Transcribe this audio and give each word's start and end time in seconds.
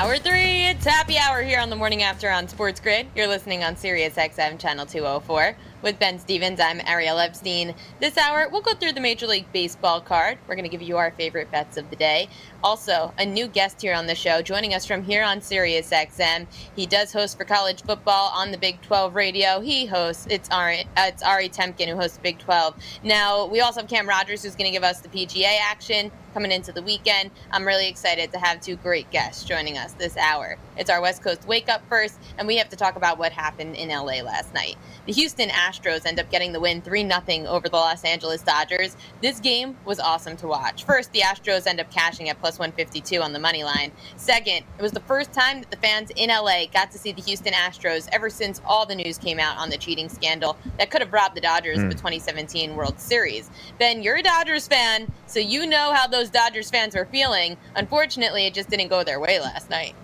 Hour 0.00 0.16
three, 0.16 0.64
it's 0.64 0.86
happy 0.86 1.18
hour 1.18 1.42
here 1.42 1.60
on 1.60 1.68
the 1.68 1.76
morning 1.76 2.02
after 2.02 2.30
on 2.30 2.48
Sports 2.48 2.80
Grid. 2.80 3.06
You're 3.14 3.26
listening 3.26 3.62
on 3.62 3.76
Sirius 3.76 4.14
XM 4.14 4.58
channel 4.58 4.86
204 4.86 5.54
with 5.82 5.98
Ben 5.98 6.18
Stevens. 6.18 6.58
I'm 6.58 6.80
Ariel 6.86 7.18
Epstein. 7.18 7.74
This 8.00 8.16
hour, 8.16 8.48
we'll 8.50 8.62
go 8.62 8.72
through 8.72 8.92
the 8.92 9.00
Major 9.02 9.26
League 9.26 9.52
Baseball 9.52 10.00
card. 10.00 10.38
We're 10.46 10.54
going 10.54 10.64
to 10.64 10.70
give 10.70 10.80
you 10.80 10.96
our 10.96 11.10
favorite 11.10 11.50
bets 11.50 11.76
of 11.76 11.90
the 11.90 11.96
day. 11.96 12.30
Also, 12.64 13.12
a 13.18 13.26
new 13.26 13.46
guest 13.46 13.82
here 13.82 13.92
on 13.92 14.06
the 14.06 14.14
show, 14.14 14.40
joining 14.40 14.72
us 14.72 14.86
from 14.86 15.02
here 15.02 15.22
on 15.22 15.42
Sirius 15.42 15.90
XM. 15.90 16.46
He 16.74 16.86
does 16.86 17.12
host 17.12 17.36
for 17.36 17.44
college 17.44 17.82
football 17.82 18.30
on 18.34 18.52
the 18.52 18.58
Big 18.58 18.80
12 18.80 19.14
radio. 19.14 19.60
He 19.60 19.84
hosts, 19.84 20.26
it's 20.30 20.48
Ari, 20.48 20.86
uh, 20.96 21.08
it's 21.08 21.22
Ari 21.22 21.50
Temkin 21.50 21.88
who 21.88 21.96
hosts 21.96 22.18
Big 22.22 22.38
12. 22.38 22.74
Now, 23.04 23.44
we 23.44 23.60
also 23.60 23.80
have 23.80 23.90
Cam 23.90 24.08
Rogers 24.08 24.44
who's 24.44 24.56
going 24.56 24.70
to 24.70 24.74
give 24.74 24.84
us 24.84 25.00
the 25.00 25.10
PGA 25.10 25.58
action 25.60 26.10
coming 26.32 26.52
into 26.52 26.72
the 26.72 26.82
weekend. 26.82 27.30
I'm 27.50 27.66
really 27.66 27.88
excited 27.88 28.32
to 28.32 28.38
have 28.38 28.60
two 28.60 28.76
great 28.76 29.10
guests 29.10 29.44
joining 29.44 29.78
us 29.78 29.92
this 29.92 30.16
hour. 30.16 30.56
It's 30.76 30.90
our 30.90 31.00
West 31.00 31.22
Coast 31.22 31.46
wake 31.46 31.68
up 31.68 31.82
first, 31.88 32.18
and 32.38 32.46
we 32.46 32.56
have 32.56 32.68
to 32.70 32.76
talk 32.76 32.96
about 32.96 33.18
what 33.18 33.32
happened 33.32 33.76
in 33.76 33.88
LA 33.88 34.22
last 34.22 34.54
night. 34.54 34.76
The 35.06 35.12
Houston 35.12 35.48
Astros 35.48 36.06
end 36.06 36.20
up 36.20 36.30
getting 36.30 36.52
the 36.52 36.60
win 36.60 36.82
3 36.82 37.08
0 37.08 37.46
over 37.46 37.68
the 37.68 37.76
Los 37.76 38.04
Angeles 38.04 38.42
Dodgers. 38.42 38.96
This 39.20 39.40
game 39.40 39.76
was 39.84 39.98
awesome 39.98 40.36
to 40.38 40.46
watch. 40.46 40.84
First, 40.84 41.12
the 41.12 41.20
Astros 41.20 41.66
end 41.66 41.80
up 41.80 41.90
cashing 41.90 42.28
at 42.28 42.40
plus 42.40 42.58
152 42.58 43.20
on 43.20 43.32
the 43.32 43.38
money 43.38 43.64
line. 43.64 43.92
Second, 44.16 44.64
it 44.78 44.82
was 44.82 44.92
the 44.92 45.00
first 45.00 45.32
time 45.32 45.60
that 45.60 45.70
the 45.70 45.76
fans 45.76 46.10
in 46.16 46.30
LA 46.30 46.66
got 46.72 46.90
to 46.92 46.98
see 46.98 47.12
the 47.12 47.22
Houston 47.22 47.52
Astros 47.52 48.08
ever 48.12 48.30
since 48.30 48.60
all 48.64 48.86
the 48.86 48.94
news 48.94 49.18
came 49.18 49.38
out 49.38 49.56
on 49.58 49.70
the 49.70 49.76
cheating 49.76 50.08
scandal 50.08 50.56
that 50.78 50.90
could 50.90 51.00
have 51.00 51.12
robbed 51.12 51.36
the 51.36 51.40
Dodgers 51.40 51.78
mm. 51.78 51.84
of 51.84 51.90
the 51.90 51.96
2017 51.96 52.76
World 52.76 53.00
Series. 53.00 53.50
Ben, 53.78 54.02
you're 54.02 54.16
a 54.16 54.22
Dodgers 54.22 54.68
fan, 54.68 55.10
so 55.26 55.40
you 55.40 55.66
know 55.66 55.92
how 55.92 56.06
those 56.06 56.19
Dodgers 56.28 56.70
fans 56.70 56.94
were 56.94 57.06
feeling. 57.06 57.56
Unfortunately, 57.76 58.46
it 58.46 58.52
just 58.52 58.68
didn't 58.68 58.88
go 58.88 59.02
their 59.02 59.20
way 59.20 59.40
last 59.40 59.70
night. 59.70 59.94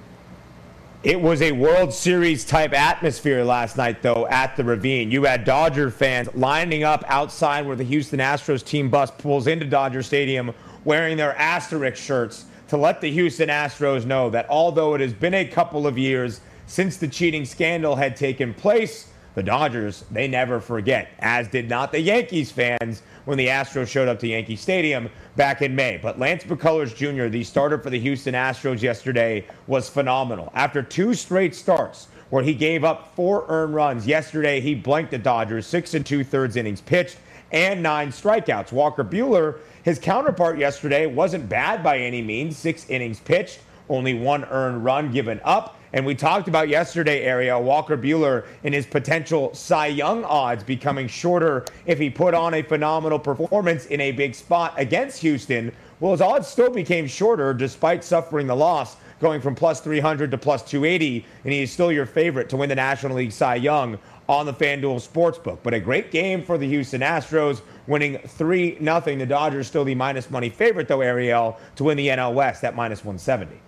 It 1.03 1.21
was 1.21 1.43
a 1.43 1.53
World 1.53 1.93
Series 1.93 2.45
type 2.45 2.73
atmosphere 2.73 3.45
last 3.45 3.77
night, 3.77 4.03
though, 4.03 4.27
at 4.29 4.57
the 4.57 4.65
Ravine. 4.65 5.11
You 5.11 5.25
had 5.25 5.45
Dodger 5.45 5.91
fans 5.91 6.29
lining 6.35 6.83
up 6.85 7.05
outside 7.07 7.67
where 7.67 7.77
the 7.77 7.85
Houston 7.85 8.19
Astros 8.19 8.65
team 8.65 8.89
bus 8.89 9.11
pulls 9.11 9.47
into 9.47 9.67
Dodger 9.67 10.03
Stadium 10.03 10.53
wearing 10.85 11.17
their 11.17 11.37
asterisk 11.37 12.03
shirts 12.03 12.47
to 12.69 12.77
let 12.77 13.01
the 13.01 13.11
Houston 13.11 13.49
Astros 13.49 14.05
know 14.05 14.31
that 14.31 14.47
although 14.49 14.95
it 14.95 15.01
has 15.01 15.13
been 15.13 15.35
a 15.35 15.45
couple 15.45 15.87
of 15.87 15.99
years 15.99 16.41
since 16.67 16.97
the 16.97 17.07
cheating 17.07 17.45
scandal 17.45 17.95
had 17.95 18.17
taken 18.17 18.55
place, 18.55 19.09
the 19.37 19.43
Dodgers, 19.43 20.05
they 20.11 20.27
never 20.27 20.61
forget, 20.61 21.11
as 21.19 21.47
did 21.49 21.69
not 21.69 21.93
the 21.93 22.01
Yankees 22.01 22.51
fans 22.51 23.03
when 23.27 23.37
the 23.37 23.49
Astros 23.49 23.87
showed 23.87 24.09
up 24.09 24.19
to 24.21 24.27
Yankee 24.27 24.57
Stadium 24.57 25.11
back 25.37 25.63
in 25.63 25.75
May. 25.75 25.99
But 26.03 26.19
Lance 26.19 26.45
McCullers 26.45 26.95
Jr., 26.95 27.29
the 27.29 27.45
starter 27.45 27.79
for 27.79 27.91
the 27.91 28.01
Houston 28.01 28.35
Astros 28.35 28.83
yesterday, 28.83 29.47
was 29.67 29.89
phenomenal. 29.89 30.51
After 30.55 30.83
two 30.83 31.15
straight 31.15 31.55
starts 31.55 32.09
where 32.31 32.43
he 32.43 32.55
gave 32.55 32.83
up 32.83 33.15
four 33.15 33.45
earned 33.49 33.75
runs, 33.75 34.07
yesterday 34.07 34.61
he 34.61 34.75
blanked 34.75 35.13
the 35.13 35.19
Dodgers, 35.19 35.67
six 35.67 35.95
and 35.95 36.05
two 36.05 36.25
thirds 36.25 36.57
innings 36.57 36.81
pitched, 36.81 37.19
and 37.53 37.83
nine 37.83 38.09
strikeouts. 38.09 38.73
Walker 38.73 39.05
Buehler, 39.05 39.59
his 39.85 39.99
counterpart 39.99 40.59
yesterday, 40.59 41.07
wasn't 41.07 41.49
bad 41.49 41.83
by 41.83 41.99
any 41.99 42.23
means, 42.23 42.57
six 42.57 42.89
innings 42.91 43.21
pitched, 43.21 43.61
only 43.89 44.15
one 44.15 44.45
earned 44.47 44.85
run 44.85 45.13
given 45.13 45.41
up. 45.45 45.76
And 45.93 46.05
we 46.05 46.15
talked 46.15 46.49
about 46.49 46.69
yesterday, 46.69 47.23
area 47.23 47.59
Walker 47.59 47.97
Buehler 47.97 48.47
and 48.65 48.75
his 48.75 48.87
potential 48.87 49.55
Cy 49.55 49.87
Young 49.89 50.25
odds 50.25 50.65
becoming 50.65 51.09
shorter 51.09 51.65
if 51.87 51.99
he 51.99 52.11
put 52.11 52.35
on 52.35 52.55
a 52.55 52.63
phenomenal 52.63 53.19
performance 53.19 53.87
in 53.87 54.01
a 54.01 54.13
big 54.13 54.35
spot 54.35 54.75
against 54.77 55.21
Houston. 55.21 55.73
Well, 56.01 56.13
his 56.13 56.21
odds 56.21 56.49
still 56.49 56.71
became 56.71 57.07
shorter 57.07 57.55
despite 57.55 58.05
suffering 58.05 58.47
the 58.47 58.57
loss, 58.57 58.97
going 59.21 59.41
from 59.41 59.55
plus 59.55 59.81
300 59.81 60.31
to 60.31 60.39
plus 60.39 60.63
280, 60.63 61.25
and 61.45 61.53
he 61.53 61.63
is 61.63 61.73
still 61.73 61.91
your 61.91 62.05
favorite 62.05 62.49
to 62.51 62.57
win 62.57 62.69
the 62.69 62.75
National 62.75 63.17
League 63.17 63.33
Cy 63.33 63.55
Young 63.55 63.99
on 64.29 64.45
the 64.45 64.53
FanDuel 64.53 65.01
Sportsbook. 65.07 65.61
But 65.63 65.73
a 65.73 65.81
great 65.81 66.11
game 66.11 66.43
for 66.43 66.59
the 66.59 66.67
Houston 66.67 67.01
Astros, 67.01 67.63
winning 67.87 68.19
3 68.19 68.79
0. 68.79 69.01
The 69.01 69.27
Dodgers 69.27 69.69
still 69.69 69.85
the 69.85 69.95
minus 69.95 70.31
money 70.31 70.51
favorite, 70.51 70.89
though, 70.89 71.01
Ariel, 71.01 71.59
to 71.77 71.85
win 71.85 71.97
the 71.97 72.09
NL 72.09 72.35
West 72.35 72.65
at 72.65 72.75
minus 72.75 73.05
170. 73.05 73.61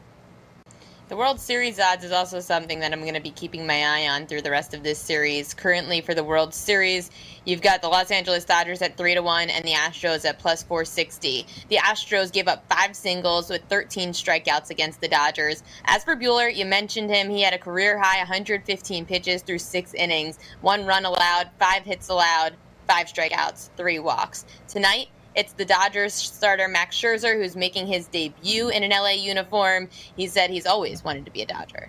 The 1.09 1.17
World 1.17 1.41
Series 1.41 1.81
odds 1.81 2.05
is 2.05 2.13
also 2.13 2.39
something 2.39 2.81
that 2.81 2.93
I'm 2.93 3.01
going 3.01 3.15
to 3.15 3.21
be 3.21 3.31
keeping 3.31 3.67
my 3.67 3.83
eye 3.83 4.09
on 4.09 4.27
through 4.27 4.43
the 4.43 4.51
rest 4.51 4.75
of 4.75 4.83
this 4.83 4.99
series. 4.99 5.55
Currently, 5.55 6.03
for 6.03 6.13
the 6.13 6.23
World 6.23 6.53
Series, 6.53 7.11
you've 7.47 7.63
got 7.63 7.81
the 7.81 7.89
Los 7.89 8.11
Angeles 8.11 8.45
Dodgers 8.45 8.83
at 8.83 8.99
3 8.99 9.15
to 9.15 9.23
1 9.23 9.49
and 9.49 9.65
the 9.65 9.73
Astros 9.73 10.27
at 10.27 10.39
plus 10.39 10.63
460. 10.63 11.47
The 11.71 11.77
Astros 11.77 12.31
gave 12.31 12.47
up 12.47 12.63
five 12.71 12.95
singles 12.95 13.49
with 13.49 13.63
13 13.71 14.11
strikeouts 14.11 14.69
against 14.69 15.01
the 15.01 15.09
Dodgers. 15.09 15.63
As 15.87 16.05
for 16.05 16.15
Buehler, 16.15 16.55
you 16.55 16.67
mentioned 16.67 17.09
him. 17.09 17.31
He 17.31 17.41
had 17.41 17.55
a 17.55 17.59
career 17.59 17.99
high 17.99 18.19
115 18.19 19.07
pitches 19.07 19.41
through 19.41 19.61
six 19.61 19.95
innings, 19.95 20.39
one 20.61 20.85
run 20.85 21.07
allowed, 21.07 21.49
five 21.59 21.85
hits 21.85 22.11
allowed, 22.11 22.55
five 22.87 23.07
strikeouts, 23.07 23.71
three 23.79 23.99
walks. 23.99 24.45
Tonight, 24.69 25.09
it's 25.39 25.53
the 25.53 25.65
Dodgers 25.65 26.13
starter 26.13 26.67
Max 26.67 26.97
Scherzer 26.97 27.41
who's 27.41 27.55
making 27.55 27.87
his 27.87 28.09
debut 28.09 28.71
in 28.71 28.83
an 28.83 28.91
LA 28.91 29.11
uniform. 29.11 29.89
He 30.17 30.27
said 30.27 30.51
he's 30.51 30.67
always 30.67 31.05
wanted 31.05 31.25
to 31.27 31.31
be 31.31 31.43
a 31.43 31.47
Dodger. 31.47 31.89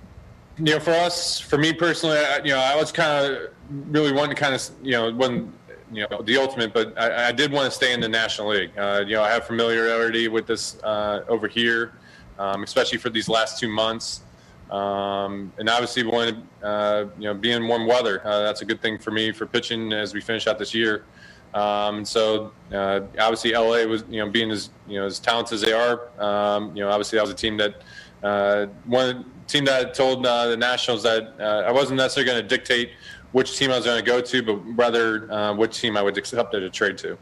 You 0.60 0.76
know, 0.76 0.80
for 0.80 0.92
us, 0.92 1.40
for 1.40 1.58
me 1.58 1.74
personally, 1.74 2.20
you 2.44 2.52
know, 2.52 2.60
I 2.60 2.76
was 2.76 2.92
kind 2.92 3.26
of 3.26 3.50
really 3.70 4.12
wanting 4.12 4.36
to 4.36 4.40
kind 4.40 4.54
of, 4.54 4.62
you 4.84 4.92
know, 4.92 5.12
wasn't 5.12 5.52
you 5.92 6.06
know 6.12 6.22
the 6.22 6.38
ultimate, 6.38 6.74
but 6.74 6.96
I, 7.00 7.30
I 7.30 7.32
did 7.32 7.52
want 7.52 7.66
to 7.66 7.72
stay 7.72 7.92
in 7.94 8.02
the 8.02 8.08
National 8.08 8.50
League. 8.50 8.78
Uh, 8.78 9.04
you 9.08 9.16
know, 9.16 9.24
I 9.24 9.32
have 9.32 9.48
familiarity 9.48 10.28
with 10.28 10.46
this 10.46 10.78
uh, 10.84 11.24
over 11.28 11.48
here, 11.48 11.94
um, 12.38 12.62
especially 12.64 13.00
for 13.00 13.10
these 13.10 13.28
last 13.28 13.60
two 13.60 13.70
months. 13.70 14.22
Um, 14.70 15.52
and 15.58 15.68
obviously, 15.68 16.04
when 16.04 16.48
uh, 16.62 17.06
you 17.18 17.24
know, 17.24 17.34
being 17.34 17.68
warm 17.68 17.88
weather, 17.88 18.22
uh, 18.24 18.44
that's 18.44 18.62
a 18.62 18.66
good 18.66 18.80
thing 18.80 19.00
for 19.00 19.10
me 19.10 19.32
for 19.32 19.48
pitching 19.48 19.92
as 19.92 20.14
we 20.14 20.22
finish 20.22 20.46
out 20.46 20.60
this 20.60 20.76
year. 20.76 21.06
Um, 21.54 22.06
so 22.06 22.52
uh, 22.72 23.02
obviously 23.20 23.54
LA 23.54 23.84
was 23.86 24.04
you 24.10 24.24
know 24.24 24.30
being 24.30 24.52
as 24.52 24.70
you 24.88 25.00
know 25.00 25.06
as 25.06 25.20
talented 25.20 25.54
as 25.54 25.62
they 25.62 25.74
are. 25.74 26.10
Um, 26.20 26.76
you 26.76 26.84
know 26.84 26.90
obviously 26.90 27.18
that 27.18 27.24
was 27.24 27.32
a 27.32 27.36
team 27.36 27.58
that 27.58 27.82
uh, 28.24 28.68
one 28.86 29.26
team 29.48 29.66
that 29.66 29.94
told 29.94 30.26
uh, 30.26 30.48
the 30.48 30.58
Nationals 30.58 31.04
that 31.04 31.34
uh, 31.40 31.64
I 31.66 31.72
wasn't 31.72 31.98
necessarily 31.98 32.32
going 32.32 32.42
to 32.42 32.48
dictate 32.48 32.92
which 33.32 33.58
team 33.58 33.72
I 33.72 33.78
was 33.78 33.86
going 33.86 34.04
to 34.04 34.06
go 34.06 34.22
to, 34.22 34.44
but 34.44 34.56
rather 34.78 35.32
uh, 35.32 35.54
which 35.54 35.80
team 35.80 35.98
I 35.98 36.02
would 36.02 36.18
accept 36.18 36.54
a 36.54 36.70
trade 36.70 36.98
to. 37.00 37.18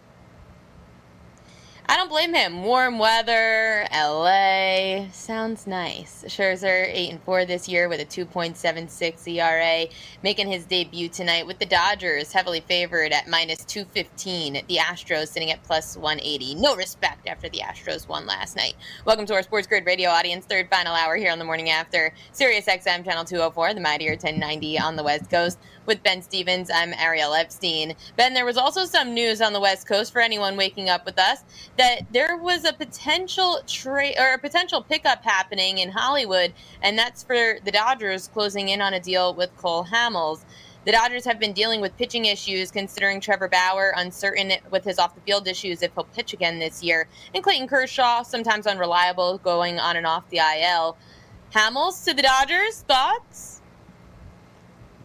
I 1.89 1.95
don't 1.95 2.09
blame 2.09 2.33
him. 2.33 2.63
Warm 2.63 2.99
weather, 2.99 3.87
LA, 3.93 5.09
sounds 5.13 5.65
nice. 5.65 6.25
Scherzer 6.27 6.85
eight 6.85 7.11
and 7.11 7.21
four 7.21 7.45
this 7.45 7.69
year 7.69 7.87
with 7.87 8.01
a 8.01 8.05
2.76 8.05 9.25
ERA, 9.25 9.89
making 10.21 10.51
his 10.51 10.65
debut 10.65 11.07
tonight 11.07 11.47
with 11.47 11.59
the 11.59 11.65
Dodgers, 11.65 12.33
heavily 12.33 12.59
favored 12.59 13.13
at 13.13 13.29
minus 13.29 13.63
215. 13.63 14.65
The 14.67 14.75
Astros 14.75 15.29
sitting 15.29 15.49
at 15.49 15.63
plus 15.63 15.95
180. 15.95 16.55
No 16.55 16.75
respect 16.75 17.25
after 17.25 17.47
the 17.47 17.59
Astros 17.59 18.05
won 18.05 18.25
last 18.25 18.57
night. 18.57 18.75
Welcome 19.05 19.25
to 19.27 19.33
our 19.35 19.43
Sports 19.43 19.67
Grid 19.67 19.85
Radio 19.85 20.09
audience, 20.09 20.45
third 20.45 20.69
final 20.69 20.93
hour 20.93 21.15
here 21.15 21.31
on 21.31 21.39
the 21.39 21.45
morning 21.45 21.69
after 21.69 22.13
Sirius 22.33 22.65
XM 22.65 23.05
channel 23.05 23.23
204, 23.23 23.75
the 23.75 23.79
Mightier 23.79 24.11
1090 24.11 24.77
on 24.77 24.97
the 24.97 25.03
West 25.03 25.29
Coast 25.29 25.57
with 25.85 26.03
Ben 26.03 26.21
Stevens. 26.21 26.69
I'm 26.69 26.93
Ariel 26.95 27.33
Epstein. 27.33 27.95
Ben, 28.17 28.33
there 28.33 28.45
was 28.45 28.57
also 28.57 28.83
some 28.83 29.13
news 29.13 29.39
on 29.41 29.53
the 29.53 29.61
West 29.61 29.87
Coast 29.87 30.11
for 30.11 30.19
anyone 30.19 30.57
waking 30.57 30.89
up 30.89 31.05
with 31.05 31.17
us 31.17 31.45
that 31.77 32.01
there 32.11 32.37
was 32.37 32.65
a 32.65 32.73
potential 32.73 33.59
trade 33.67 34.15
or 34.17 34.33
a 34.33 34.37
potential 34.37 34.81
pickup 34.81 35.23
happening 35.23 35.77
in 35.77 35.89
Hollywood, 35.89 36.53
and 36.81 36.97
that's 36.97 37.23
for 37.23 37.59
the 37.63 37.71
Dodgers 37.71 38.27
closing 38.27 38.69
in 38.69 38.81
on 38.81 38.93
a 38.93 38.99
deal 38.99 39.33
with 39.33 39.55
Cole 39.57 39.85
Hamels. 39.85 40.41
The 40.85 40.91
Dodgers 40.93 41.25
have 41.25 41.39
been 41.39 41.53
dealing 41.53 41.81
with 41.81 41.97
pitching 41.97 42.25
issues, 42.25 42.71
considering 42.71 43.19
Trevor 43.19 43.49
Bauer 43.49 43.93
uncertain 43.97 44.53
with 44.71 44.85
his 44.85 44.97
off 44.99 45.15
the 45.15 45.21
field 45.21 45.47
issues 45.47 45.83
if 45.83 45.93
he'll 45.93 46.05
pitch 46.05 46.33
again 46.33 46.59
this 46.59 46.81
year, 46.81 47.07
and 47.35 47.43
Clayton 47.43 47.67
Kershaw 47.67 48.23
sometimes 48.23 48.65
unreliable, 48.65 49.37
going 49.39 49.79
on 49.79 49.97
and 49.97 50.07
off 50.07 50.29
the 50.29 50.37
IL. 50.37 50.97
Hamels 51.53 52.03
to 52.05 52.13
the 52.13 52.21
Dodgers, 52.21 52.81
thoughts? 52.81 53.56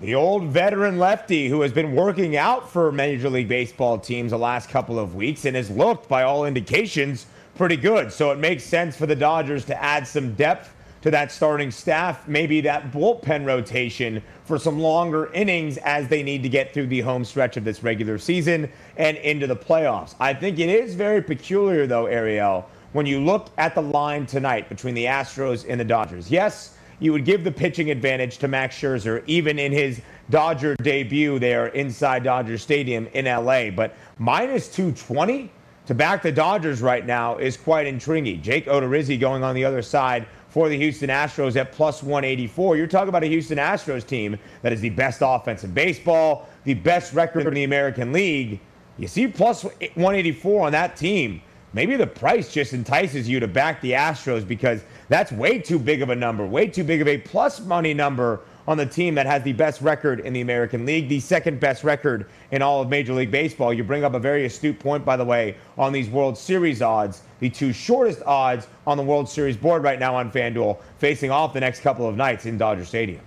The 0.02 0.16
old 0.16 0.42
veteran 0.48 0.98
lefty 0.98 1.48
who 1.48 1.60
has 1.60 1.70
been 1.70 1.94
working 1.94 2.36
out 2.36 2.68
for 2.68 2.90
Major 2.90 3.30
League 3.30 3.46
Baseball 3.46 3.96
teams 3.96 4.32
the 4.32 4.36
last 4.36 4.68
couple 4.68 4.98
of 4.98 5.14
weeks 5.14 5.44
and 5.44 5.54
has 5.54 5.70
looked, 5.70 6.08
by 6.08 6.24
all 6.24 6.44
indications, 6.44 7.26
pretty 7.54 7.76
good. 7.76 8.12
So 8.12 8.32
it 8.32 8.38
makes 8.38 8.64
sense 8.64 8.96
for 8.96 9.06
the 9.06 9.14
Dodgers 9.14 9.64
to 9.66 9.80
add 9.80 10.04
some 10.04 10.34
depth 10.34 10.74
to 11.02 11.12
that 11.12 11.30
starting 11.30 11.70
staff, 11.70 12.26
maybe 12.26 12.60
that 12.62 12.90
bullpen 12.90 13.46
rotation 13.46 14.20
for 14.44 14.58
some 14.58 14.80
longer 14.80 15.30
innings 15.34 15.76
as 15.78 16.08
they 16.08 16.24
need 16.24 16.42
to 16.42 16.48
get 16.48 16.74
through 16.74 16.88
the 16.88 17.00
home 17.00 17.24
stretch 17.24 17.56
of 17.56 17.62
this 17.62 17.84
regular 17.84 18.18
season 18.18 18.68
and 18.96 19.16
into 19.18 19.46
the 19.46 19.54
playoffs. 19.54 20.16
I 20.18 20.34
think 20.34 20.58
it 20.58 20.68
is 20.68 20.96
very 20.96 21.22
peculiar, 21.22 21.86
though, 21.86 22.06
Ariel, 22.06 22.68
when 22.92 23.06
you 23.06 23.20
look 23.20 23.50
at 23.56 23.76
the 23.76 23.82
line 23.82 24.26
tonight 24.26 24.68
between 24.68 24.94
the 24.94 25.04
Astros 25.04 25.64
and 25.68 25.78
the 25.78 25.84
Dodgers. 25.84 26.28
Yes, 26.28 26.76
you 27.02 27.12
would 27.12 27.24
give 27.24 27.42
the 27.42 27.50
pitching 27.50 27.90
advantage 27.90 28.38
to 28.38 28.46
Max 28.46 28.78
Scherzer, 28.78 29.24
even 29.26 29.58
in 29.58 29.72
his 29.72 30.00
Dodger 30.30 30.76
debut 30.76 31.40
there 31.40 31.66
inside 31.68 32.22
Dodger 32.22 32.56
Stadium 32.56 33.08
in 33.12 33.24
LA. 33.24 33.70
But 33.70 33.96
minus 34.18 34.68
220 34.68 35.50
to 35.86 35.94
back 35.94 36.22
the 36.22 36.30
Dodgers 36.30 36.80
right 36.80 37.04
now 37.04 37.38
is 37.38 37.56
quite 37.56 37.88
intriguing. 37.88 38.40
Jake 38.40 38.66
Odorizzi 38.66 39.18
going 39.18 39.42
on 39.42 39.56
the 39.56 39.64
other 39.64 39.82
side 39.82 40.26
for 40.48 40.68
the 40.68 40.76
Houston 40.76 41.10
Astros 41.10 41.56
at 41.56 41.72
plus 41.72 42.04
184. 42.04 42.76
You're 42.76 42.86
talking 42.86 43.08
about 43.08 43.24
a 43.24 43.26
Houston 43.26 43.58
Astros 43.58 44.06
team 44.06 44.38
that 44.62 44.72
is 44.72 44.80
the 44.80 44.90
best 44.90 45.22
offense 45.24 45.64
in 45.64 45.72
baseball, 45.72 46.48
the 46.62 46.74
best 46.74 47.14
record 47.14 47.48
in 47.48 47.54
the 47.54 47.64
American 47.64 48.12
League. 48.12 48.60
You 48.96 49.08
see 49.08 49.26
plus 49.26 49.64
184 49.64 50.66
on 50.66 50.72
that 50.72 50.96
team. 50.96 51.42
Maybe 51.74 51.96
the 51.96 52.06
price 52.06 52.52
just 52.52 52.74
entices 52.74 53.28
you 53.28 53.40
to 53.40 53.48
back 53.48 53.80
the 53.80 53.92
Astros 53.92 54.46
because 54.46 54.82
that's 55.08 55.32
way 55.32 55.58
too 55.58 55.78
big 55.78 56.02
of 56.02 56.10
a 56.10 56.16
number, 56.16 56.46
way 56.46 56.66
too 56.66 56.84
big 56.84 57.00
of 57.00 57.08
a 57.08 57.16
plus 57.16 57.60
money 57.60 57.94
number 57.94 58.40
on 58.68 58.76
the 58.76 58.86
team 58.86 59.14
that 59.14 59.26
has 59.26 59.42
the 59.42 59.54
best 59.54 59.80
record 59.80 60.20
in 60.20 60.32
the 60.32 60.42
American 60.42 60.84
League, 60.84 61.08
the 61.08 61.18
second 61.18 61.58
best 61.58 61.82
record 61.82 62.26
in 62.50 62.62
all 62.62 62.82
of 62.82 62.88
Major 62.88 63.14
League 63.14 63.30
Baseball. 63.30 63.72
You 63.72 63.82
bring 63.84 64.04
up 64.04 64.14
a 64.14 64.18
very 64.18 64.44
astute 64.44 64.78
point, 64.78 65.04
by 65.04 65.16
the 65.16 65.24
way, 65.24 65.56
on 65.78 65.92
these 65.92 66.08
World 66.10 66.36
Series 66.36 66.82
odds, 66.82 67.22
the 67.40 67.50
two 67.50 67.72
shortest 67.72 68.22
odds 68.24 68.68
on 68.86 68.96
the 68.96 69.02
World 69.02 69.28
Series 69.28 69.56
board 69.56 69.82
right 69.82 69.98
now 69.98 70.14
on 70.14 70.30
FanDuel, 70.30 70.78
facing 70.98 71.30
off 71.30 71.54
the 71.54 71.60
next 71.60 71.80
couple 71.80 72.06
of 72.06 72.16
nights 72.16 72.46
in 72.46 72.58
Dodger 72.58 72.84
Stadium. 72.84 73.22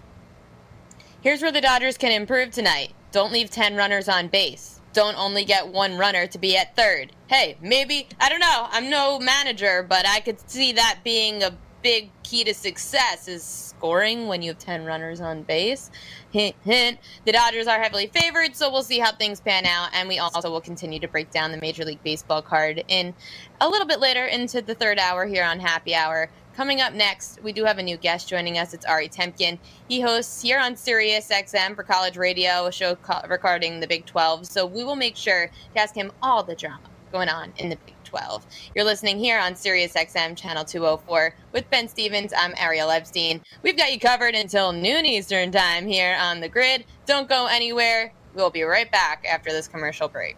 Here's 1.22 1.42
where 1.42 1.52
the 1.52 1.62
Dodgers 1.62 1.98
can 1.98 2.12
improve 2.12 2.52
tonight. 2.52 2.94
Don't 3.12 3.34
leave 3.34 3.50
10 3.50 3.76
runners 3.76 4.08
on 4.08 4.28
base. 4.28 4.75
Don't 4.96 5.18
only 5.18 5.44
get 5.44 5.68
one 5.68 5.98
runner 5.98 6.26
to 6.26 6.38
be 6.38 6.56
at 6.56 6.74
third. 6.78 7.12
Hey, 7.28 7.58
maybe, 7.62 8.08
I 8.18 8.30
don't 8.30 8.40
know, 8.40 8.68
I'm 8.72 8.90
no 8.90 9.20
manager, 9.20 9.84
but 9.84 10.08
I 10.08 10.22
could 10.22 10.50
see 10.50 10.72
that 10.72 11.00
being 11.04 11.44
a 11.44 11.54
big 11.84 12.12
key 12.24 12.46
to 12.46 12.54
success 12.54 13.28
is 13.28 13.44
scoring 13.44 14.28
when 14.28 14.42
you 14.42 14.52
have 14.52 14.58
10 14.58 14.86
runners 14.86 15.20
on 15.20 15.44
base. 15.44 15.92
Hint, 16.32 16.56
hint. 16.64 16.98
The 17.26 17.34
Dodgers 17.34 17.68
are 17.68 17.78
heavily 17.78 18.08
favored, 18.08 18.56
so 18.56 18.72
we'll 18.72 18.84
see 18.84 19.00
how 19.00 19.12
things 19.12 19.42
pan 19.42 19.66
out. 19.66 19.90
And 19.94 20.08
we 20.08 20.18
also 20.18 20.50
will 20.50 20.62
continue 20.62 21.02
to 21.02 21.10
break 21.10 21.30
down 21.30 21.52
the 21.52 21.60
Major 21.60 21.84
League 21.84 22.02
Baseball 22.02 22.42
card 22.42 22.82
in 22.88 23.14
a 23.60 23.68
little 23.68 23.88
bit 23.88 24.00
later 24.00 24.24
into 24.24 24.62
the 24.62 24.76
third 24.76 24.98
hour 24.98 25.26
here 25.26 25.44
on 25.44 25.60
Happy 25.60 25.94
Hour. 25.94 26.30
Coming 26.56 26.80
up 26.80 26.94
next, 26.94 27.44
we 27.44 27.52
do 27.52 27.66
have 27.66 27.80
a 27.80 27.84
new 27.84 27.98
guest 27.98 28.30
joining 28.30 28.58
us. 28.58 28.74
It's 28.74 28.86
Ari 28.86 29.10
Temkin. 29.10 29.60
He 29.90 30.00
hosts 30.00 30.42
here 30.42 30.58
on 30.58 30.78
Sirius 30.78 31.28
XM 31.28 31.76
for 31.76 31.84
college 31.84 32.16
radio, 32.16 32.68
a 32.68 32.72
show 32.72 32.96
regarding 33.28 33.82
the 33.82 33.88
Big 33.88 34.06
12. 34.06 34.48
So 34.48 34.66
we 34.66 34.86
will 34.86 34.96
make 34.96 35.18
sure 35.18 35.48
to 35.74 35.80
ask 35.82 35.94
him 35.94 36.14
all 36.22 36.44
the 36.44 36.56
drama 36.56 36.80
going 37.12 37.28
on 37.28 37.52
in 37.58 37.68
the 37.68 37.78
Big 37.86 37.96
12. 38.06 38.46
You're 38.74 38.86
listening 38.86 39.20
here 39.20 39.38
on 39.38 39.54
Sirius 39.54 39.96
XM 39.96 40.38
Channel 40.38 40.64
204 40.64 41.36
with 41.52 41.70
Ben 41.70 41.90
Stevens. 41.90 42.32
I'm 42.36 42.54
Ariel 42.58 42.90
Epstein. 42.90 43.42
We've 43.62 43.76
got 43.76 43.92
you 43.92 44.00
covered 44.00 44.34
until 44.34 44.72
noon 44.72 45.06
Eastern 45.06 45.52
Time 45.52 45.86
here 45.86 46.16
on 46.22 46.40
the 46.40 46.48
grid. 46.48 46.86
Don't 47.06 47.28
go 47.28 47.48
anywhere. 47.48 48.14
We'll 48.34 48.50
be 48.50 48.64
right 48.64 48.90
back 48.90 49.26
after 49.30 49.52
this 49.52 49.68
commercial 49.68 50.08
break. 50.08 50.38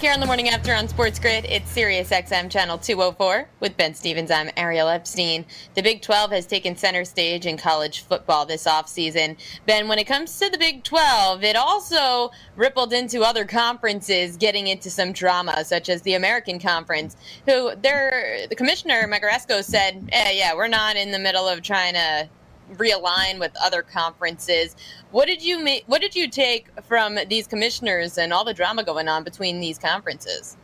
back 0.00 0.04
here 0.06 0.14
on 0.14 0.20
the 0.20 0.24
morning 0.24 0.48
after 0.48 0.74
on 0.74 0.88
Sports 0.88 1.18
Grid. 1.18 1.44
It's 1.44 1.70
Sirius 1.70 2.08
XM 2.08 2.50
channel 2.50 2.78
204 2.78 3.46
with 3.60 3.76
Ben 3.76 3.92
Stevens. 3.92 4.30
I'm 4.30 4.48
Ariel 4.56 4.88
Epstein. 4.88 5.44
The 5.74 5.82
Big 5.82 6.00
12 6.00 6.30
has 6.30 6.46
taken 6.46 6.74
center 6.74 7.04
stage 7.04 7.44
in 7.44 7.58
college 7.58 8.00
football 8.04 8.46
this 8.46 8.64
offseason. 8.64 9.36
Ben, 9.66 9.88
when 9.88 9.98
it 9.98 10.06
comes 10.06 10.38
to 10.38 10.48
the 10.48 10.56
Big 10.56 10.84
12, 10.84 11.44
it 11.44 11.54
also 11.54 12.30
rippled 12.56 12.94
into 12.94 13.24
other 13.24 13.44
conferences, 13.44 14.38
getting 14.38 14.68
into 14.68 14.88
some 14.88 15.12
drama, 15.12 15.66
such 15.66 15.90
as 15.90 16.00
the 16.00 16.14
American 16.14 16.58
Conference, 16.58 17.14
who 17.44 17.74
their 17.76 18.46
the 18.48 18.56
commissioner 18.56 19.06
Mike 19.06 19.22
Aresco 19.22 19.62
said, 19.62 20.08
eh, 20.12 20.30
"Yeah, 20.30 20.54
we're 20.54 20.68
not 20.68 20.96
in 20.96 21.10
the 21.10 21.18
middle 21.18 21.46
of 21.46 21.60
trying 21.60 21.92
to." 21.92 22.30
Realign 22.76 23.38
with 23.38 23.52
other 23.62 23.82
conferences. 23.82 24.76
What 25.10 25.26
did 25.26 25.42
you 25.42 25.62
make? 25.62 25.84
What 25.86 26.00
did 26.00 26.14
you 26.14 26.28
take 26.28 26.68
from 26.82 27.18
these 27.28 27.46
commissioners 27.46 28.18
and 28.18 28.32
all 28.32 28.44
the 28.44 28.54
drama 28.54 28.84
going 28.84 29.08
on 29.08 29.24
between 29.24 29.60
these 29.60 29.78
conferences? 29.78 30.56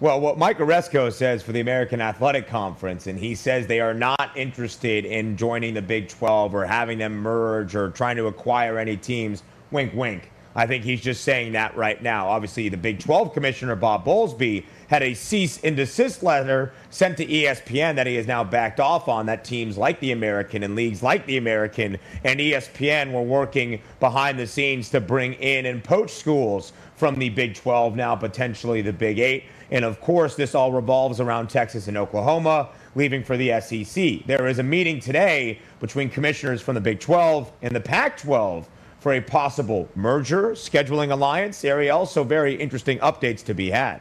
Well, 0.00 0.20
what 0.20 0.38
Mike 0.38 0.58
Aresco 0.58 1.12
says 1.12 1.42
for 1.42 1.52
the 1.52 1.60
American 1.60 2.00
Athletic 2.00 2.48
Conference, 2.48 3.06
and 3.06 3.18
he 3.18 3.34
says 3.36 3.66
they 3.66 3.80
are 3.80 3.94
not 3.94 4.36
interested 4.36 5.04
in 5.04 5.36
joining 5.36 5.72
the 5.72 5.82
Big 5.82 6.08
12 6.08 6.54
or 6.54 6.66
having 6.66 6.98
them 6.98 7.14
merge 7.16 7.76
or 7.76 7.90
trying 7.90 8.16
to 8.16 8.26
acquire 8.26 8.78
any 8.78 8.96
teams. 8.96 9.44
Wink, 9.70 9.94
wink. 9.94 10.32
I 10.56 10.66
think 10.66 10.84
he's 10.84 11.00
just 11.00 11.24
saying 11.24 11.52
that 11.52 11.76
right 11.76 12.02
now. 12.02 12.28
Obviously, 12.28 12.68
the 12.68 12.76
Big 12.76 12.98
12 12.98 13.32
commissioner, 13.32 13.76
Bob 13.76 14.04
Bowlesby, 14.04 14.64
had 14.88 15.02
a 15.02 15.14
cease 15.14 15.62
and 15.64 15.76
desist 15.76 16.22
letter 16.22 16.72
sent 16.90 17.16
to 17.18 17.26
ESPN 17.26 17.96
that 17.96 18.06
he 18.06 18.16
has 18.16 18.26
now 18.26 18.44
backed 18.44 18.80
off 18.80 19.08
on. 19.08 19.26
That 19.26 19.44
teams 19.44 19.78
like 19.78 20.00
the 20.00 20.12
American 20.12 20.62
and 20.62 20.74
leagues 20.74 21.02
like 21.02 21.26
the 21.26 21.36
American 21.36 21.98
and 22.24 22.40
ESPN 22.40 23.12
were 23.12 23.22
working 23.22 23.80
behind 24.00 24.38
the 24.38 24.46
scenes 24.46 24.90
to 24.90 25.00
bring 25.00 25.34
in 25.34 25.66
and 25.66 25.82
poach 25.82 26.10
schools 26.10 26.72
from 26.96 27.18
the 27.18 27.28
Big 27.30 27.54
12, 27.54 27.96
now 27.96 28.14
potentially 28.14 28.82
the 28.82 28.92
Big 28.92 29.18
8. 29.18 29.44
And 29.70 29.84
of 29.84 30.00
course, 30.00 30.36
this 30.36 30.54
all 30.54 30.72
revolves 30.72 31.20
around 31.20 31.48
Texas 31.48 31.88
and 31.88 31.96
Oklahoma 31.96 32.68
leaving 32.94 33.24
for 33.24 33.36
the 33.36 33.60
SEC. 33.60 34.24
There 34.26 34.46
is 34.46 34.58
a 34.58 34.62
meeting 34.62 35.00
today 35.00 35.58
between 35.80 36.08
commissioners 36.08 36.60
from 36.60 36.74
the 36.74 36.80
Big 36.80 37.00
12 37.00 37.50
and 37.62 37.74
the 37.74 37.80
Pac 37.80 38.18
12 38.18 38.68
for 39.00 39.14
a 39.14 39.20
possible 39.20 39.88
merger, 39.94 40.52
scheduling 40.52 41.10
alliance. 41.10 41.64
Ariel, 41.64 42.06
so 42.06 42.24
very 42.24 42.54
interesting 42.54 42.98
updates 42.98 43.44
to 43.44 43.54
be 43.54 43.70
had. 43.70 44.00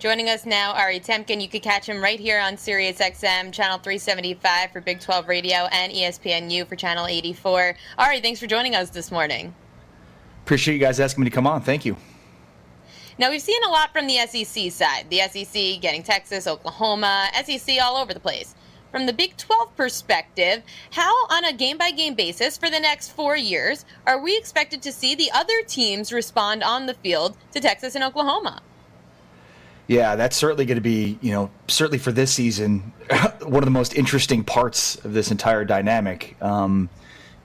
Joining 0.00 0.30
us 0.30 0.46
now, 0.46 0.72
Ari 0.72 0.98
Temkin. 0.98 1.42
You 1.42 1.48
could 1.50 1.60
catch 1.60 1.86
him 1.86 2.02
right 2.02 2.18
here 2.18 2.40
on 2.40 2.56
Sirius 2.56 3.00
XM, 3.00 3.52
channel 3.52 3.76
375 3.76 4.72
for 4.72 4.80
Big 4.80 4.98
12 4.98 5.28
Radio 5.28 5.68
and 5.72 5.92
ESPNU 5.92 6.66
for 6.66 6.74
channel 6.74 7.06
84. 7.06 7.76
Ari, 7.98 8.22
thanks 8.22 8.40
for 8.40 8.46
joining 8.46 8.74
us 8.74 8.88
this 8.88 9.12
morning. 9.12 9.54
Appreciate 10.42 10.72
you 10.72 10.80
guys 10.80 11.00
asking 11.00 11.24
me 11.24 11.28
to 11.28 11.34
come 11.34 11.46
on. 11.46 11.60
Thank 11.60 11.84
you. 11.84 11.98
Now, 13.18 13.28
we've 13.28 13.42
seen 13.42 13.62
a 13.62 13.68
lot 13.68 13.92
from 13.92 14.06
the 14.06 14.16
SEC 14.26 14.72
side. 14.72 15.04
The 15.10 15.18
SEC 15.28 15.82
getting 15.82 16.02
Texas, 16.02 16.46
Oklahoma, 16.46 17.28
SEC 17.44 17.76
all 17.82 17.98
over 17.98 18.14
the 18.14 18.20
place 18.20 18.54
from 18.90 19.04
the 19.04 19.12
Big 19.12 19.36
12 19.36 19.76
perspective, 19.76 20.62
how, 20.92 21.12
on 21.26 21.44
a 21.44 21.52
game 21.52 21.76
by 21.76 21.90
game 21.90 22.14
basis 22.14 22.56
for 22.56 22.70
the 22.70 22.80
next 22.80 23.10
four 23.10 23.36
years, 23.36 23.84
are 24.06 24.22
we 24.22 24.34
expected 24.34 24.80
to 24.80 24.92
see 24.92 25.14
the 25.14 25.30
other 25.32 25.62
teams 25.66 26.10
respond 26.10 26.62
on 26.62 26.86
the 26.86 26.94
field 26.94 27.36
to 27.52 27.60
Texas 27.60 27.94
and 27.94 28.02
Oklahoma? 28.02 28.62
Yeah, 29.90 30.14
that's 30.14 30.36
certainly 30.36 30.66
going 30.66 30.76
to 30.76 30.80
be, 30.80 31.18
you 31.20 31.32
know, 31.32 31.50
certainly 31.66 31.98
for 31.98 32.12
this 32.12 32.32
season, 32.32 32.92
one 33.42 33.60
of 33.60 33.64
the 33.64 33.72
most 33.72 33.96
interesting 33.96 34.44
parts 34.44 34.94
of 35.04 35.14
this 35.14 35.32
entire 35.32 35.64
dynamic. 35.64 36.40
Um, 36.40 36.88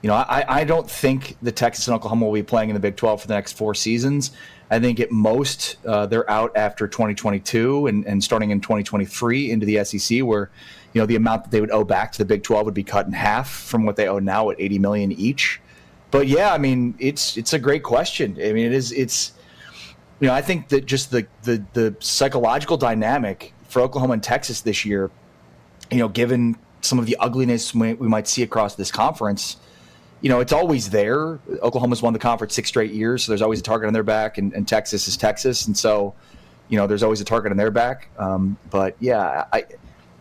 you 0.00 0.06
know, 0.06 0.14
I, 0.14 0.44
I 0.60 0.62
don't 0.62 0.88
think 0.88 1.36
the 1.42 1.50
Texas 1.50 1.88
and 1.88 1.96
Oklahoma 1.96 2.24
will 2.26 2.34
be 2.34 2.44
playing 2.44 2.68
in 2.70 2.74
the 2.74 2.80
Big 2.80 2.94
12 2.94 3.22
for 3.22 3.26
the 3.26 3.34
next 3.34 3.54
four 3.54 3.74
seasons. 3.74 4.30
I 4.70 4.78
think 4.78 5.00
at 5.00 5.10
most 5.10 5.78
uh, 5.84 6.06
they're 6.06 6.30
out 6.30 6.56
after 6.56 6.86
2022 6.86 7.88
and, 7.88 8.06
and 8.06 8.22
starting 8.22 8.52
in 8.52 8.60
2023 8.60 9.50
into 9.50 9.66
the 9.66 9.84
SEC, 9.84 10.20
where 10.20 10.48
you 10.92 11.00
know 11.00 11.06
the 11.06 11.16
amount 11.16 11.42
that 11.42 11.50
they 11.50 11.60
would 11.60 11.72
owe 11.72 11.82
back 11.82 12.12
to 12.12 12.18
the 12.18 12.24
Big 12.24 12.44
12 12.44 12.64
would 12.64 12.74
be 12.74 12.84
cut 12.84 13.06
in 13.06 13.12
half 13.12 13.50
from 13.50 13.84
what 13.84 13.96
they 13.96 14.06
owe 14.06 14.20
now 14.20 14.50
at 14.50 14.60
80 14.60 14.78
million 14.78 15.10
each. 15.10 15.60
but 16.12 16.28
yeah, 16.28 16.52
I 16.52 16.58
mean, 16.58 16.94
it's 17.00 17.36
it's 17.36 17.54
a 17.54 17.58
great 17.58 17.82
question. 17.82 18.38
I 18.40 18.52
mean, 18.52 18.66
it 18.66 18.72
is 18.72 18.92
it's 18.92 19.32
you 20.20 20.28
know, 20.28 20.34
I 20.34 20.40
think 20.42 20.68
that 20.68 20.86
just 20.86 21.10
the 21.10 21.26
the 21.42 21.62
the 21.72 21.96
psychological 22.00 22.76
dynamic 22.76 23.52
for 23.68 23.82
Oklahoma 23.82 24.14
and 24.14 24.22
Texas 24.22 24.60
this 24.60 24.84
year, 24.84 25.10
you 25.90 25.98
know, 25.98 26.08
given 26.08 26.56
some 26.80 26.98
of 26.98 27.06
the 27.06 27.16
ugliness 27.18 27.74
we, 27.74 27.94
we 27.94 28.08
might 28.08 28.28
see 28.28 28.42
across 28.42 28.76
this 28.76 28.90
conference, 28.90 29.56
you 30.20 30.28
know, 30.28 30.40
it's 30.40 30.52
always 30.52 30.90
there. 30.90 31.38
Oklahoma's 31.62 32.00
won 32.00 32.12
the 32.12 32.18
conference 32.18 32.54
six 32.54 32.68
straight 32.68 32.92
years, 32.92 33.24
so 33.24 33.32
there's 33.32 33.42
always 33.42 33.60
a 33.60 33.62
target 33.62 33.86
on 33.88 33.92
their 33.92 34.02
back, 34.02 34.38
and, 34.38 34.52
and 34.54 34.66
Texas 34.66 35.08
is 35.08 35.16
Texas, 35.16 35.66
and 35.66 35.76
so, 35.76 36.14
you 36.68 36.78
know, 36.78 36.86
there's 36.86 37.02
always 37.02 37.20
a 37.20 37.24
target 37.24 37.50
on 37.50 37.58
their 37.58 37.70
back. 37.70 38.08
Um, 38.18 38.56
but 38.70 38.96
yeah, 39.00 39.44
I 39.52 39.64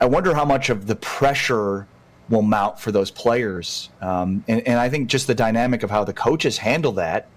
I 0.02 0.06
wonder 0.06 0.34
how 0.34 0.44
much 0.44 0.70
of 0.70 0.88
the 0.88 0.96
pressure 0.98 1.88
will 2.30 2.42
mount 2.42 2.80
for 2.80 2.92
those 2.92 3.12
players, 3.12 3.90
um, 4.02 4.44
and, 4.50 4.68
and 4.68 4.78
I 4.78 4.90
think 4.90 5.08
just 5.08 5.28
the 5.28 5.36
dynamic 5.36 5.84
of 5.84 5.90
how 5.90 6.04
the 6.04 6.14
coaches 6.14 6.58
handle 6.58 6.92
that 6.94 7.30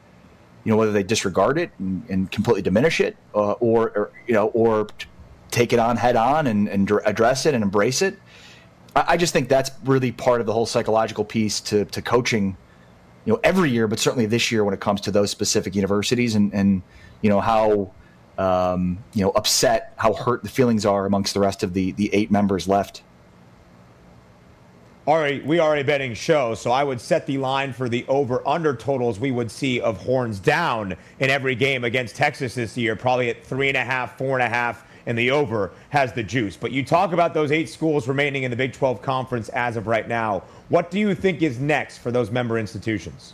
you 0.68 0.74
know 0.74 0.76
whether 0.76 0.92
they 0.92 1.02
disregard 1.02 1.56
it 1.56 1.70
and, 1.78 2.04
and 2.10 2.30
completely 2.30 2.60
diminish 2.60 3.00
it 3.00 3.16
uh, 3.34 3.52
or, 3.52 3.88
or, 3.96 4.12
you 4.26 4.34
know 4.34 4.48
or 4.48 4.86
take 5.50 5.72
it 5.72 5.78
on 5.78 5.96
head 5.96 6.14
on 6.14 6.46
and, 6.46 6.68
and 6.68 6.92
address 7.06 7.46
it 7.46 7.54
and 7.54 7.64
embrace 7.64 8.02
it. 8.02 8.18
I, 8.94 9.04
I, 9.08 9.16
just 9.16 9.32
think 9.32 9.48
that's 9.48 9.70
really 9.86 10.12
part 10.12 10.42
of 10.42 10.46
the 10.46 10.52
whole 10.52 10.66
psychological 10.66 11.24
piece 11.24 11.60
to, 11.60 11.86
to 11.86 12.02
coaching 12.02 12.54
you 13.24 13.32
know 13.32 13.40
every 13.42 13.70
year 13.70 13.88
but 13.88 13.98
certainly 13.98 14.26
this 14.26 14.52
year 14.52 14.62
when 14.62 14.74
it 14.74 14.80
comes 14.80 15.00
to 15.00 15.10
those 15.10 15.30
specific 15.30 15.74
universities 15.74 16.34
and, 16.34 16.52
and 16.52 16.82
you 17.22 17.30
know 17.30 17.40
how 17.40 17.90
um, 18.36 19.02
you 19.14 19.24
know 19.24 19.30
upset 19.30 19.94
how 19.96 20.12
hurt 20.12 20.42
the 20.42 20.50
feelings 20.50 20.84
are 20.84 21.06
amongst 21.06 21.32
the 21.32 21.40
rest 21.40 21.62
of 21.62 21.72
the 21.72 21.92
the 21.92 22.12
eight 22.12 22.30
members 22.30 22.68
left 22.68 23.02
already 25.08 25.40
we 25.40 25.58
are 25.58 25.74
a 25.74 25.82
betting 25.82 26.12
show, 26.12 26.54
so 26.54 26.70
I 26.70 26.84
would 26.84 27.00
set 27.00 27.26
the 27.26 27.38
line 27.38 27.72
for 27.72 27.88
the 27.88 28.04
over 28.08 28.46
under 28.46 28.76
totals 28.76 29.18
we 29.18 29.30
would 29.30 29.50
see 29.50 29.80
of 29.80 29.96
horns 29.96 30.38
down 30.38 30.94
in 31.18 31.30
every 31.30 31.54
game 31.54 31.82
against 31.84 32.14
Texas 32.14 32.54
this 32.54 32.76
year, 32.76 32.94
probably 32.94 33.30
at 33.30 33.42
three 33.42 33.68
and 33.68 33.76
a 33.76 33.84
half, 33.84 34.18
four 34.18 34.38
and 34.38 34.46
a 34.46 34.48
half, 34.54 34.84
and 35.06 35.18
the 35.18 35.30
over 35.30 35.72
has 35.88 36.12
the 36.12 36.22
juice. 36.22 36.58
But 36.58 36.72
you 36.72 36.84
talk 36.84 37.14
about 37.14 37.32
those 37.32 37.50
eight 37.50 37.70
schools 37.70 38.06
remaining 38.06 38.42
in 38.42 38.50
the 38.50 38.56
Big 38.56 38.74
12 38.74 39.00
conference 39.00 39.48
as 39.48 39.76
of 39.76 39.86
right 39.86 40.06
now. 40.06 40.42
What 40.68 40.90
do 40.90 40.98
you 40.98 41.14
think 41.14 41.40
is 41.40 41.58
next 41.58 41.98
for 41.98 42.12
those 42.12 42.30
member 42.30 42.58
institutions? 42.58 43.32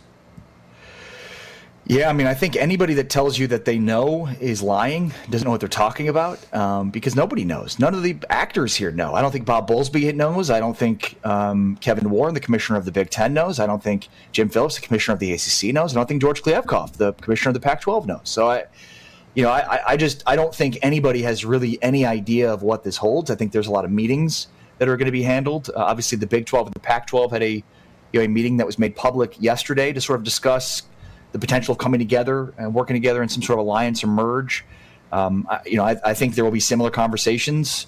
Yeah, 1.87 2.09
I 2.09 2.13
mean, 2.13 2.25
I 2.25 2.33
think 2.33 2.55
anybody 2.55 2.95
that 2.95 3.11
tells 3.11 3.37
you 3.37 3.45
that 3.47 3.65
they 3.65 3.77
know 3.77 4.25
is 4.39 4.63
lying, 4.63 5.13
doesn't 5.29 5.45
know 5.45 5.51
what 5.51 5.59
they're 5.59 5.69
talking 5.69 6.09
about, 6.09 6.39
um, 6.51 6.89
because 6.89 7.15
nobody 7.15 7.45
knows. 7.45 7.77
None 7.77 7.93
of 7.93 8.01
the 8.01 8.17
actors 8.27 8.75
here 8.75 8.91
know. 8.91 9.13
I 9.13 9.21
don't 9.21 9.31
think 9.31 9.45
Bob 9.45 9.69
Bowlesby 9.69 10.15
knows. 10.15 10.49
I 10.49 10.59
don't 10.59 10.75
think 10.75 11.15
um, 11.23 11.77
Kevin 11.81 12.09
Warren, 12.09 12.33
the 12.33 12.39
commissioner 12.39 12.79
of 12.79 12.85
the 12.85 12.91
Big 12.91 13.11
Ten, 13.11 13.35
knows. 13.35 13.59
I 13.59 13.67
don't 13.67 13.83
think 13.83 14.07
Jim 14.31 14.49
Phillips, 14.49 14.75
the 14.75 14.81
commissioner 14.81 15.13
of 15.13 15.19
the 15.19 15.31
ACC, 15.33 15.75
knows. 15.75 15.95
I 15.95 15.99
don't 15.99 16.07
think 16.07 16.23
George 16.23 16.41
Kliavkoff, 16.41 16.93
the 16.93 17.13
commissioner 17.13 17.49
of 17.49 17.53
the 17.53 17.59
Pac-12, 17.59 18.07
knows. 18.07 18.21
So 18.23 18.49
I, 18.49 18.63
you 19.35 19.43
know, 19.43 19.51
I, 19.51 19.91
I 19.91 19.95
just 19.95 20.23
I 20.25 20.35
don't 20.35 20.55
think 20.55 20.79
anybody 20.81 21.21
has 21.21 21.45
really 21.45 21.77
any 21.83 22.03
idea 22.03 22.51
of 22.51 22.63
what 22.63 22.83
this 22.83 22.97
holds. 22.97 23.29
I 23.29 23.35
think 23.35 23.51
there's 23.51 23.67
a 23.67 23.71
lot 23.71 23.85
of 23.85 23.91
meetings 23.91 24.47
that 24.79 24.89
are 24.89 24.97
going 24.97 25.05
to 25.05 25.11
be 25.11 25.21
handled. 25.21 25.69
Uh, 25.69 25.83
obviously, 25.83 26.17
the 26.17 26.25
Big 26.25 26.47
12 26.47 26.65
and 26.65 26.73
the 26.73 26.79
Pac-12 26.79 27.31
had 27.31 27.43
a 27.43 27.51
you 27.51 27.63
know 28.15 28.21
a 28.21 28.27
meeting 28.27 28.57
that 28.57 28.65
was 28.65 28.79
made 28.79 28.95
public 28.95 29.39
yesterday 29.39 29.93
to 29.93 30.01
sort 30.01 30.17
of 30.17 30.23
discuss 30.23 30.81
the 31.35 31.39
potential 31.39 31.73
of 31.73 31.77
coming 31.77 31.99
together 31.99 32.53
and 32.57 32.73
working 32.73 32.95
together 32.95 33.21
in 33.21 33.27
some 33.27 33.43
sort 33.43 33.59
of 33.59 33.65
alliance 33.65 34.01
or 34.05 34.07
merge. 34.07 34.63
Um, 35.11 35.45
I, 35.49 35.59
you 35.65 35.75
know, 35.75 35.83
I, 35.83 35.97
I, 36.01 36.13
think 36.13 36.33
there 36.33 36.45
will 36.45 36.51
be 36.51 36.61
similar 36.61 36.89
conversations, 36.89 37.87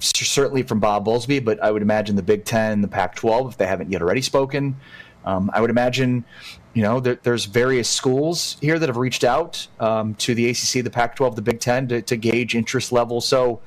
certainly 0.00 0.62
from 0.62 0.80
Bob 0.80 1.06
Bowlesby, 1.06 1.42
but 1.42 1.62
I 1.62 1.70
would 1.70 1.80
imagine 1.80 2.14
the 2.14 2.22
Big 2.22 2.44
Ten, 2.44 2.82
the 2.82 2.88
Pac-12, 2.88 3.52
if 3.52 3.56
they 3.56 3.66
haven't 3.66 3.90
yet 3.90 4.02
already 4.02 4.20
spoken. 4.20 4.76
Um, 5.24 5.50
I 5.54 5.62
would 5.62 5.70
imagine, 5.70 6.26
you 6.74 6.82
know, 6.82 7.00
there, 7.00 7.18
there's 7.22 7.46
various 7.46 7.88
schools 7.88 8.58
here 8.60 8.78
that 8.78 8.90
have 8.90 8.98
reached 8.98 9.24
out 9.24 9.66
um, 9.80 10.14
to 10.16 10.34
the 10.34 10.50
ACC, 10.50 10.84
the 10.84 10.90
Pac-12, 10.90 11.36
the 11.36 11.42
Big 11.42 11.60
Ten 11.60 11.88
to, 11.88 12.02
to, 12.02 12.16
gauge 12.18 12.54
interest 12.54 12.92
level. 12.92 13.22
So, 13.22 13.62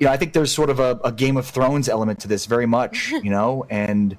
you 0.00 0.06
know, 0.06 0.12
I 0.12 0.16
think 0.16 0.32
there's 0.32 0.50
sort 0.50 0.70
of 0.70 0.80
a, 0.80 0.98
a 1.04 1.12
Game 1.12 1.36
of 1.36 1.46
Thrones 1.46 1.90
element 1.90 2.18
to 2.20 2.28
this, 2.28 2.46
very 2.46 2.66
much, 2.66 3.10
you 3.22 3.28
know, 3.28 3.66
and 3.68 4.16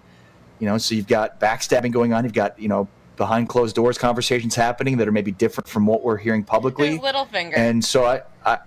you 0.60 0.68
know, 0.68 0.78
so 0.78 0.94
you've 0.94 1.08
got 1.08 1.40
backstabbing 1.40 1.92
going 1.92 2.14
on. 2.14 2.24
You've 2.24 2.34
got, 2.34 2.60
you 2.60 2.68
know, 2.68 2.88
behind 3.16 3.50
closed 3.50 3.76
doors 3.76 3.98
conversations 3.98 4.56
happening 4.56 4.98
that 4.98 5.08
are 5.08 5.12
maybe 5.12 5.32
different 5.32 5.68
from 5.68 5.86
what 5.86 6.04
we're 6.04 6.18
hearing 6.18 6.44
publicly. 6.44 7.00
Littlefinger. 7.00 7.58
And 7.58 7.84
so 7.84 8.06
I, 8.06 8.22
I 8.46 8.60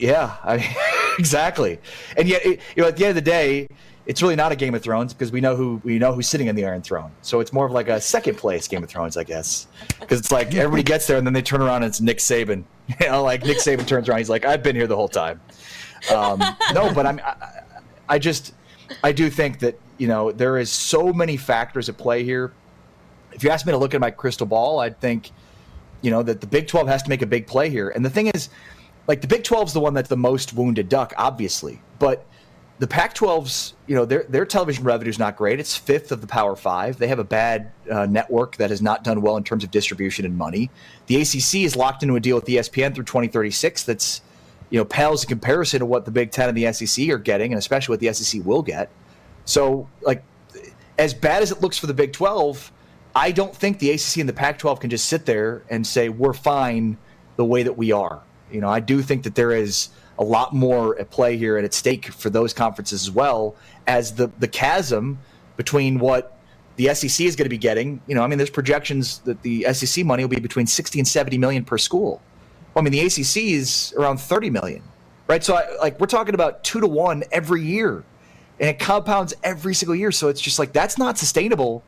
yeah, 0.00 0.36
I, 0.42 1.14
exactly. 1.18 1.78
And 2.16 2.28
yet, 2.28 2.44
it, 2.44 2.60
you 2.74 2.82
know, 2.82 2.88
at 2.88 2.96
the 2.96 3.04
end 3.04 3.10
of 3.10 3.24
the 3.24 3.30
day, 3.30 3.68
it's 4.06 4.22
really 4.22 4.34
not 4.34 4.50
a 4.50 4.56
Game 4.56 4.74
of 4.74 4.82
Thrones 4.82 5.12
because 5.12 5.30
we 5.30 5.40
know 5.40 5.54
who 5.54 5.80
we 5.84 5.98
know 5.98 6.12
who's 6.12 6.28
sitting 6.28 6.48
on 6.48 6.54
the 6.54 6.64
Iron 6.64 6.82
Throne. 6.82 7.12
So 7.22 7.40
it's 7.40 7.52
more 7.52 7.66
of 7.66 7.72
like 7.72 7.88
a 7.88 8.00
second 8.00 8.38
place 8.38 8.66
Game 8.66 8.82
of 8.82 8.88
Thrones, 8.88 9.16
I 9.16 9.24
guess, 9.24 9.68
because 10.00 10.18
it's 10.18 10.32
like 10.32 10.54
everybody 10.54 10.82
gets 10.82 11.06
there 11.06 11.16
and 11.16 11.26
then 11.26 11.34
they 11.34 11.42
turn 11.42 11.60
around 11.60 11.82
and 11.82 11.90
it's 11.90 12.00
Nick 12.00 12.18
Saban. 12.18 12.64
You 13.00 13.06
know, 13.06 13.22
like 13.22 13.44
Nick 13.44 13.58
Saban 13.58 13.86
turns 13.86 14.08
around, 14.08 14.18
he's 14.18 14.28
like, 14.28 14.44
"I've 14.44 14.64
been 14.64 14.74
here 14.74 14.88
the 14.88 14.96
whole 14.96 15.06
time." 15.06 15.40
Um, 16.12 16.42
no, 16.74 16.92
but 16.92 17.06
I'm, 17.06 17.20
I, 17.20 17.62
I 18.08 18.18
just, 18.18 18.52
I 19.04 19.12
do 19.12 19.30
think 19.30 19.60
that 19.60 19.78
you 19.96 20.08
know 20.08 20.32
there 20.32 20.58
is 20.58 20.72
so 20.72 21.12
many 21.12 21.36
factors 21.36 21.88
at 21.88 21.96
play 21.96 22.24
here 22.24 22.52
if 23.40 23.44
you 23.44 23.48
ask 23.48 23.64
me 23.64 23.72
to 23.72 23.78
look 23.78 23.94
at 23.94 24.02
my 24.02 24.10
crystal 24.10 24.46
ball, 24.46 24.80
I'd 24.80 25.00
think, 25.00 25.30
you 26.02 26.10
know, 26.10 26.22
that 26.22 26.42
the 26.42 26.46
Big 26.46 26.68
12 26.68 26.86
has 26.88 27.02
to 27.04 27.08
make 27.08 27.22
a 27.22 27.26
big 27.26 27.46
play 27.46 27.70
here. 27.70 27.88
And 27.88 28.04
the 28.04 28.10
thing 28.10 28.26
is, 28.26 28.50
like 29.08 29.22
the 29.22 29.26
Big 29.26 29.44
12 29.44 29.68
is 29.68 29.72
the 29.72 29.80
one 29.80 29.94
that's 29.94 30.10
the 30.10 30.16
most 30.16 30.52
wounded 30.52 30.90
duck, 30.90 31.14
obviously, 31.16 31.80
but 31.98 32.26
the 32.80 32.86
Pac-12's, 32.86 33.72
you 33.86 33.94
know, 33.94 34.04
their 34.04 34.24
their 34.24 34.44
television 34.44 34.84
revenue 34.84 35.08
is 35.08 35.18
not 35.18 35.36
great. 35.36 35.58
It's 35.58 35.74
fifth 35.74 36.12
of 36.12 36.20
the 36.20 36.26
Power 36.26 36.54
Five. 36.54 36.98
They 36.98 37.08
have 37.08 37.18
a 37.18 37.24
bad 37.24 37.72
uh, 37.90 38.04
network 38.06 38.56
that 38.56 38.68
has 38.68 38.82
not 38.82 39.04
done 39.04 39.22
well 39.22 39.38
in 39.38 39.44
terms 39.44 39.64
of 39.64 39.70
distribution 39.70 40.26
and 40.26 40.36
money. 40.36 40.70
The 41.06 41.16
ACC 41.16 41.56
is 41.56 41.76
locked 41.76 42.02
into 42.02 42.16
a 42.16 42.20
deal 42.20 42.36
with 42.36 42.44
ESPN 42.44 42.94
through 42.94 43.04
2036. 43.04 43.84
That's, 43.84 44.20
you 44.68 44.78
know, 44.78 44.84
pales 44.84 45.24
in 45.24 45.28
comparison 45.28 45.80
to 45.80 45.86
what 45.86 46.04
the 46.04 46.10
Big 46.10 46.30
Ten 46.30 46.48
and 46.48 46.56
the 46.56 46.70
SEC 46.72 47.08
are 47.08 47.18
getting, 47.18 47.52
and 47.52 47.58
especially 47.58 47.94
what 47.94 48.00
the 48.00 48.12
SEC 48.12 48.42
will 48.44 48.62
get. 48.62 48.90
So, 49.46 49.88
like, 50.02 50.22
as 50.98 51.14
bad 51.14 51.42
as 51.42 51.50
it 51.50 51.62
looks 51.62 51.78
for 51.78 51.86
the 51.86 51.94
Big 51.94 52.12
12, 52.12 52.70
I 53.14 53.32
don't 53.32 53.54
think 53.54 53.78
the 53.78 53.90
ACC 53.90 54.18
and 54.18 54.28
the 54.28 54.32
Pac-12 54.32 54.80
can 54.80 54.90
just 54.90 55.06
sit 55.06 55.26
there 55.26 55.62
and 55.68 55.86
say 55.86 56.08
we're 56.08 56.32
fine 56.32 56.96
the 57.36 57.44
way 57.44 57.62
that 57.62 57.76
we 57.76 57.92
are. 57.92 58.22
You 58.52 58.60
know, 58.60 58.68
I 58.68 58.80
do 58.80 59.02
think 59.02 59.24
that 59.24 59.34
there 59.34 59.52
is 59.52 59.88
a 60.18 60.24
lot 60.24 60.54
more 60.54 60.98
at 60.98 61.10
play 61.10 61.36
here 61.36 61.56
and 61.56 61.64
at 61.64 61.72
stake 61.72 62.06
for 62.06 62.30
those 62.30 62.52
conferences 62.52 63.02
as 63.02 63.10
well 63.10 63.56
as 63.86 64.14
the 64.14 64.30
the 64.38 64.48
chasm 64.48 65.18
between 65.56 65.98
what 65.98 66.36
the 66.76 66.94
SEC 66.94 67.26
is 67.26 67.36
going 67.36 67.46
to 67.46 67.50
be 67.50 67.58
getting. 67.58 68.00
You 68.06 68.14
know, 68.14 68.22
I 68.22 68.26
mean, 68.26 68.38
there's 68.38 68.50
projections 68.50 69.18
that 69.20 69.42
the 69.42 69.66
SEC 69.72 70.04
money 70.04 70.24
will 70.24 70.30
be 70.30 70.40
between 70.40 70.66
60 70.66 71.00
and 71.00 71.08
70 71.08 71.38
million 71.38 71.64
per 71.64 71.78
school. 71.78 72.22
Well, 72.74 72.82
I 72.82 72.88
mean, 72.88 72.92
the 72.92 73.00
ACC 73.00 73.52
is 73.52 73.94
around 73.98 74.20
30 74.20 74.50
million, 74.50 74.82
right? 75.26 75.42
So, 75.42 75.56
I, 75.56 75.76
like, 75.78 75.98
we're 75.98 76.06
talking 76.06 76.34
about 76.34 76.62
two 76.62 76.80
to 76.80 76.86
one 76.86 77.24
every 77.32 77.62
year, 77.62 78.04
and 78.60 78.70
it 78.70 78.78
compounds 78.78 79.34
every 79.42 79.74
single 79.74 79.96
year. 79.96 80.12
So 80.12 80.28
it's 80.28 80.40
just 80.40 80.58
like 80.58 80.72
that's 80.72 80.96
not 80.98 81.18
sustainable 81.18 81.82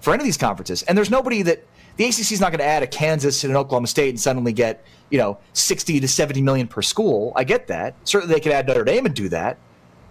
for 0.00 0.12
any 0.12 0.22
of 0.22 0.24
these 0.24 0.36
conferences. 0.36 0.82
And 0.82 0.96
there's 0.96 1.10
nobody 1.10 1.42
that 1.42 1.64
the 1.96 2.04
ACC 2.04 2.32
is 2.32 2.40
not 2.40 2.50
going 2.50 2.60
to 2.60 2.64
add 2.64 2.82
a 2.82 2.86
Kansas 2.86 3.42
and 3.42 3.50
an 3.50 3.56
Oklahoma 3.56 3.88
State 3.88 4.10
and 4.10 4.20
suddenly 4.20 4.52
get 4.52 4.84
you 5.10 5.18
know 5.18 5.38
60 5.52 6.00
to 6.00 6.08
70 6.08 6.42
million 6.42 6.68
per 6.68 6.82
school. 6.82 7.32
I 7.36 7.44
get 7.44 7.66
that. 7.68 7.94
Certainly 8.04 8.34
they 8.34 8.40
could 8.40 8.52
add 8.52 8.66
Notre 8.66 8.84
Dame 8.84 9.06
and 9.06 9.14
do 9.14 9.28
that, 9.30 9.58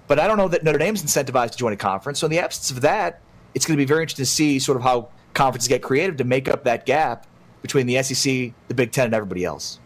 but 0.07 0.19
I 0.19 0.27
don't 0.27 0.37
know 0.37 0.49
that 0.49 0.63
Notre 0.63 0.79
Dame's 0.79 1.01
incentivized 1.03 1.51
to 1.51 1.57
join 1.57 1.73
a 1.73 1.77
conference. 1.77 2.19
So 2.19 2.25
in 2.25 2.31
the 2.31 2.39
absence 2.39 2.71
of 2.71 2.81
that, 2.81 3.21
it's 3.53 3.65
going 3.65 3.77
to 3.77 3.81
be 3.81 3.85
very 3.85 4.03
interesting 4.03 4.23
to 4.23 4.29
see 4.29 4.59
sort 4.59 4.77
of 4.77 4.83
how 4.83 5.09
conferences 5.33 5.67
get 5.67 5.81
creative 5.81 6.17
to 6.17 6.23
make 6.23 6.49
up 6.49 6.63
that 6.65 6.85
gap 6.85 7.25
between 7.61 7.87
the 7.87 8.01
SEC, 8.03 8.53
the 8.67 8.73
Big 8.73 8.91
Ten, 8.91 9.05
and 9.05 9.13
everybody 9.13 9.45
else. 9.45 9.79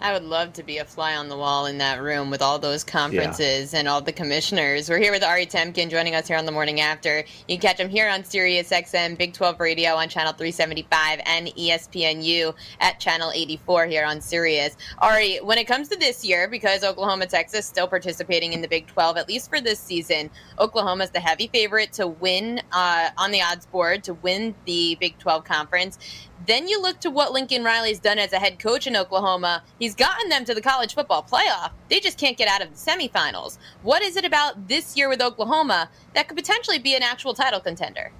I 0.00 0.12
would 0.12 0.22
love 0.22 0.52
to 0.52 0.62
be 0.62 0.78
a 0.78 0.84
fly 0.84 1.16
on 1.16 1.28
the 1.28 1.36
wall 1.36 1.66
in 1.66 1.78
that 1.78 2.00
room 2.00 2.30
with 2.30 2.40
all 2.40 2.60
those 2.60 2.84
conferences 2.84 3.72
yeah. 3.72 3.80
and 3.80 3.88
all 3.88 4.00
the 4.00 4.12
commissioners. 4.12 4.88
We're 4.88 4.98
here 4.98 5.10
with 5.10 5.24
Ari 5.24 5.46
Temkin 5.46 5.90
joining 5.90 6.14
us 6.14 6.28
here 6.28 6.36
on 6.36 6.46
the 6.46 6.52
morning 6.52 6.80
after. 6.80 7.24
You 7.48 7.58
can 7.58 7.60
catch 7.60 7.80
him 7.80 7.88
here 7.88 8.08
on 8.08 8.22
Sirius 8.22 8.70
XM 8.70 9.18
Big 9.18 9.32
12 9.32 9.58
Radio 9.58 9.94
on 9.94 10.08
channel 10.08 10.32
375 10.32 11.20
and 11.26 11.48
ESPNU 11.48 12.54
at 12.78 13.00
channel 13.00 13.32
84 13.34 13.86
here 13.86 14.04
on 14.04 14.20
Sirius. 14.20 14.76
Ari, 14.98 15.38
when 15.38 15.58
it 15.58 15.66
comes 15.66 15.88
to 15.88 15.98
this 15.98 16.24
year, 16.24 16.46
because 16.46 16.84
Oklahoma, 16.84 17.26
Texas 17.26 17.66
still 17.66 17.88
participating 17.88 18.52
in 18.52 18.60
the 18.60 18.68
Big 18.68 18.86
12, 18.86 19.16
at 19.16 19.26
least 19.26 19.50
for 19.50 19.60
this 19.60 19.80
season, 19.80 20.30
Oklahoma 20.60 21.04
is 21.04 21.10
the 21.10 21.20
heavy 21.20 21.48
favorite 21.48 21.92
to 21.94 22.06
win 22.06 22.60
uh, 22.70 23.10
on 23.18 23.32
the 23.32 23.42
odds 23.42 23.66
board 23.66 24.04
to 24.04 24.14
win 24.14 24.54
the 24.64 24.96
Big 25.00 25.18
12 25.18 25.42
conference. 25.42 25.98
Then 26.46 26.68
you 26.68 26.80
look 26.80 27.00
to 27.00 27.10
what 27.10 27.32
Lincoln 27.32 27.64
Riley's 27.64 27.98
done 27.98 28.18
as 28.18 28.32
a 28.32 28.38
head 28.38 28.58
coach 28.58 28.86
in 28.86 28.96
Oklahoma. 28.96 29.62
He's 29.78 29.94
gotten 29.94 30.28
them 30.28 30.44
to 30.44 30.54
the 30.54 30.60
college 30.60 30.94
football 30.94 31.22
playoff. 31.22 31.70
They 31.88 32.00
just 32.00 32.18
can't 32.18 32.36
get 32.36 32.48
out 32.48 32.62
of 32.62 32.70
the 32.70 32.76
semifinals. 32.76 33.58
What 33.82 34.02
is 34.02 34.16
it 34.16 34.24
about 34.24 34.68
this 34.68 34.96
year 34.96 35.08
with 35.08 35.20
Oklahoma 35.20 35.90
that 36.14 36.28
could 36.28 36.36
potentially 36.36 36.78
be 36.78 36.94
an 36.94 37.02
actual 37.02 37.34
title 37.34 37.60
contender? 37.60 38.12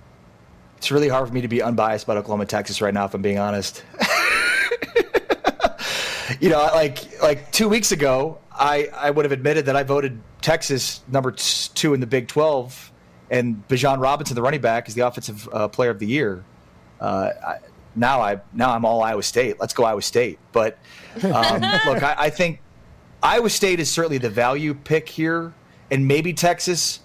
It's 0.77 0.91
really 0.91 1.09
hard 1.09 1.29
for 1.29 1.35
me 1.35 1.41
to 1.41 1.49
be 1.49 1.63
unbiased 1.63 2.05
about 2.05 2.19
Oklahoma, 2.19 2.47
Texas 2.47 2.81
right 2.81 2.95
now, 2.95 3.05
if 3.05 3.15
I'm 3.15 3.23
being 3.23 3.39
honest. 3.39 3.85
you 6.41 6.51
know, 6.51 6.59
like 6.59 7.21
like 7.21 7.51
two 7.51 7.69
weeks 7.69 7.93
ago, 7.93 8.39
I, 8.53 8.89
I 8.95 9.11
would 9.11 9.25
have 9.25 9.33
admitted 9.33 9.67
that 9.67 9.77
I 9.77 9.83
voted 9.83 10.21
Texas 10.41 11.01
number 11.09 11.33
two 11.33 11.95
in 11.95 12.01
the 12.01 12.07
Big 12.07 12.29
12, 12.29 12.93
and 13.31 13.67
Bijan 13.69 14.01
Robinson, 14.01 14.35
the 14.35 14.43
running 14.43 14.61
back, 14.61 14.89
is 14.89 14.95
the 14.95 15.07
offensive 15.07 15.49
uh, 15.53 15.69
player 15.69 15.91
of 15.91 15.99
the 15.99 16.07
year. 16.07 16.45
uh, 17.01 17.31
I, 17.45 17.59
now 17.99 18.21
I 18.21 18.40
now 18.52 18.75
I'm 18.75 18.85
all 18.85 19.02
Iowa 19.02 19.23
State. 19.23 19.59
Let's 19.61 19.75
go 19.75 19.85
Iowa 19.85 20.02
State. 20.02 20.38
But 20.52 20.78
um, 21.25 21.61
look, 21.87 22.02
I, 22.02 22.14
I, 22.19 22.31
think 22.31 22.61
Iowa 23.23 23.50
State 23.50 23.81
is 23.81 23.90
certainly 23.90 24.19
the 24.19 24.31
value 24.31 24.75
pick 24.75 25.09
here, 25.09 25.52
and 25.90 26.07
maybe 26.07 26.33
Texas 26.33 27.00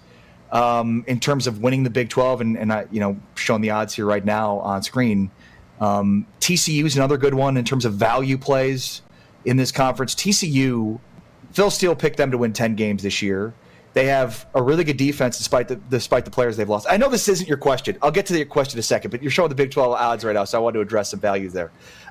um, 0.52 1.04
in 1.06 1.20
terms 1.20 1.46
of 1.46 1.60
winning 1.60 1.82
the 1.82 1.90
Big 1.90 2.08
12. 2.08 2.40
And, 2.40 2.58
and 2.58 2.72
I, 2.72 2.86
you 2.90 3.00
know, 3.00 3.18
showing 3.34 3.60
the 3.60 3.70
odds 3.70 3.94
here 3.94 4.06
right 4.06 4.24
now 4.24 4.58
on 4.58 4.82
screen. 4.82 5.30
Um, 5.80 6.26
TCU 6.40 6.84
is 6.84 6.96
another 6.96 7.16
good 7.16 7.34
one 7.34 7.56
in 7.56 7.64
terms 7.64 7.84
of 7.84 7.94
value 7.94 8.38
plays 8.38 9.02
in 9.44 9.56
this 9.56 9.72
conference. 9.72 10.14
TCU, 10.14 11.00
Phil 11.52 11.70
Steele 11.70 11.96
picked 11.96 12.16
them 12.16 12.30
to 12.30 12.38
win 12.38 12.52
10 12.52 12.76
games 12.76 13.02
this 13.02 13.20
year. 13.20 13.52
They 13.94 14.06
have 14.06 14.46
a 14.54 14.62
really 14.62 14.84
good 14.84 14.96
defense 14.96 15.38
despite 15.38 15.68
the 15.68 15.76
despite 15.76 16.24
the 16.24 16.30
players 16.30 16.56
they've 16.56 16.68
lost. 16.68 16.86
I 16.90 16.96
know 16.96 17.08
this 17.08 17.28
isn't 17.28 17.48
your 17.48 17.56
question. 17.56 17.96
I'll 18.02 18.10
get 18.10 18.26
to 18.26 18.36
your 18.36 18.46
question 18.46 18.76
in 18.76 18.80
a 18.80 18.82
second, 18.82 19.10
but 19.12 19.22
you're 19.22 19.30
showing 19.30 19.48
the 19.48 19.54
Big 19.54 19.70
12 19.70 19.92
odds 19.92 20.24
right 20.24 20.34
now, 20.34 20.44
so 20.44 20.58
I 20.58 20.60
want 20.60 20.74
to 20.74 20.80
address 20.80 21.10
some 21.10 21.20
values 21.20 21.52
there. 21.52 21.70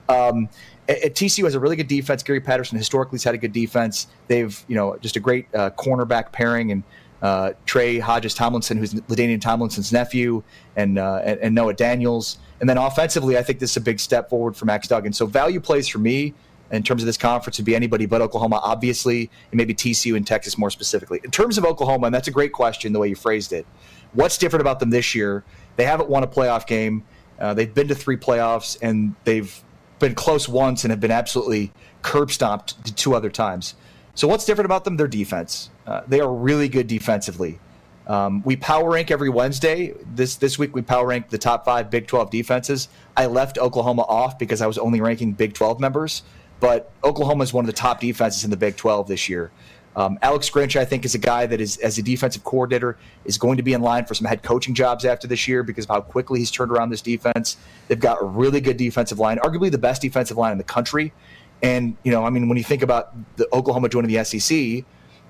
Um, 0.10 0.50
at, 0.88 1.13
TCU 1.13 1.44
has 1.44 1.56
a 1.56 1.60
really 1.60 1.75
good 1.75 1.88
defense. 1.88 2.24
Gary 2.24 2.42
Patterson 2.42 2.78
historically 2.78 3.18
has 3.18 3.24
had 3.24 3.36
a 3.36 3.38
good 3.38 3.54
defense. 3.54 4.08
They've 4.28 4.63
you 4.68 4.75
know 4.75 4.98
just 5.02 5.18
a 5.18 5.20
great 5.20 5.48
uh, 5.54 5.70
cornerback 5.72 6.32
pairing 6.32 6.72
and 6.72 6.84
uh, 7.24 7.54
Trey 7.66 8.00
Hodges 8.00 8.34
Tomlinson, 8.34 8.78
who's 8.78 8.94
LaDainian 8.94 9.40
Tomlinson's 9.40 9.94
nephew, 9.94 10.44
and, 10.75 11.00
uh, 11.00 11.22
and, 11.24 11.40
and 11.40 11.56
Noah 11.56 11.74
Daniels. 11.74 12.38
And 12.60 12.70
then 12.70 12.78
offensively, 12.78 13.38
I 13.38 13.44
think 13.44 13.60
this 13.60 13.72
is 13.72 13.78
a 13.78 13.82
big 13.82 14.02
step 14.02 14.30
forward 14.30 14.58
for 14.58 14.66
Max 14.66 14.90
Duggan. 14.90 15.13
So 15.13 15.25
value 15.25 15.62
plays 15.62 15.88
for 15.88 16.00
me 16.00 16.34
in 16.74 16.84
terms 16.84 17.01
of 17.01 17.06
this 17.06 17.18
conference 17.18 17.58
would 17.58 17.65
be 17.65 17.75
anybody 17.75 18.06
but 18.06 18.22
Oklahoma, 18.22 18.60
obviously, 18.63 19.30
and 19.51 19.58
maybe 19.58 19.74
TCU 19.74 20.15
and 20.15 20.25
Texas 20.25 20.58
more 20.58 20.70
specifically. 20.70 21.22
In 21.24 21.32
terms 21.32 21.58
of 21.58 21.65
Oklahoma, 21.65 22.08
and 22.08 22.15
that's 22.15 22.27
a 22.27 22.32
great 22.32 22.51
question 22.51 22.94
the 22.94 23.00
way 23.00 23.10
you 23.10 23.15
phrased 23.15 23.53
it. 23.53 23.65
What's 24.13 24.38
different 24.38 24.62
about 24.62 24.80
them 24.80 24.89
this 24.89 25.15
year? 25.15 25.44
They 25.75 25.86
haven't 25.86 26.10
won 26.10 26.24
a 26.24 26.27
playoff 26.27 26.68
game. 26.68 27.03
Uh, 27.39 27.53
they've 27.53 27.74
been 27.74 27.88
to 27.88 27.96
three 27.96 28.18
playoffs, 28.18 28.77
and 28.82 29.15
they've 29.24 29.63
been 30.00 30.15
close 30.15 30.50
once 30.50 30.84
and 30.84 30.92
have 30.92 31.00
been 31.00 31.12
absolutely 31.12 31.72
curb 32.01 32.32
stomped 32.32 32.96
two 32.98 33.15
other 33.15 33.30
times. 33.30 33.75
So 34.15 34.27
what's 34.27 34.46
different 34.46 34.65
about 34.65 34.84
them? 34.84 34.98
Their 34.98 35.08
defense. 35.08 35.70
Uh, 35.88 36.01
they 36.08 36.20
are 36.20 36.32
really 36.32 36.70
good 36.70 36.88
defensively. 36.88 37.60
Um, 38.06 38.44
we 38.44 38.56
power 38.58 38.92
rank 38.92 39.12
every 39.12 39.30
Wednesday. 39.30 39.94
This 40.13 40.36
this 40.36 40.60
week 40.60 40.75
we 40.75 40.82
power 40.82 41.08
rank 41.08 41.30
the 41.30 41.38
top 41.38 41.63
five 41.63 41.89
Big 41.89 42.08
12 42.08 42.30
defenses. 42.30 42.89
I 43.15 43.27
left 43.27 43.58
Oklahoma 43.58 44.03
off 44.03 44.38
because 44.38 44.62
I 44.62 44.68
was 44.68 44.77
only 44.77 45.00
ranking 45.00 45.32
Big 45.32 45.53
12 45.53 45.80
members. 45.80 46.24
But 46.60 46.92
Oklahoma 47.04 47.44
is 47.44 47.54
one 47.54 47.66
of 47.66 47.68
the 47.68 47.78
top 47.78 48.00
defenses 48.00 48.44
in 48.44 48.50
the 48.50 48.58
Big 48.58 48.78
12 48.78 49.08
this 49.08 49.28
year. 49.28 49.52
Um, 49.96 50.18
Alex 50.22 50.50
Grinch, 50.50 50.76
I 50.76 50.86
think, 50.86 51.06
is 51.06 51.14
a 51.14 51.20
guy 51.20 51.46
that 51.46 51.62
is, 51.62 51.78
as 51.78 51.98
a 51.98 52.02
defensive 52.02 52.44
coordinator, 52.44 52.98
is 53.26 53.38
going 53.38 53.58
to 53.58 53.64
be 53.64 53.74
in 53.74 53.82
line 53.82 54.06
for 54.06 54.16
some 54.16 54.26
head 54.26 54.42
coaching 54.42 54.74
jobs 54.74 55.06
after 55.06 55.28
this 55.28 55.48
year 55.48 55.62
because 55.62 55.86
of 55.86 55.90
how 55.90 56.02
quickly 56.02 56.40
he's 56.40 56.50
turned 56.50 56.72
around 56.72 56.90
this 56.90 57.02
defense. 57.02 57.58
They've 57.88 58.00
got 58.00 58.22
a 58.22 58.26
really 58.26 58.60
good 58.60 58.78
defensive 58.78 59.20
line, 59.20 59.38
arguably 59.40 59.70
the 59.70 59.78
best 59.78 60.02
defensive 60.02 60.38
line 60.38 60.52
in 60.52 60.58
the 60.58 60.64
country. 60.64 61.14
And 61.62 61.96
you 62.04 62.12
know, 62.12 62.26
I 62.26 62.30
mean, 62.30 62.50
when 62.50 62.58
you 62.58 62.64
think 62.64 62.82
about 62.82 63.14
the 63.38 63.48
Oklahoma 63.54 63.88
joining 63.88 64.12
the 64.12 64.24
SEC, 64.24 64.84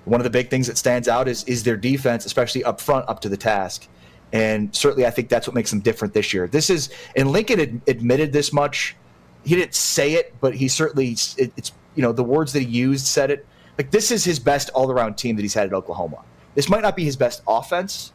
one 0.06 0.20
of 0.20 0.24
the 0.24 0.30
big 0.30 0.50
things 0.50 0.68
that 0.68 0.78
stands 0.78 1.08
out 1.08 1.28
is 1.28 1.44
is 1.44 1.64
their 1.64 1.78
defense, 1.78 2.26
especially 2.26 2.64
up 2.64 2.80
front, 2.80 3.08
up 3.08 3.20
to 3.22 3.30
the 3.30 3.38
task. 3.38 3.88
And 4.32 4.76
certainly, 4.76 5.06
I 5.06 5.12
think 5.12 5.30
that's 5.30 5.48
what 5.48 5.54
makes 5.54 5.70
them 5.70 5.80
different 5.80 6.14
this 6.16 6.34
year. 6.34 6.48
This 6.48 6.72
is, 6.72 6.90
and 7.16 7.32
Lincoln 7.32 7.60
ad, 7.60 7.82
admitted 7.88 8.34
this 8.34 8.52
much 8.52 8.96
he 9.44 9.56
didn't 9.56 9.76
say 9.76 10.14
it, 10.14 10.34
but 10.40 10.56
he 10.56 10.68
certainly 10.68 11.16
it, 11.38 11.52
it's 11.58 11.72
you 11.96 12.02
know 12.02 12.12
the 12.12 12.24
words 12.24 12.54
that 12.54 12.62
he 12.62 12.66
used 12.68 13.06
said 13.06 13.32
it. 13.32 13.46
Like 13.78 13.92
this 13.92 14.12
is 14.12 14.24
his 14.24 14.40
best 14.40 14.70
all 14.70 14.92
around 14.92 15.16
team 15.16 15.36
that 15.36 15.42
he's 15.42 15.54
had 15.54 15.68
at 15.68 15.74
Oklahoma. 15.74 16.24
This 16.56 16.70
might 16.70 16.82
not 16.82 16.96
be 16.96 17.04
his 17.04 17.18
best 17.18 17.42
offense, 17.48 18.14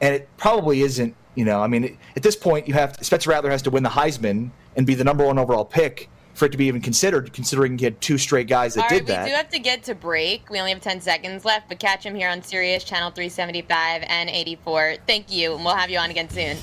and 0.00 0.14
it 0.14 0.28
probably 0.36 0.82
isn't. 0.82 1.14
You 1.34 1.44
know, 1.44 1.60
I 1.60 1.66
mean, 1.66 1.98
at 2.14 2.22
this 2.22 2.36
point, 2.36 2.68
you 2.68 2.74
have 2.74 2.96
to, 2.96 3.04
Spencer 3.04 3.30
Rattler 3.30 3.50
has 3.50 3.62
to 3.62 3.70
win 3.70 3.82
the 3.82 3.88
Heisman 3.88 4.50
and 4.76 4.86
be 4.86 4.94
the 4.94 5.02
number 5.02 5.26
one 5.26 5.38
overall 5.38 5.64
pick 5.64 6.08
for 6.34 6.46
it 6.46 6.52
to 6.52 6.58
be 6.58 6.66
even 6.66 6.80
considered, 6.80 7.32
considering 7.32 7.78
he 7.78 7.84
had 7.84 8.00
two 8.00 8.18
straight 8.18 8.48
guys 8.48 8.74
that 8.74 8.82
All 8.82 8.88
did 8.88 8.94
right, 8.94 9.06
that. 9.06 9.24
We 9.24 9.30
do 9.30 9.36
have 9.36 9.48
to 9.50 9.58
get 9.58 9.82
to 9.84 9.94
break. 9.94 10.50
We 10.50 10.58
only 10.58 10.72
have 10.72 10.80
10 10.80 11.00
seconds 11.00 11.44
left, 11.44 11.68
but 11.68 11.78
catch 11.78 12.04
him 12.04 12.14
here 12.14 12.28
on 12.28 12.42
Sirius 12.42 12.84
Channel 12.84 13.10
375 13.10 14.02
and 14.06 14.28
84. 14.28 14.96
Thank 15.06 15.32
you, 15.32 15.54
and 15.54 15.64
we'll 15.64 15.76
have 15.76 15.90
you 15.90 15.98
on 15.98 16.10
again 16.10 16.28
soon. 16.28 16.56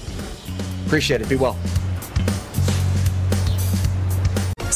Appreciate 0.85 1.21
it. 1.21 1.29
Be 1.29 1.37
well. 1.37 1.57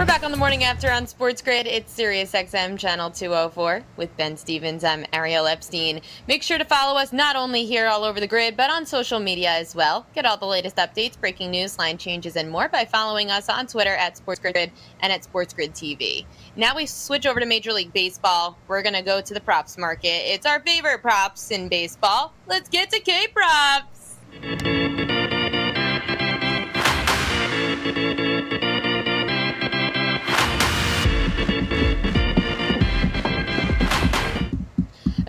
We're 0.00 0.06
back 0.06 0.22
on 0.22 0.30
the 0.30 0.38
morning 0.38 0.64
after 0.64 0.90
on 0.90 1.06
Sports 1.06 1.42
Grid. 1.42 1.66
It's 1.66 1.92
Sirius 1.92 2.32
XM 2.32 2.78
channel 2.78 3.10
204 3.10 3.84
with 3.98 4.16
Ben 4.16 4.34
Stevens. 4.34 4.82
I'm 4.82 5.04
Ariel 5.12 5.46
Epstein. 5.46 6.00
Make 6.26 6.42
sure 6.42 6.56
to 6.56 6.64
follow 6.64 6.98
us 6.98 7.12
not 7.12 7.36
only 7.36 7.66
here 7.66 7.86
all 7.86 8.04
over 8.04 8.18
the 8.18 8.26
grid, 8.26 8.56
but 8.56 8.70
on 8.70 8.86
social 8.86 9.20
media 9.20 9.50
as 9.50 9.74
well. 9.74 10.06
Get 10.14 10.24
all 10.24 10.38
the 10.38 10.46
latest 10.46 10.76
updates, 10.76 11.20
breaking 11.20 11.50
news, 11.50 11.78
line 11.78 11.98
changes, 11.98 12.36
and 12.36 12.50
more 12.50 12.70
by 12.70 12.86
following 12.86 13.30
us 13.30 13.50
on 13.50 13.66
Twitter 13.66 13.94
at 13.94 14.16
Sports 14.16 14.40
Grid 14.40 14.56
and 14.56 15.12
at 15.12 15.22
Sports 15.22 15.52
Grid 15.52 15.74
TV. 15.74 16.24
Now 16.56 16.74
we 16.74 16.86
switch 16.86 17.26
over 17.26 17.38
to 17.38 17.44
Major 17.44 17.74
League 17.74 17.92
Baseball. 17.92 18.56
We're 18.68 18.80
going 18.80 18.94
to 18.94 19.02
go 19.02 19.20
to 19.20 19.34
the 19.34 19.40
props 19.42 19.76
market. 19.76 20.32
It's 20.32 20.46
our 20.46 20.60
favorite 20.60 21.02
props 21.02 21.50
in 21.50 21.68
baseball. 21.68 22.32
Let's 22.46 22.70
get 22.70 22.88
to 22.92 23.00
K 23.00 23.26
props. 23.26 24.16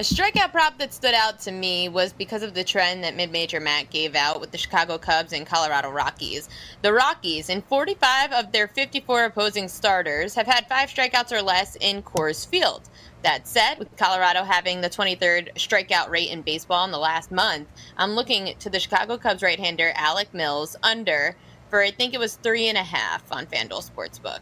A 0.01 0.03
strikeout 0.03 0.51
prop 0.51 0.79
that 0.79 0.95
stood 0.95 1.13
out 1.13 1.39
to 1.41 1.51
me 1.51 1.87
was 1.87 2.11
because 2.11 2.41
of 2.41 2.55
the 2.55 2.63
trend 2.63 3.03
that 3.03 3.15
Mid 3.15 3.31
Major 3.31 3.59
Matt 3.59 3.91
gave 3.91 4.15
out 4.15 4.41
with 4.41 4.49
the 4.49 4.57
Chicago 4.57 4.97
Cubs 4.97 5.31
and 5.31 5.45
Colorado 5.45 5.91
Rockies. 5.91 6.49
The 6.81 6.91
Rockies, 6.91 7.49
in 7.49 7.61
45 7.61 8.31
of 8.31 8.51
their 8.51 8.67
54 8.67 9.25
opposing 9.25 9.67
starters, 9.67 10.33
have 10.33 10.47
had 10.47 10.67
five 10.67 10.89
strikeouts 10.89 11.31
or 11.31 11.43
less 11.43 11.75
in 11.75 12.01
Coors 12.01 12.47
Field. 12.47 12.81
That 13.21 13.47
said, 13.47 13.77
with 13.77 13.95
Colorado 13.95 14.43
having 14.43 14.81
the 14.81 14.89
23rd 14.89 15.53
strikeout 15.53 16.09
rate 16.09 16.31
in 16.31 16.41
baseball 16.41 16.83
in 16.83 16.89
the 16.89 16.97
last 16.97 17.31
month, 17.31 17.67
I'm 17.95 18.13
looking 18.13 18.55
to 18.57 18.71
the 18.71 18.79
Chicago 18.79 19.19
Cubs 19.19 19.43
right 19.43 19.59
hander 19.59 19.91
Alec 19.93 20.33
Mills 20.33 20.75
under 20.81 21.35
for 21.69 21.79
I 21.79 21.91
think 21.91 22.15
it 22.15 22.19
was 22.19 22.37
three 22.37 22.67
and 22.69 22.77
a 22.77 22.83
half 22.83 23.31
on 23.31 23.45
FanDuel 23.45 23.87
Sportsbook. 23.87 24.39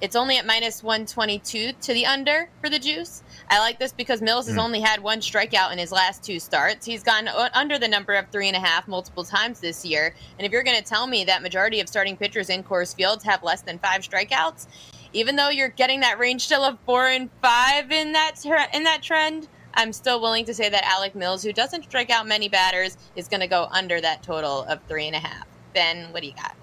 It's 0.00 0.16
only 0.16 0.38
at 0.38 0.46
minus 0.46 0.82
122 0.82 1.72
to 1.72 1.92
the 1.92 2.06
under 2.06 2.48
for 2.62 2.70
the 2.70 2.78
juice. 2.78 3.22
I 3.52 3.58
like 3.58 3.80
this 3.80 3.92
because 3.92 4.22
Mills 4.22 4.46
has 4.46 4.56
mm. 4.56 4.62
only 4.62 4.80
had 4.80 5.02
one 5.02 5.18
strikeout 5.18 5.72
in 5.72 5.78
his 5.78 5.90
last 5.90 6.22
two 6.22 6.38
starts. 6.38 6.86
He's 6.86 7.02
gone 7.02 7.26
under 7.52 7.80
the 7.80 7.88
number 7.88 8.14
of 8.14 8.28
three 8.28 8.46
and 8.46 8.56
a 8.56 8.60
half 8.60 8.86
multiple 8.86 9.24
times 9.24 9.58
this 9.58 9.84
year. 9.84 10.14
And 10.38 10.46
if 10.46 10.52
you're 10.52 10.62
going 10.62 10.76
to 10.76 10.84
tell 10.84 11.08
me 11.08 11.24
that 11.24 11.42
majority 11.42 11.80
of 11.80 11.88
starting 11.88 12.16
pitchers 12.16 12.48
in 12.48 12.62
Coors 12.62 12.94
Fields 12.94 13.24
have 13.24 13.42
less 13.42 13.62
than 13.62 13.80
five 13.80 14.02
strikeouts, 14.02 14.68
even 15.12 15.34
though 15.34 15.48
you're 15.48 15.68
getting 15.68 15.98
that 16.00 16.20
range 16.20 16.44
still 16.44 16.62
of 16.62 16.78
four 16.86 17.08
and 17.08 17.28
five 17.42 17.90
in 17.90 18.12
that 18.12 18.36
ter- 18.40 18.68
in 18.72 18.84
that 18.84 19.02
trend, 19.02 19.48
I'm 19.74 19.92
still 19.92 20.20
willing 20.20 20.44
to 20.44 20.54
say 20.54 20.68
that 20.68 20.84
Alec 20.84 21.16
Mills, 21.16 21.42
who 21.42 21.52
doesn't 21.52 21.82
strike 21.82 22.10
out 22.10 22.28
many 22.28 22.48
batters, 22.48 22.96
is 23.16 23.26
going 23.26 23.40
to 23.40 23.48
go 23.48 23.66
under 23.72 24.00
that 24.00 24.22
total 24.22 24.62
of 24.64 24.80
three 24.84 25.08
and 25.08 25.16
a 25.16 25.20
half. 25.20 25.46
Ben, 25.74 26.12
what 26.12 26.22
do 26.22 26.28
you 26.28 26.34
got? 26.34 26.54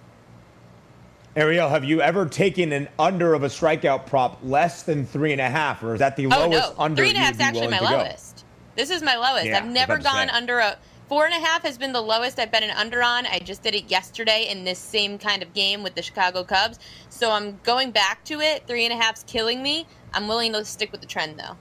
Ariel, 1.38 1.69
have 1.69 1.84
you 1.84 2.02
ever 2.02 2.26
taken 2.26 2.71
an 2.71 2.88
under 2.97 3.36
of 3.36 3.43
a 3.43 3.47
strikeout 3.47 4.08
prop 4.08 4.39
less 4.41 4.82
than 4.82 5.06
three 5.06 5.34
and 5.34 5.39
a 5.39 5.47
half, 5.47 5.84
or 5.84 5.93
is 5.93 6.00
that 6.00 6.15
the 6.15 6.26
oh, 6.26 6.30
lowest 6.30 6.76
no. 6.76 6.84
under? 6.84 7.00
Three 7.00 7.10
and 7.10 7.17
a 7.17 7.21
half 7.21 7.36
is 7.36 7.39
actually 7.39 7.67
my 7.67 7.80
lowest. 7.80 8.43
This 8.76 8.89
is 8.89 9.04
my 9.04 9.15
lowest. 9.15 9.45
Yeah, 9.45 9.60
I've 9.60 9.67
never 9.67 10.00
gone 10.00 10.32
under 10.32 10.58
a 10.58 10.80
four 11.08 11.26
and 11.26 11.36
a 11.36 11.45
half 11.45 11.62
has 11.62 11.78
been 11.78 11.93
the 11.93 12.02
lowest 12.02 12.39
I've 12.39 12.52
been 12.52 12.63
an 12.63 12.71
under 12.71 13.04
on. 13.04 13.28
I 13.28 13.38
just 13.38 13.62
did 13.62 13.76
it 13.76 13.86
yesterday 13.86 14.47
in 14.50 14.63
this 14.63 14.80
same 14.80 15.19
kind 15.19 15.43
of 15.43 15.54
game 15.54 15.84
with 15.84 15.93
the 15.93 16.02
Chicago 16.02 16.43
Cubs. 16.43 16.80
So 17.10 17.30
I'm 17.32 17.60
going 17.62 17.91
back 17.91 18.26
to 18.26 18.41
it. 18.41 18.65
Three 18.65 18.86
and 18.86 18.93
a 18.93 18.97
half's 18.97 19.23
killing 19.23 19.62
me. 19.62 19.86
I'm 20.15 20.28
willing 20.28 20.54
to 20.54 20.65
stick 20.65 20.91
with 20.91 21.02
the 21.02 21.08
trend 21.08 21.39
though. 21.39 21.56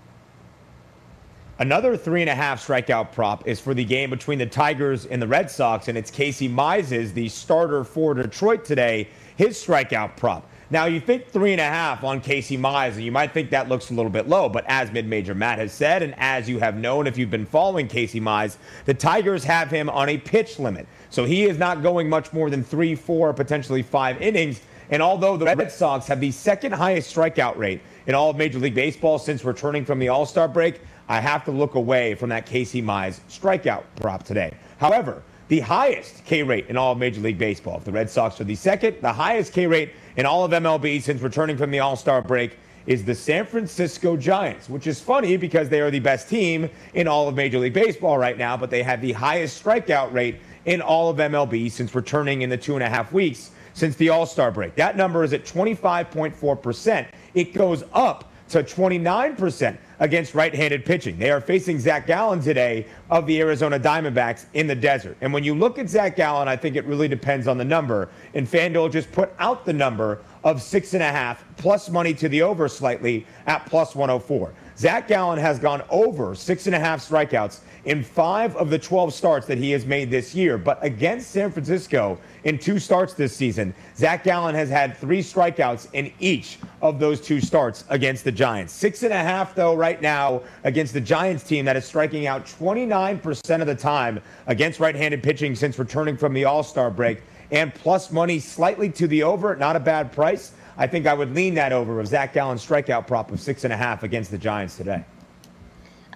Another 1.59 1.97
three 1.97 2.23
and 2.23 2.31
a 2.31 2.35
half 2.35 2.67
strikeout 2.67 3.13
prop 3.13 3.47
is 3.47 3.61
for 3.61 3.73
the 3.73 3.85
game 3.85 4.09
between 4.09 4.39
the 4.39 4.47
Tigers 4.47 5.07
and 5.07 5.21
the 5.21 5.27
Red 5.27 5.51
Sox, 5.51 5.89
and 5.89 5.97
it's 5.97 6.11
Casey 6.11 6.49
Mize, 6.49 7.15
the 7.15 7.29
starter 7.29 7.83
for 7.83 8.13
Detroit 8.15 8.65
today 8.65 9.09
his 9.37 9.57
strikeout 9.57 10.17
prop. 10.17 10.49
Now, 10.69 10.87
you 10.87 10.99
think 10.99 11.29
three 11.29 11.53
and 11.53 11.61
a 11.61 11.65
half 11.65 12.03
on 12.03 12.21
Casey 12.21 12.59
Mize, 12.59 12.95
and 12.95 13.03
you 13.05 13.13
might 13.13 13.33
think 13.33 13.51
that 13.51 13.69
looks 13.69 13.91
a 13.91 13.95
little 13.95 14.11
bit 14.11 14.29
low, 14.29 14.49
but 14.49 14.65
as 14.67 14.91
mid 14.91 15.07
major 15.07 15.33
Matt 15.33 15.61
has 15.61 15.73
said, 15.73 16.03
and 16.03 16.13
as 16.19 16.49
you 16.49 16.59
have 16.59 16.77
known 16.77 17.07
if 17.07 17.17
you've 17.17 17.31
been 17.31 17.47
following 17.47 17.87
Casey 17.87 18.21
Mize, 18.21 18.57
the 18.85 18.95
Tigers 18.95 19.45
have 19.45 19.71
him 19.71 19.89
on 19.89 20.09
a 20.09 20.19
pitch 20.19 20.59
limit. 20.59 20.89
So 21.11 21.25
he 21.25 21.45
is 21.45 21.57
not 21.57 21.85
going 21.85 22.09
much 22.09 22.33
more 22.33 22.51
than 22.51 22.65
three, 22.65 22.97
four, 22.97 23.33
potentially 23.33 23.83
five 23.83 24.21
innings. 24.21 24.61
And 24.91 25.01
although 25.01 25.37
the 25.37 25.45
Red 25.45 25.71
Sox 25.71 26.07
have 26.09 26.19
the 26.19 26.33
second 26.33 26.73
highest 26.73 27.15
strikeout 27.15 27.57
rate 27.57 27.81
in 28.09 28.17
all 28.17 28.31
of 28.31 28.37
Major 28.37 28.59
League 28.59 28.75
Baseball 28.75 29.21
since 29.21 29.45
returning 29.45 29.85
from 29.85 30.01
the 30.01 30.09
All 30.09 30.27
Star 30.27 30.49
break, 30.49 30.81
I 31.09 31.21
have 31.21 31.45
to 31.45 31.53
look 31.53 31.77
away 31.77 32.17
from 32.17 32.31
that 32.31 32.45
Casey 32.45 32.83
Mize 32.83 33.21
strikeout 33.29 33.85
prop 34.01 34.25
today. 34.25 34.53
However, 34.79 35.23
the 35.49 35.61
highest 35.61 36.25
K 36.25 36.43
rate 36.43 36.67
in 36.69 36.77
all 36.77 36.93
of 36.93 36.99
Major 36.99 37.21
League 37.21 37.39
Baseball. 37.39 37.81
The 37.81 37.93
Red 37.93 38.11
Sox 38.11 38.41
are 38.41 38.45
the 38.45 38.55
second, 38.55 38.97
the 39.01 39.13
highest 39.13 39.53
K 39.53 39.67
rate 39.67 39.93
in 40.17 40.27
all 40.27 40.45
of 40.45 40.51
MLB 40.51 41.01
since 41.03 41.23
returning 41.23 41.57
from 41.57 41.71
the 41.71 41.81
All 41.81 41.97
Star 41.97 42.23
break 42.23 42.59
is 42.87 43.05
the 43.05 43.15
San 43.15 43.45
Francisco 43.45 44.17
Giants, 44.17 44.69
which 44.69 44.87
is 44.87 45.01
funny 45.01 45.37
because 45.37 45.69
they 45.69 45.81
are 45.81 45.91
the 45.91 46.01
best 46.01 46.29
team 46.29 46.71
in 46.95 47.09
all 47.09 47.29
of 47.29 47.35
Major 47.35 47.59
League 47.59 47.73
Baseball 47.73 48.17
right 48.17 48.39
now, 48.39 48.57
but 48.57 48.71
they 48.71 48.83
have 48.83 49.01
the 49.01 49.13
highest 49.13 49.63
strikeout 49.63 50.13
rate 50.13 50.41
in 50.67 50.81
all 50.81 51.11
of 51.11 51.17
MLB 51.17 51.71
since 51.71 51.95
returning 51.95 52.43
in 52.43 52.51
the 52.51 52.57
two 52.57 52.75
and 52.75 52.83
a 52.83 52.89
half 52.89 53.13
weeks 53.13 53.51
since 53.75 53.95
the 53.97 54.09
All 54.09 54.27
Star 54.27 54.51
break. 54.51 54.75
That 54.75 54.97
number 54.97 55.23
is 55.23 55.33
at 55.33 55.45
25.4%. 55.45 57.07
It 57.35 57.55
goes 57.55 57.85
up 57.93 58.33
to 58.49 58.63
29% 58.63 59.77
against 59.99 60.35
right 60.35 60.55
handed 60.55 60.85
pitching. 60.85 61.19
They 61.19 61.31
are 61.31 61.41
facing 61.41 61.79
Zach 61.79 62.07
Gallen 62.07 62.41
today 62.41 62.87
of 63.11 63.27
the 63.27 63.41
Arizona 63.41 63.79
Diamondbacks 63.79 64.47
in 64.55 64.67
the 64.67 64.75
desert. 64.75 65.17
And 65.21 65.33
when 65.33 65.45
you 65.45 65.55
look 65.55 65.79
at 65.79 65.89
Zach 65.89 66.17
Gallen, 66.17 66.49
I 66.49 66.57
think 66.57 66.77
it 66.77 66.85
really 66.85 67.09
depends 67.09 67.49
on 67.49 67.59
the 67.59 67.65
number. 67.65 68.09
And 68.35 68.47
FanDuel 68.47 68.93
just 68.93 69.11
put 69.13 69.33
out 69.39 69.65
the 69.65 69.73
number 69.73 70.21
of 70.45 70.63
six 70.63 70.95
and 70.95 71.03
a 71.03 71.11
half 71.11 71.45
plus 71.57 71.91
money 71.91 72.15
to 72.15 72.29
the 72.29 72.43
over 72.43 72.69
slightly 72.69 73.27
at 73.47 73.67
plus 73.67 73.95
104. 73.95 74.53
Zach 74.79 75.09
Gallen 75.09 75.39
has 75.39 75.59
gone 75.59 75.83
over 75.89 76.35
six 76.35 76.67
and 76.67 76.75
a 76.75 76.79
half 76.79 77.01
strikeouts 77.01 77.61
in 77.87 78.03
five 78.03 78.55
of 78.57 78.69
the 78.69 78.79
12 78.79 79.15
starts 79.15 79.47
that 79.47 79.57
he 79.57 79.71
has 79.71 79.87
made 79.87 80.11
this 80.11 80.35
year. 80.35 80.59
But 80.59 80.79
against 80.85 81.31
San 81.31 81.51
Francisco 81.51 82.19
in 82.45 82.59
two 82.59 82.79
starts 82.79 83.15
this 83.15 83.35
season, 83.35 83.75
Zach 83.97 84.23
Gallen 84.23 84.55
has 84.55 84.69
had 84.69 84.95
three 84.97 85.23
strikeouts 85.23 85.89
in 85.95 86.13
each 86.21 86.59
of 86.83 86.99
those 86.99 87.23
two 87.23 87.41
starts 87.41 87.85
against 87.89 88.25
the 88.25 88.33
Giants. 88.33 88.75
Six 88.75 89.03
and 89.03 89.15
a 89.15 89.17
half, 89.17 89.55
though, 89.55 89.75
right 89.75 90.03
now 90.03 90.43
against 90.65 90.93
the 90.93 91.01
Giants 91.01 91.45
team 91.45 91.65
that 91.65 91.77
is 91.77 91.87
striking 91.87 92.27
out 92.27 92.45
29% 92.45 93.61
of 93.63 93.67
the 93.67 93.75
time 93.75 94.21
against 94.47 94.79
right 94.79 94.95
handed 94.95 95.23
pitching 95.23 95.55
since 95.55 95.79
returning 95.79 96.19
from 96.19 96.35
the 96.35 96.45
All 96.45 96.63
Star 96.63 96.91
break. 96.91 97.23
And 97.51 97.73
plus 97.73 98.11
money 98.11 98.41
slightly 98.41 98.91
to 98.91 99.07
the 99.07 99.23
over, 99.23 99.57
not 99.57 99.77
a 99.77 99.81
bad 99.81 100.13
price. 100.13 100.53
I 100.79 100.87
think 100.87 101.07
I 101.07 101.15
would 101.15 101.35
lean 101.35 101.55
that 101.55 101.73
over 101.73 102.01
of 102.01 102.07
Zach 102.07 102.35
Gallen's 102.35 102.67
strikeout 102.67 103.07
prop 103.07 103.31
of 103.31 103.41
six 103.41 103.65
and 103.65 103.73
a 103.73 103.77
half 103.77 104.03
against 104.03 104.31
the 104.31 104.39
Giants 104.39 104.77
today. 104.77 105.05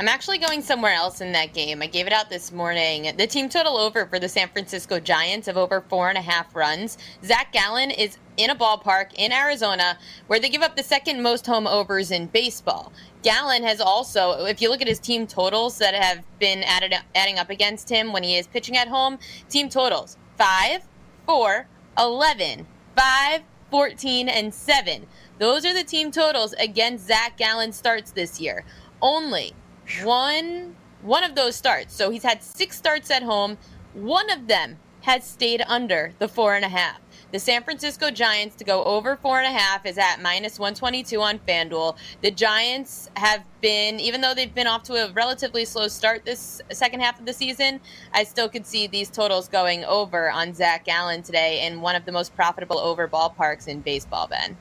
I'm 0.01 0.09
actually 0.09 0.39
going 0.39 0.63
somewhere 0.63 0.95
else 0.95 1.21
in 1.21 1.33
that 1.33 1.53
game. 1.53 1.83
I 1.83 1.87
gave 1.87 2.07
it 2.07 2.13
out 2.15 2.31
this 2.31 2.53
morning. 2.53 3.15
The 3.19 3.27
team 3.27 3.51
total 3.51 3.77
over 3.77 4.07
for 4.07 4.19
the 4.19 4.31
San 4.31 4.49
Francisco 4.49 4.99
Giants 4.99 5.47
of 5.47 5.59
over 5.59 5.83
four 5.91 6.09
and 6.09 6.17
a 6.17 6.23
half 6.23 6.57
runs. 6.57 6.97
Zach 7.23 7.53
Gallen 7.53 7.91
is 7.91 8.17
in 8.39 8.49
a 8.49 8.57
ballpark 8.57 9.13
in 9.15 9.31
Arizona 9.31 9.99
where 10.27 10.41
they 10.41 10.49
give 10.49 10.63
up 10.63 10.75
the 10.75 10.83
second 10.83 11.23
most 11.23 11.47
home 11.47 11.67
overs 11.67 12.11
in 12.11 12.29
baseball. 12.29 12.95
Gallen 13.23 13.63
has 13.63 13.79
also, 13.79 14.47
if 14.47 14.63
you 14.63 14.71
look 14.71 14.81
at 14.81 14.89
his 14.89 14.99
team 14.99 15.27
totals 15.27 15.77
that 15.77 15.93
have 15.93 16.25
been 16.39 16.63
added, 16.63 16.95
adding 17.15 17.39
up 17.39 17.51
against 17.51 17.87
him 17.87 18.11
when 18.11 18.23
he 18.23 18.39
is 18.39 18.47
pitching 18.47 18.79
at 18.79 18.89
home, 18.89 19.19
team 19.51 19.69
totals 19.69 20.17
5, 20.39 20.81
4, 21.27 21.67
11, 21.99 22.67
5, 22.97 23.43
14, 23.71 24.29
and 24.29 24.53
7. 24.53 25.07
Those 25.39 25.65
are 25.65 25.75
the 25.75 25.85
team 25.85 26.11
totals 26.11 26.53
against 26.55 27.07
Zach 27.07 27.37
Gallen 27.37 27.73
starts 27.73 28.11
this 28.11 28.41
year. 28.41 28.65
Only 29.01 29.55
one 30.03 30.77
one 31.03 31.25
of 31.25 31.35
those 31.35 31.57
starts. 31.57 31.95
So 31.95 32.11
he's 32.11 32.23
had 32.23 32.43
six 32.43 32.77
starts 32.77 33.11
at 33.11 33.23
home. 33.23 33.57
One 33.95 34.31
of 34.31 34.49
them 34.49 34.79
has 35.03 35.25
stayed 35.25 35.63
under 35.67 36.13
the 36.19 36.29
four 36.29 36.55
and 36.55 36.65
a 36.65 36.69
half. 36.69 37.01
The 37.33 37.39
San 37.39 37.63
Francisco 37.63 38.11
Giants 38.11 38.57
to 38.57 38.65
go 38.65 38.83
over 38.83 39.15
four 39.15 39.39
and 39.39 39.47
a 39.47 39.57
half 39.57 39.87
is 39.87 39.99
at 39.99 40.21
minus 40.21 40.59
122 40.59 41.21
on 41.21 41.39
FanDuel. 41.39 41.97
The 42.23 42.33
Giants 42.33 43.09
have 43.17 43.45
been, 43.61 44.01
even 44.01 44.21
though 44.21 44.35
they've 44.35 44.53
been 44.53 44.67
off 44.67 44.83
to 44.85 44.95
a 44.95 45.13
relatively 45.13 45.65
slow 45.65 45.87
start 45.87 46.25
this 46.25 46.61
second 46.73 47.01
half 47.01 47.21
of 47.21 47.27
the 47.27 47.33
season, 47.33 47.81
I 48.13 48.25
still 48.25 48.49
could 48.49 48.67
see 48.67 48.89
these 48.89 49.09
totals 49.09 49.47
going 49.47 49.85
over 49.85 50.29
on 50.29 50.55
Zach 50.55 50.85
Gallen 50.85 51.23
today 51.23 51.65
in 51.65 51.81
one 51.81 51.95
of 51.95 52.05
the 52.05 52.11
most 52.11 52.35
profitable 52.35 52.79
over 52.79 53.07
ballparks 53.07 53.69
in 53.69 53.81
baseball, 53.81 54.27
Ben. 54.27 54.57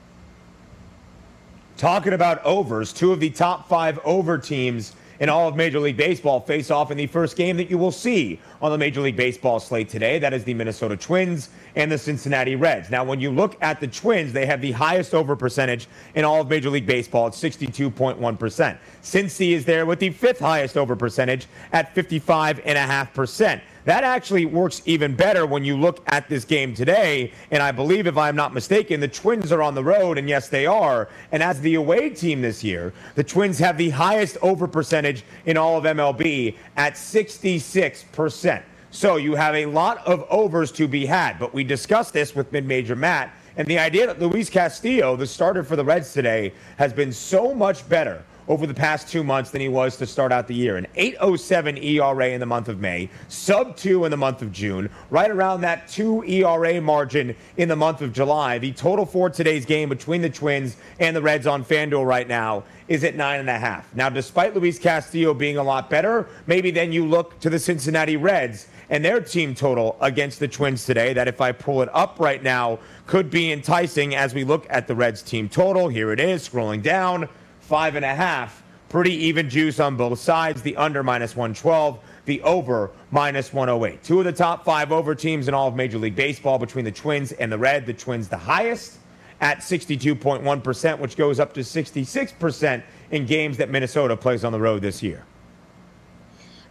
Talking 1.75 2.13
about 2.13 2.43
overs, 2.45 2.93
two 2.93 3.11
of 3.11 3.19
the 3.19 3.31
top 3.31 3.67
five 3.67 3.99
over 4.03 4.37
teams 4.37 4.93
in 5.19 5.29
all 5.29 5.47
of 5.47 5.55
Major 5.55 5.79
League 5.79 5.97
Baseball 5.97 6.39
face 6.39 6.71
off 6.71 6.91
in 6.91 6.97
the 6.97 7.07
first 7.07 7.35
game 7.35 7.57
that 7.57 7.69
you 7.69 7.77
will 7.77 7.91
see 7.91 8.39
on 8.61 8.71
the 8.71 8.77
Major 8.77 9.01
League 9.01 9.15
Baseball 9.15 9.59
slate 9.59 9.89
today. 9.89 10.19
That 10.19 10.33
is 10.33 10.43
the 10.43 10.53
Minnesota 10.53 10.95
Twins 10.95 11.49
and 11.75 11.91
the 11.91 11.97
Cincinnati 11.97 12.55
Reds. 12.55 12.89
Now, 12.89 13.03
when 13.03 13.19
you 13.19 13.31
look 13.31 13.57
at 13.61 13.79
the 13.79 13.87
Twins, 13.87 14.33
they 14.33 14.45
have 14.45 14.61
the 14.61 14.71
highest 14.71 15.13
over 15.13 15.35
percentage 15.35 15.87
in 16.15 16.25
all 16.25 16.41
of 16.41 16.49
Major 16.49 16.69
League 16.69 16.85
Baseball 16.85 17.27
at 17.27 17.33
62.1%. 17.33 18.77
Cincy 19.03 19.51
is 19.51 19.65
there 19.65 19.85
with 19.85 19.99
the 19.99 20.09
fifth 20.09 20.39
highest 20.39 20.77
over 20.77 20.95
percentage 20.95 21.47
at 21.71 21.93
55.5%. 21.93 23.61
That 23.89 24.03
actually 24.03 24.45
works 24.45 24.83
even 24.85 25.15
better 25.15 25.47
when 25.47 25.63
you 25.65 25.75
look 25.75 26.03
at 26.05 26.29
this 26.29 26.45
game 26.45 26.75
today. 26.75 27.33
And 27.49 27.63
I 27.63 27.71
believe, 27.71 28.05
if 28.05 28.19
I'm 28.19 28.35
not 28.35 28.53
mistaken, 28.53 28.99
the 28.99 29.07
Twins 29.07 29.51
are 29.51 29.63
on 29.63 29.73
the 29.73 29.83
road, 29.83 30.19
and 30.19 30.29
yes, 30.29 30.47
they 30.47 30.67
are. 30.67 31.09
And 31.31 31.41
as 31.41 31.59
the 31.61 31.73
away 31.73 32.11
team 32.11 32.39
this 32.39 32.63
year, 32.63 32.93
the 33.15 33.23
Twins 33.23 33.57
have 33.57 33.79
the 33.79 33.89
highest 33.89 34.37
over 34.43 34.67
percentage 34.67 35.23
in 35.47 35.57
all 35.57 35.75
of 35.75 35.85
MLB 35.85 36.55
at 36.77 36.93
66%. 36.93 38.61
So 38.91 39.15
you 39.15 39.33
have 39.33 39.55
a 39.55 39.65
lot 39.65 40.05
of 40.05 40.23
overs 40.29 40.71
to 40.73 40.87
be 40.87 41.07
had. 41.07 41.39
But 41.39 41.55
we 41.55 41.63
discussed 41.63 42.13
this 42.13 42.35
with 42.35 42.51
mid 42.51 42.67
major 42.67 42.95
Matt. 42.95 43.33
And 43.57 43.67
the 43.67 43.79
idea 43.79 44.05
that 44.05 44.19
Luis 44.19 44.51
Castillo, 44.51 45.15
the 45.15 45.25
starter 45.25 45.63
for 45.63 45.75
the 45.75 45.83
Reds 45.83 46.13
today, 46.13 46.53
has 46.77 46.93
been 46.93 47.11
so 47.11 47.55
much 47.55 47.89
better 47.89 48.23
over 48.49 48.65
the 48.65 48.73
past 48.73 49.07
two 49.07 49.23
months 49.23 49.51
than 49.51 49.61
he 49.61 49.69
was 49.69 49.95
to 49.95 50.07
start 50.07 50.31
out 50.31 50.47
the 50.47 50.55
year. 50.55 50.75
An 50.75 50.87
807 50.95 51.77
ERA 51.77 52.29
in 52.29 52.39
the 52.39 52.45
month 52.47 52.67
of 52.67 52.79
May, 52.79 53.07
sub 53.27 53.77
two 53.77 54.05
in 54.05 54.11
the 54.11 54.17
month 54.17 54.41
of 54.41 54.51
June, 54.51 54.89
right 55.11 55.29
around 55.29 55.61
that 55.61 55.87
two 55.87 56.23
ERA 56.23 56.81
margin 56.81 57.35
in 57.57 57.69
the 57.69 57.75
month 57.75 58.01
of 58.01 58.11
July. 58.11 58.57
The 58.57 58.71
total 58.71 59.05
for 59.05 59.29
today's 59.29 59.65
game 59.65 59.87
between 59.87 60.23
the 60.23 60.31
Twins 60.31 60.77
and 60.99 61.15
the 61.15 61.21
Reds 61.21 61.45
on 61.45 61.63
FanDuel 61.63 62.05
right 62.05 62.27
now 62.27 62.63
is 62.87 63.03
at 63.03 63.15
nine 63.15 63.39
and 63.39 63.49
a 63.49 63.59
half. 63.59 63.93
Now, 63.93 64.09
despite 64.09 64.55
Luis 64.55 64.79
Castillo 64.79 65.35
being 65.35 65.57
a 65.57 65.63
lot 65.63 65.91
better, 65.91 66.27
maybe 66.47 66.71
then 66.71 66.91
you 66.91 67.05
look 67.05 67.39
to 67.41 67.51
the 67.51 67.59
Cincinnati 67.59 68.17
Reds 68.17 68.67
and 68.89 69.05
their 69.05 69.21
team 69.21 69.53
total 69.53 69.95
against 70.01 70.39
the 70.39 70.47
Twins 70.47 70.85
today. 70.85 71.13
That 71.13 71.27
if 71.27 71.39
I 71.39 71.51
pull 71.51 71.83
it 71.83 71.89
up 71.93 72.19
right 72.19 72.41
now, 72.41 72.79
could 73.05 73.29
be 73.29 73.51
enticing 73.51 74.15
as 74.15 74.33
we 74.33 74.43
look 74.43 74.65
at 74.71 74.87
the 74.87 74.95
Reds 74.95 75.21
team 75.21 75.47
total. 75.47 75.87
Here 75.87 76.11
it 76.11 76.19
is, 76.19 76.49
scrolling 76.49 76.81
down 76.81 77.29
five 77.69 77.95
and 77.95 78.03
a 78.03 78.13
half. 78.13 78.63
Pretty 78.89 79.13
even 79.13 79.47
juice 79.47 79.79
on 79.79 79.95
both 79.95 80.19
sides. 80.19 80.63
The 80.63 80.75
under 80.75 81.03
minus 81.03 81.35
112, 81.35 81.99
the 82.25 82.41
over 82.41 82.89
minus 83.11 83.53
108. 83.53 84.03
Two 84.03 84.17
of 84.17 84.25
the 84.25 84.33
top 84.33 84.65
five 84.65 84.91
over 84.91 85.13
teams 85.13 85.47
in 85.47 85.53
all 85.53 85.67
of 85.67 85.75
Major 85.75 85.99
League 85.99 86.15
Baseball 86.15 86.57
between 86.57 86.83
the 86.83 86.91
Twins 86.91 87.31
and 87.33 87.51
the 87.51 87.57
Red. 87.57 87.85
The 87.85 87.93
Twins 87.93 88.27
the 88.27 88.37
highest 88.37 88.97
at 89.39 89.59
62.1%, 89.59 90.99
which 90.99 91.15
goes 91.15 91.39
up 91.39 91.53
to 91.53 91.59
66% 91.59 92.83
in 93.11 93.25
games 93.27 93.57
that 93.57 93.69
Minnesota 93.69 94.17
plays 94.17 94.43
on 94.43 94.51
the 94.51 94.59
road 94.59 94.81
this 94.81 95.03
year. 95.03 95.23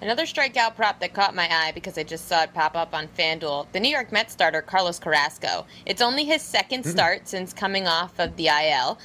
Another 0.01 0.25
strikeout 0.25 0.77
prop 0.77 1.01
that 1.01 1.15
caught 1.15 1.35
my 1.35 1.49
eye 1.51 1.73
because 1.73 1.97
I 1.97 2.03
just 2.03 2.29
saw 2.29 2.43
it 2.43 2.55
pop 2.55 2.77
up 2.77 2.95
on 2.95 3.09
FanDuel. 3.09 3.67
The 3.73 3.81
New 3.81 3.89
York 3.89 4.13
Mets 4.13 4.33
starter, 4.33 4.63
Carlos 4.63 4.99
Carrasco. 4.99 5.67
It's 5.87 6.03
only 6.03 6.25
his 6.25 6.43
2nd 6.43 6.81
mm-hmm. 6.81 6.91
start 6.91 7.29
since 7.29 7.53
coming 7.53 7.87
off 7.87 8.19
of 8.19 8.37
the 8.37 8.49
IL. 8.49 8.99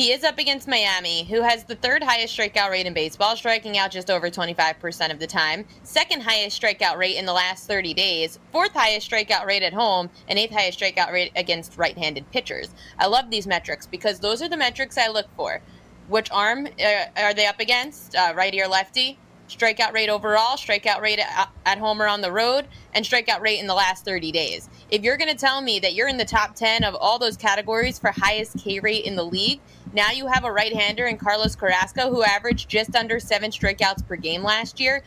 He 0.00 0.12
is 0.12 0.24
up 0.24 0.38
against 0.38 0.66
Miami, 0.66 1.24
who 1.24 1.42
has 1.42 1.64
the 1.64 1.74
third 1.74 2.02
highest 2.02 2.34
strikeout 2.34 2.70
rate 2.70 2.86
in 2.86 2.94
baseball, 2.94 3.36
striking 3.36 3.76
out 3.76 3.90
just 3.90 4.10
over 4.10 4.30
25% 4.30 5.12
of 5.12 5.18
the 5.18 5.26
time, 5.26 5.66
second 5.82 6.22
highest 6.22 6.58
strikeout 6.58 6.96
rate 6.96 7.16
in 7.16 7.26
the 7.26 7.34
last 7.34 7.66
30 7.66 7.92
days, 7.92 8.38
fourth 8.50 8.72
highest 8.72 9.10
strikeout 9.10 9.44
rate 9.44 9.62
at 9.62 9.74
home, 9.74 10.08
and 10.26 10.38
eighth 10.38 10.54
highest 10.54 10.80
strikeout 10.80 11.12
rate 11.12 11.32
against 11.36 11.76
right 11.76 11.98
handed 11.98 12.24
pitchers. 12.30 12.70
I 12.98 13.08
love 13.08 13.28
these 13.28 13.46
metrics 13.46 13.86
because 13.86 14.20
those 14.20 14.40
are 14.40 14.48
the 14.48 14.56
metrics 14.56 14.96
I 14.96 15.08
look 15.08 15.26
for. 15.36 15.60
Which 16.08 16.30
arm 16.30 16.66
uh, 16.82 17.04
are 17.18 17.34
they 17.34 17.44
up 17.44 17.60
against? 17.60 18.16
Uh, 18.16 18.32
righty 18.34 18.62
or 18.62 18.68
lefty? 18.68 19.18
strikeout 19.50 19.92
rate 19.92 20.08
overall, 20.08 20.56
strikeout 20.56 21.00
rate 21.00 21.20
at 21.66 21.78
home 21.78 22.00
or 22.00 22.06
on 22.06 22.20
the 22.20 22.32
road, 22.32 22.66
and 22.94 23.04
strikeout 23.04 23.40
rate 23.40 23.58
in 23.58 23.66
the 23.66 23.74
last 23.74 24.04
30 24.04 24.32
days. 24.32 24.68
If 24.90 25.02
you're 25.02 25.16
going 25.16 25.30
to 25.30 25.36
tell 25.36 25.60
me 25.60 25.78
that 25.80 25.94
you're 25.94 26.08
in 26.08 26.16
the 26.16 26.24
top 26.24 26.54
10 26.54 26.84
of 26.84 26.94
all 26.94 27.18
those 27.18 27.36
categories 27.36 27.98
for 27.98 28.12
highest 28.12 28.58
K 28.58 28.80
rate 28.80 29.04
in 29.04 29.16
the 29.16 29.24
league, 29.24 29.60
now 29.92 30.10
you 30.10 30.26
have 30.26 30.44
a 30.44 30.52
right 30.52 30.74
hander 30.74 31.06
in 31.06 31.18
Carlos 31.18 31.56
Carrasco 31.56 32.10
who 32.10 32.22
averaged 32.22 32.68
just 32.68 32.94
under 32.94 33.18
seven 33.18 33.50
strikeouts 33.50 34.06
per 34.06 34.16
game 34.16 34.42
last 34.42 34.80
year. 34.80 35.02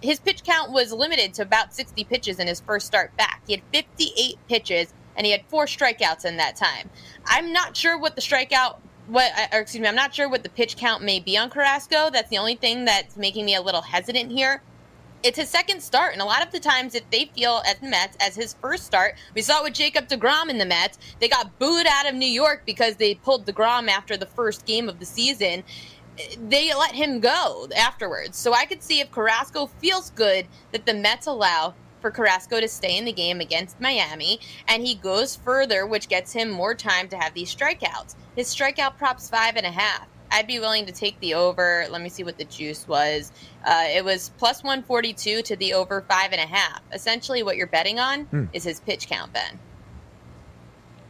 His 0.00 0.20
pitch 0.20 0.44
count 0.44 0.70
was 0.70 0.92
limited 0.92 1.34
to 1.34 1.42
about 1.42 1.74
60 1.74 2.04
pitches 2.04 2.38
in 2.38 2.46
his 2.46 2.60
first 2.60 2.86
start 2.86 3.16
back. 3.16 3.42
He 3.46 3.54
had 3.54 3.62
58 3.72 4.38
pitches 4.48 4.94
and 5.16 5.26
he 5.26 5.32
had 5.32 5.42
four 5.48 5.66
strikeouts 5.66 6.24
in 6.24 6.36
that 6.36 6.54
time. 6.54 6.88
I'm 7.26 7.52
not 7.52 7.76
sure 7.76 7.98
what 7.98 8.14
the 8.14 8.22
strikeout 8.22 8.76
what 9.08 9.32
uh, 9.36 9.56
or 9.56 9.60
excuse 9.60 9.80
me, 9.80 9.88
I'm 9.88 9.94
not 9.94 10.14
sure 10.14 10.28
what 10.28 10.42
the 10.42 10.48
pitch 10.48 10.76
count 10.76 11.02
may 11.02 11.18
be 11.18 11.36
on 11.36 11.50
Carrasco. 11.50 12.10
That's 12.10 12.28
the 12.28 12.38
only 12.38 12.54
thing 12.54 12.84
that's 12.84 13.16
making 13.16 13.44
me 13.44 13.54
a 13.54 13.62
little 13.62 13.82
hesitant 13.82 14.30
here. 14.30 14.62
It's 15.24 15.36
his 15.36 15.48
second 15.48 15.82
start, 15.82 16.12
and 16.12 16.22
a 16.22 16.24
lot 16.24 16.46
of 16.46 16.52
the 16.52 16.60
times, 16.60 16.94
if 16.94 17.08
they 17.10 17.24
feel 17.34 17.60
at 17.66 17.80
the 17.80 17.88
Mets 17.88 18.16
as 18.20 18.36
his 18.36 18.54
first 18.54 18.84
start, 18.84 19.16
we 19.34 19.42
saw 19.42 19.64
with 19.64 19.74
Jacob 19.74 20.06
DeGrom 20.06 20.48
in 20.48 20.58
the 20.58 20.64
Mets, 20.64 20.96
they 21.18 21.28
got 21.28 21.58
booed 21.58 21.86
out 21.88 22.08
of 22.08 22.14
New 22.14 22.28
York 22.28 22.62
because 22.64 22.94
they 22.94 23.16
pulled 23.16 23.44
DeGrom 23.44 23.88
after 23.88 24.16
the 24.16 24.26
first 24.26 24.64
game 24.64 24.88
of 24.88 25.00
the 25.00 25.04
season. 25.04 25.64
They 26.48 26.72
let 26.72 26.92
him 26.94 27.18
go 27.18 27.68
afterwards. 27.76 28.38
So 28.38 28.54
I 28.54 28.64
could 28.64 28.82
see 28.82 29.00
if 29.00 29.10
Carrasco 29.10 29.66
feels 29.66 30.10
good 30.10 30.46
that 30.70 30.86
the 30.86 30.94
Mets 30.94 31.26
allow 31.26 31.74
for 32.00 32.12
Carrasco 32.12 32.60
to 32.60 32.68
stay 32.68 32.96
in 32.96 33.04
the 33.04 33.12
game 33.12 33.40
against 33.40 33.80
Miami, 33.80 34.38
and 34.68 34.86
he 34.86 34.94
goes 34.94 35.34
further, 35.34 35.84
which 35.84 36.08
gets 36.08 36.32
him 36.32 36.48
more 36.48 36.76
time 36.76 37.08
to 37.08 37.16
have 37.16 37.34
these 37.34 37.52
strikeouts. 37.52 38.14
His 38.36 38.54
strikeout 38.54 38.96
prop's 38.96 39.28
five 39.28 39.56
and 39.56 39.66
a 39.66 39.72
half. 39.72 40.06
I'd 40.30 40.46
be 40.46 40.58
willing 40.58 40.86
to 40.86 40.92
take 40.92 41.18
the 41.20 41.34
over. 41.34 41.86
Let 41.90 42.02
me 42.02 42.08
see 42.08 42.24
what 42.24 42.38
the 42.38 42.44
juice 42.44 42.86
was. 42.86 43.32
Uh, 43.64 43.84
it 43.86 44.04
was 44.04 44.30
plus 44.38 44.62
142 44.62 45.42
to 45.42 45.56
the 45.56 45.74
over 45.74 46.02
five 46.02 46.32
and 46.32 46.40
a 46.40 46.46
half. 46.46 46.80
Essentially, 46.92 47.42
what 47.42 47.56
you're 47.56 47.66
betting 47.66 47.98
on 47.98 48.24
hmm. 48.24 48.44
is 48.52 48.64
his 48.64 48.80
pitch 48.80 49.08
count, 49.08 49.32
Ben. 49.32 49.58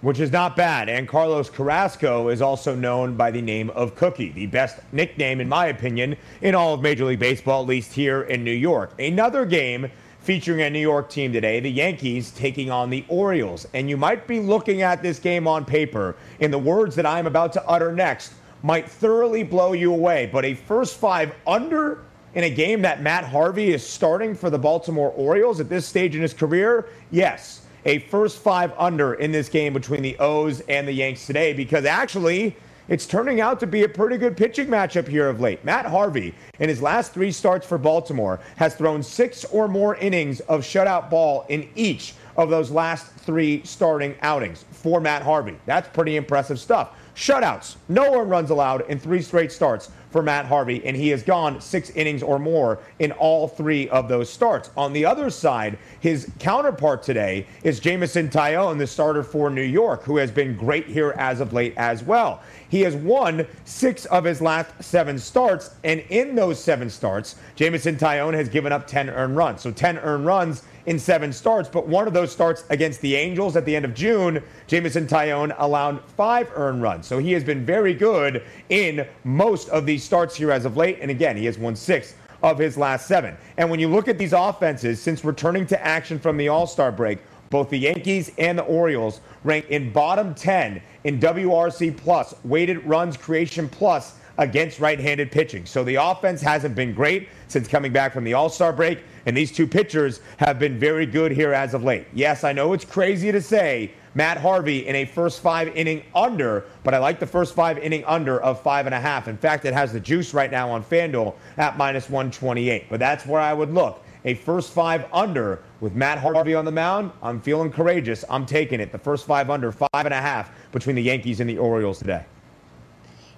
Which 0.00 0.20
is 0.20 0.30
not 0.30 0.56
bad. 0.56 0.88
And 0.88 1.08
Carlos 1.08 1.50
Carrasco 1.50 2.28
is 2.28 2.40
also 2.40 2.76
known 2.76 3.16
by 3.16 3.32
the 3.32 3.42
name 3.42 3.70
of 3.70 3.96
Cookie, 3.96 4.30
the 4.30 4.46
best 4.46 4.78
nickname, 4.92 5.40
in 5.40 5.48
my 5.48 5.66
opinion, 5.66 6.16
in 6.40 6.54
all 6.54 6.74
of 6.74 6.82
Major 6.82 7.04
League 7.04 7.18
Baseball, 7.18 7.62
at 7.62 7.68
least 7.68 7.92
here 7.92 8.22
in 8.22 8.44
New 8.44 8.52
York. 8.52 8.92
Another 9.00 9.44
game 9.44 9.90
featuring 10.20 10.60
a 10.60 10.70
New 10.70 10.78
York 10.78 11.10
team 11.10 11.32
today, 11.32 11.58
the 11.58 11.70
Yankees 11.70 12.30
taking 12.30 12.70
on 12.70 12.90
the 12.90 13.04
Orioles. 13.08 13.66
And 13.74 13.88
you 13.88 13.96
might 13.96 14.26
be 14.26 14.38
looking 14.38 14.82
at 14.82 15.02
this 15.02 15.18
game 15.18 15.48
on 15.48 15.64
paper 15.64 16.16
in 16.38 16.50
the 16.50 16.58
words 16.58 16.94
that 16.96 17.06
I'm 17.06 17.26
about 17.26 17.52
to 17.54 17.66
utter 17.66 17.92
next 17.92 18.34
might 18.62 18.88
thoroughly 18.88 19.42
blow 19.42 19.72
you 19.72 19.92
away. 19.92 20.28
But 20.32 20.44
a 20.44 20.54
first 20.54 20.96
five 20.96 21.34
under 21.46 22.04
in 22.34 22.44
a 22.44 22.50
game 22.50 22.82
that 22.82 23.02
Matt 23.02 23.24
Harvey 23.24 23.72
is 23.72 23.86
starting 23.86 24.34
for 24.34 24.50
the 24.50 24.58
Baltimore 24.58 25.10
Orioles 25.16 25.60
at 25.60 25.68
this 25.68 25.86
stage 25.86 26.14
in 26.14 26.22
his 26.22 26.34
career, 26.34 26.88
yes, 27.10 27.62
a 27.84 28.00
first 28.00 28.38
five 28.38 28.72
under 28.76 29.14
in 29.14 29.32
this 29.32 29.48
game 29.48 29.72
between 29.72 30.02
the 30.02 30.18
O's 30.18 30.60
and 30.68 30.86
the 30.86 30.92
Yanks 30.92 31.26
today 31.26 31.52
because 31.52 31.84
actually 31.84 32.56
it's 32.88 33.06
turning 33.06 33.40
out 33.40 33.60
to 33.60 33.66
be 33.66 33.84
a 33.84 33.88
pretty 33.88 34.16
good 34.16 34.36
pitching 34.36 34.66
matchup 34.66 35.06
here 35.06 35.28
of 35.28 35.40
late. 35.40 35.62
Matt 35.64 35.84
Harvey, 35.84 36.34
in 36.58 36.68
his 36.68 36.80
last 36.80 37.12
three 37.12 37.30
starts 37.30 37.66
for 37.66 37.76
Baltimore, 37.76 38.40
has 38.56 38.74
thrown 38.74 39.02
six 39.02 39.44
or 39.46 39.68
more 39.68 39.96
innings 39.96 40.40
of 40.40 40.62
shutout 40.62 41.10
ball 41.10 41.44
in 41.48 41.68
each 41.74 42.14
of 42.38 42.48
those 42.48 42.70
last 42.70 43.12
three 43.12 43.60
starting 43.64 44.14
outings 44.22 44.64
for 44.70 45.00
Matt 45.00 45.22
Harvey. 45.22 45.56
That's 45.66 45.88
pretty 45.88 46.16
impressive 46.16 46.58
stuff. 46.58 46.96
Shutouts, 47.16 47.74
no 47.88 48.12
one 48.12 48.28
runs 48.28 48.50
allowed 48.50 48.88
in 48.88 49.00
three 49.00 49.20
straight 49.22 49.50
starts 49.50 49.90
for 50.10 50.22
Matt 50.22 50.46
Harvey, 50.46 50.80
and 50.86 50.96
he 50.96 51.08
has 51.08 51.22
gone 51.24 51.60
six 51.60 51.90
innings 51.90 52.22
or 52.22 52.38
more 52.38 52.78
in 53.00 53.10
all 53.12 53.48
three 53.48 53.88
of 53.88 54.08
those 54.08 54.30
starts. 54.30 54.70
On 54.76 54.92
the 54.92 55.04
other 55.04 55.28
side, 55.28 55.78
his 56.00 56.30
counterpart 56.38 57.02
today 57.02 57.44
is 57.64 57.80
Jameson 57.80 58.28
Taillon, 58.28 58.78
the 58.78 58.86
starter 58.86 59.24
for 59.24 59.50
New 59.50 59.60
York, 59.60 60.04
who 60.04 60.16
has 60.16 60.30
been 60.30 60.56
great 60.56 60.86
here 60.86 61.12
as 61.18 61.40
of 61.40 61.52
late 61.52 61.74
as 61.76 62.04
well. 62.04 62.40
He 62.68 62.82
has 62.82 62.94
won 62.94 63.46
six 63.64 64.04
of 64.06 64.24
his 64.24 64.40
last 64.40 64.70
seven 64.80 65.18
starts, 65.18 65.74
and 65.82 66.00
in 66.08 66.36
those 66.36 66.62
seven 66.62 66.88
starts, 66.88 67.34
Jameson 67.56 67.96
Taillon 67.96 68.34
has 68.34 68.48
given 68.48 68.72
up 68.72 68.86
10 68.86 69.10
earned 69.10 69.36
runs. 69.36 69.60
So 69.60 69.72
10 69.72 69.98
earned 69.98 70.24
runs 70.24 70.62
in 70.88 70.98
seven 70.98 71.34
starts, 71.34 71.68
but 71.68 71.86
one 71.86 72.06
of 72.06 72.14
those 72.14 72.32
starts 72.32 72.64
against 72.70 73.02
the 73.02 73.14
Angels 73.14 73.56
at 73.56 73.66
the 73.66 73.76
end 73.76 73.84
of 73.84 73.92
June, 73.92 74.42
Jameson 74.68 75.06
Taillon 75.06 75.54
allowed 75.58 76.02
five 76.16 76.50
earned 76.54 76.80
runs. 76.80 77.06
So 77.06 77.18
he 77.18 77.32
has 77.32 77.44
been 77.44 77.62
very 77.62 77.92
good 77.92 78.42
in 78.70 79.06
most 79.22 79.68
of 79.68 79.84
these 79.84 80.02
starts 80.02 80.34
here 80.34 80.50
as 80.50 80.64
of 80.64 80.78
late. 80.78 80.98
And 81.02 81.10
again, 81.10 81.36
he 81.36 81.44
has 81.44 81.58
won 81.58 81.76
six 81.76 82.14
of 82.42 82.56
his 82.56 82.78
last 82.78 83.06
seven. 83.06 83.36
And 83.58 83.68
when 83.68 83.80
you 83.80 83.88
look 83.88 84.08
at 84.08 84.16
these 84.16 84.32
offenses, 84.32 84.98
since 84.98 85.26
returning 85.26 85.66
to 85.66 85.86
action 85.86 86.18
from 86.18 86.38
the 86.38 86.48
All 86.48 86.66
Star 86.66 86.90
break, 86.90 87.18
both 87.50 87.68
the 87.68 87.78
Yankees 87.78 88.32
and 88.38 88.58
the 88.58 88.64
Orioles 88.64 89.20
rank 89.44 89.66
in 89.68 89.92
bottom 89.92 90.34
10 90.34 90.80
in 91.04 91.20
WRC 91.20 91.98
plus, 91.98 92.34
weighted 92.44 92.82
runs 92.86 93.18
creation 93.18 93.68
plus 93.68 94.14
against 94.38 94.78
right 94.80 94.98
handed 94.98 95.30
pitching. 95.30 95.66
So 95.66 95.84
the 95.84 95.96
offense 95.96 96.40
hasn't 96.40 96.74
been 96.74 96.94
great 96.94 97.28
since 97.48 97.68
coming 97.68 97.92
back 97.92 98.12
from 98.12 98.24
the 98.24 98.34
All 98.34 98.48
Star 98.48 98.72
break. 98.72 99.02
And 99.26 99.36
these 99.36 99.52
two 99.52 99.66
pitchers 99.66 100.20
have 100.38 100.58
been 100.58 100.78
very 100.78 101.04
good 101.04 101.32
here 101.32 101.52
as 101.52 101.74
of 101.74 101.84
late. 101.84 102.06
Yes, 102.14 102.44
I 102.44 102.52
know 102.52 102.72
it's 102.72 102.84
crazy 102.84 103.30
to 103.30 103.42
say 103.42 103.92
Matt 104.14 104.38
Harvey 104.38 104.86
in 104.86 104.94
a 104.96 105.04
first 105.04 105.40
five 105.40 105.68
inning 105.76 106.02
under, 106.14 106.64
but 106.82 106.94
I 106.94 106.98
like 106.98 107.20
the 107.20 107.26
first 107.26 107.54
five 107.54 107.78
inning 107.78 108.04
under 108.04 108.40
of 108.40 108.62
five 108.62 108.86
and 108.86 108.94
a 108.94 109.00
half. 109.00 109.28
In 109.28 109.36
fact, 109.36 109.64
it 109.64 109.74
has 109.74 109.92
the 109.92 110.00
juice 110.00 110.32
right 110.32 110.50
now 110.50 110.70
on 110.70 110.82
FanDuel 110.82 111.34
at 111.58 111.76
minus 111.76 112.08
128. 112.08 112.86
But 112.88 113.00
that's 113.00 113.26
where 113.26 113.40
I 113.40 113.52
would 113.52 113.74
look. 113.74 114.02
A 114.24 114.34
first 114.34 114.72
five 114.72 115.06
under 115.12 115.62
with 115.80 115.94
Matt 115.94 116.18
Harvey 116.18 116.54
on 116.54 116.64
the 116.64 116.72
mound. 116.72 117.12
I'm 117.22 117.40
feeling 117.40 117.70
courageous. 117.70 118.24
I'm 118.28 118.46
taking 118.46 118.80
it. 118.80 118.92
The 118.92 118.98
first 118.98 119.26
five 119.26 119.50
under, 119.50 119.72
five 119.72 119.88
and 119.94 120.12
a 120.12 120.20
half 120.20 120.50
between 120.72 120.96
the 120.96 121.02
Yankees 121.02 121.40
and 121.40 121.48
the 121.48 121.58
Orioles 121.58 121.98
today. 121.98 122.24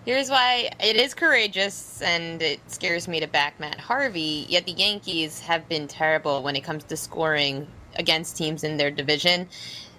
Here's 0.06 0.30
why 0.30 0.70
it 0.82 0.96
is 0.96 1.12
courageous 1.12 2.00
and 2.00 2.40
it 2.40 2.58
scares 2.70 3.06
me 3.06 3.20
to 3.20 3.26
back 3.26 3.60
Matt 3.60 3.78
Harvey, 3.78 4.46
yet 4.48 4.64
the 4.64 4.72
Yankees 4.72 5.40
have 5.40 5.68
been 5.68 5.86
terrible 5.88 6.42
when 6.42 6.56
it 6.56 6.64
comes 6.64 6.84
to 6.84 6.96
scoring 6.96 7.66
against 7.96 8.34
teams 8.34 8.64
in 8.64 8.78
their 8.78 8.90
division. 8.90 9.46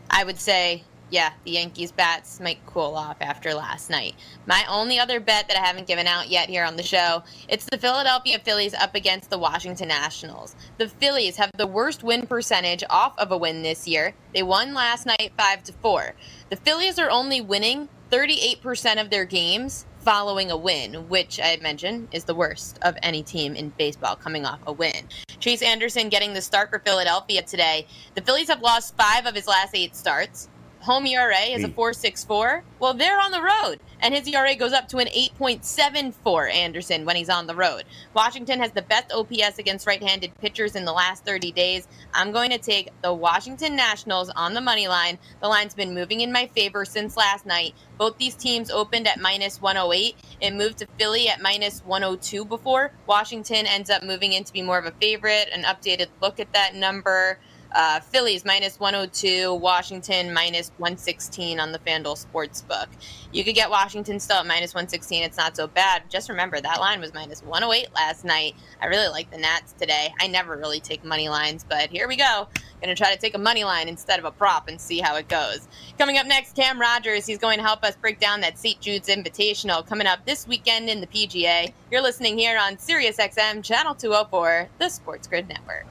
I 0.09 0.23
would 0.23 0.39
say, 0.39 0.83
yeah, 1.11 1.33
the 1.43 1.51
Yankees 1.51 1.91
bats 1.91 2.39
might 2.39 2.65
cool 2.65 2.95
off 2.95 3.17
after 3.21 3.53
last 3.53 3.91
night. 3.91 4.15
My 4.47 4.65
only 4.67 4.97
other 4.97 5.19
bet 5.19 5.47
that 5.47 5.57
I 5.57 5.63
haven't 5.63 5.85
given 5.85 6.07
out 6.07 6.29
yet 6.29 6.49
here 6.49 6.63
on 6.65 6.77
the 6.77 6.83
show, 6.83 7.21
it's 7.47 7.65
the 7.65 7.77
Philadelphia 7.77 8.39
Phillies 8.39 8.73
up 8.73 8.95
against 8.95 9.29
the 9.29 9.37
Washington 9.37 9.89
Nationals. 9.89 10.55
The 10.79 10.87
Phillies 10.87 11.37
have 11.37 11.51
the 11.59 11.67
worst 11.67 12.01
win 12.01 12.25
percentage 12.25 12.83
off 12.89 13.13
of 13.19 13.31
a 13.31 13.37
win 13.37 13.61
this 13.61 13.87
year. 13.87 14.15
They 14.33 14.41
won 14.41 14.73
last 14.73 15.05
night 15.05 15.33
5 15.37 15.63
to 15.65 15.73
4. 15.73 16.15
The 16.49 16.55
Phillies 16.55 16.97
are 16.97 17.11
only 17.11 17.39
winning 17.39 17.87
38% 18.09 18.99
of 18.99 19.11
their 19.11 19.25
games 19.25 19.85
following 20.01 20.49
a 20.49 20.57
win, 20.57 21.07
which 21.09 21.39
I 21.39 21.57
mentioned 21.61 22.07
is 22.11 22.23
the 22.23 22.33
worst 22.33 22.79
of 22.81 22.97
any 23.03 23.21
team 23.21 23.55
in 23.55 23.69
baseball 23.77 24.15
coming 24.15 24.45
off 24.45 24.59
a 24.65 24.73
win. 24.73 25.07
Chase 25.39 25.61
Anderson 25.61 26.09
getting 26.09 26.33
the 26.33 26.41
start 26.41 26.69
for 26.69 26.79
Philadelphia 26.79 27.43
today. 27.43 27.85
The 28.15 28.21
Phillies 28.21 28.47
have 28.47 28.61
lost 28.61 28.97
five 28.97 29.25
of 29.25 29.35
his 29.35 29.47
last 29.47 29.75
eight 29.75 29.95
starts. 29.95 30.49
Home 30.81 31.05
ERA 31.05 31.41
is 31.41 31.63
a 31.63 31.67
4.64. 31.67 32.63
Well, 32.79 32.95
they're 32.95 33.19
on 33.19 33.29
the 33.29 33.41
road, 33.41 33.79
and 33.99 34.15
his 34.15 34.27
ERA 34.27 34.55
goes 34.55 34.73
up 34.73 34.87
to 34.87 34.97
an 34.97 35.09
8.74. 35.09 36.51
Anderson 36.51 37.05
when 37.05 37.15
he's 37.15 37.29
on 37.29 37.45
the 37.45 37.55
road. 37.55 37.83
Washington 38.15 38.59
has 38.59 38.71
the 38.71 38.81
best 38.81 39.11
OPS 39.11 39.59
against 39.59 39.85
right-handed 39.85 40.35
pitchers 40.39 40.75
in 40.75 40.83
the 40.83 40.91
last 40.91 41.23
30 41.23 41.51
days. 41.51 41.87
I'm 42.15 42.31
going 42.31 42.49
to 42.49 42.57
take 42.57 42.89
the 43.03 43.13
Washington 43.13 43.75
Nationals 43.75 44.31
on 44.31 44.55
the 44.55 44.61
money 44.61 44.87
line. 44.87 45.19
The 45.39 45.47
line's 45.47 45.75
been 45.75 45.93
moving 45.93 46.21
in 46.21 46.31
my 46.31 46.47
favor 46.47 46.83
since 46.83 47.15
last 47.15 47.45
night. 47.45 47.75
Both 47.99 48.17
these 48.17 48.33
teams 48.33 48.71
opened 48.71 49.07
at 49.07 49.19
minus 49.19 49.61
108. 49.61 50.15
It 50.41 50.55
moved 50.55 50.79
to 50.79 50.87
Philly 50.97 51.29
at 51.29 51.43
minus 51.43 51.81
102 51.85 52.43
before. 52.43 52.91
Washington 53.05 53.67
ends 53.67 53.91
up 53.91 54.01
moving 54.01 54.33
in 54.33 54.43
to 54.45 54.51
be 54.51 54.63
more 54.63 54.79
of 54.79 54.85
a 54.87 54.91
favorite. 54.99 55.49
An 55.53 55.61
updated 55.61 56.07
look 56.23 56.39
at 56.39 56.51
that 56.53 56.73
number. 56.73 57.37
Uh, 57.73 57.99
Phillies 58.01 58.43
minus 58.43 58.79
102, 58.79 59.53
Washington 59.53 60.33
minus 60.33 60.71
116 60.77 61.59
on 61.59 61.71
the 61.71 61.79
FanDuel 61.79 62.25
Sportsbook. 62.25 62.87
You 63.31 63.43
could 63.43 63.55
get 63.55 63.69
Washington 63.69 64.19
still 64.19 64.37
at 64.37 64.45
minus 64.45 64.73
116. 64.73 65.23
It's 65.23 65.37
not 65.37 65.55
so 65.55 65.67
bad. 65.67 66.03
Just 66.09 66.29
remember 66.29 66.59
that 66.59 66.79
line 66.79 66.99
was 66.99 67.13
minus 67.13 67.41
108 67.43 67.93
last 67.95 68.25
night. 68.25 68.55
I 68.81 68.87
really 68.87 69.07
like 69.07 69.31
the 69.31 69.37
Nats 69.37 69.73
today. 69.73 70.13
I 70.19 70.27
never 70.27 70.57
really 70.57 70.81
take 70.81 71.05
money 71.05 71.29
lines, 71.29 71.65
but 71.67 71.89
here 71.89 72.07
we 72.07 72.17
go. 72.17 72.47
Gonna 72.81 72.95
try 72.95 73.13
to 73.13 73.19
take 73.19 73.35
a 73.35 73.39
money 73.39 73.63
line 73.63 73.87
instead 73.87 74.19
of 74.19 74.25
a 74.25 74.31
prop 74.31 74.67
and 74.67 74.81
see 74.81 74.99
how 74.99 75.15
it 75.15 75.29
goes. 75.29 75.67
Coming 75.97 76.17
up 76.17 76.25
next, 76.25 76.55
Cam 76.55 76.81
Rogers. 76.81 77.25
He's 77.25 77.37
going 77.37 77.57
to 77.57 77.63
help 77.63 77.83
us 77.83 77.95
break 77.95 78.19
down 78.19 78.41
that 78.41 78.57
St. 78.57 78.79
Jude's 78.81 79.07
Invitational 79.07 79.85
coming 79.85 80.07
up 80.07 80.25
this 80.25 80.47
weekend 80.47 80.89
in 80.89 80.99
the 80.99 81.07
PGA. 81.07 81.71
You're 81.91 82.01
listening 82.01 82.37
here 82.37 82.57
on 82.57 82.77
SiriusXM 82.77 83.63
Channel 83.63 83.95
204, 83.95 84.69
the 84.79 84.89
Sports 84.89 85.27
Grid 85.27 85.47
Network. 85.47 85.90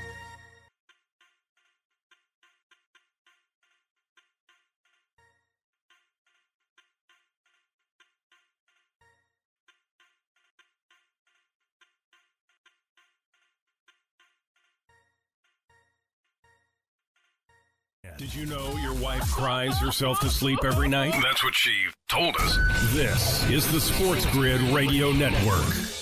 Did 18.17 18.33
you 18.35 18.45
know 18.45 18.75
your 18.77 18.93
wife 18.95 19.23
cries 19.31 19.77
herself 19.79 20.19
to 20.19 20.29
sleep 20.29 20.59
every 20.63 20.87
night? 20.87 21.13
That's 21.23 21.43
what 21.43 21.55
she 21.55 21.71
told 22.07 22.35
us. 22.37 22.57
This 22.93 23.49
is 23.49 23.71
the 23.71 23.81
Sports 23.81 24.25
Grid 24.27 24.61
Radio 24.73 25.11
Network. 25.11 26.00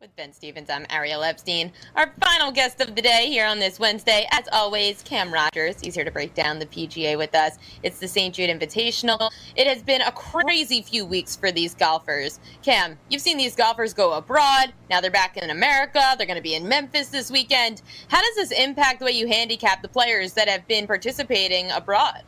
With 0.00 0.16
Ben 0.16 0.32
Stevens, 0.32 0.70
I'm 0.70 0.86
Ariel 0.88 1.22
Epstein. 1.22 1.70
Our 1.94 2.14
final 2.24 2.50
guest 2.50 2.80
of 2.80 2.94
the 2.94 3.02
day 3.02 3.26
here 3.28 3.44
on 3.44 3.58
this 3.58 3.78
Wednesday, 3.78 4.26
as 4.32 4.48
always, 4.50 5.02
Cam 5.02 5.30
Rogers. 5.30 5.78
He's 5.78 5.94
here 5.94 6.06
to 6.06 6.10
break 6.10 6.32
down 6.32 6.58
the 6.58 6.64
PGA 6.64 7.18
with 7.18 7.34
us. 7.34 7.58
It's 7.82 7.98
the 7.98 8.08
St. 8.08 8.34
Jude 8.34 8.48
Invitational. 8.48 9.30
It 9.56 9.66
has 9.66 9.82
been 9.82 10.00
a 10.00 10.10
crazy 10.12 10.80
few 10.80 11.04
weeks 11.04 11.36
for 11.36 11.52
these 11.52 11.74
golfers. 11.74 12.40
Cam, 12.62 12.98
you've 13.10 13.20
seen 13.20 13.36
these 13.36 13.54
golfers 13.54 13.92
go 13.92 14.14
abroad. 14.14 14.72
Now 14.88 15.02
they're 15.02 15.10
back 15.10 15.36
in 15.36 15.50
America. 15.50 16.00
They're 16.16 16.26
going 16.26 16.36
to 16.36 16.42
be 16.42 16.54
in 16.54 16.66
Memphis 16.66 17.08
this 17.08 17.30
weekend. 17.30 17.82
How 18.08 18.22
does 18.22 18.36
this 18.36 18.58
impact 18.58 19.00
the 19.00 19.04
way 19.04 19.12
you 19.12 19.28
handicap 19.28 19.82
the 19.82 19.88
players 19.88 20.32
that 20.32 20.48
have 20.48 20.66
been 20.66 20.86
participating 20.86 21.70
abroad? 21.72 22.22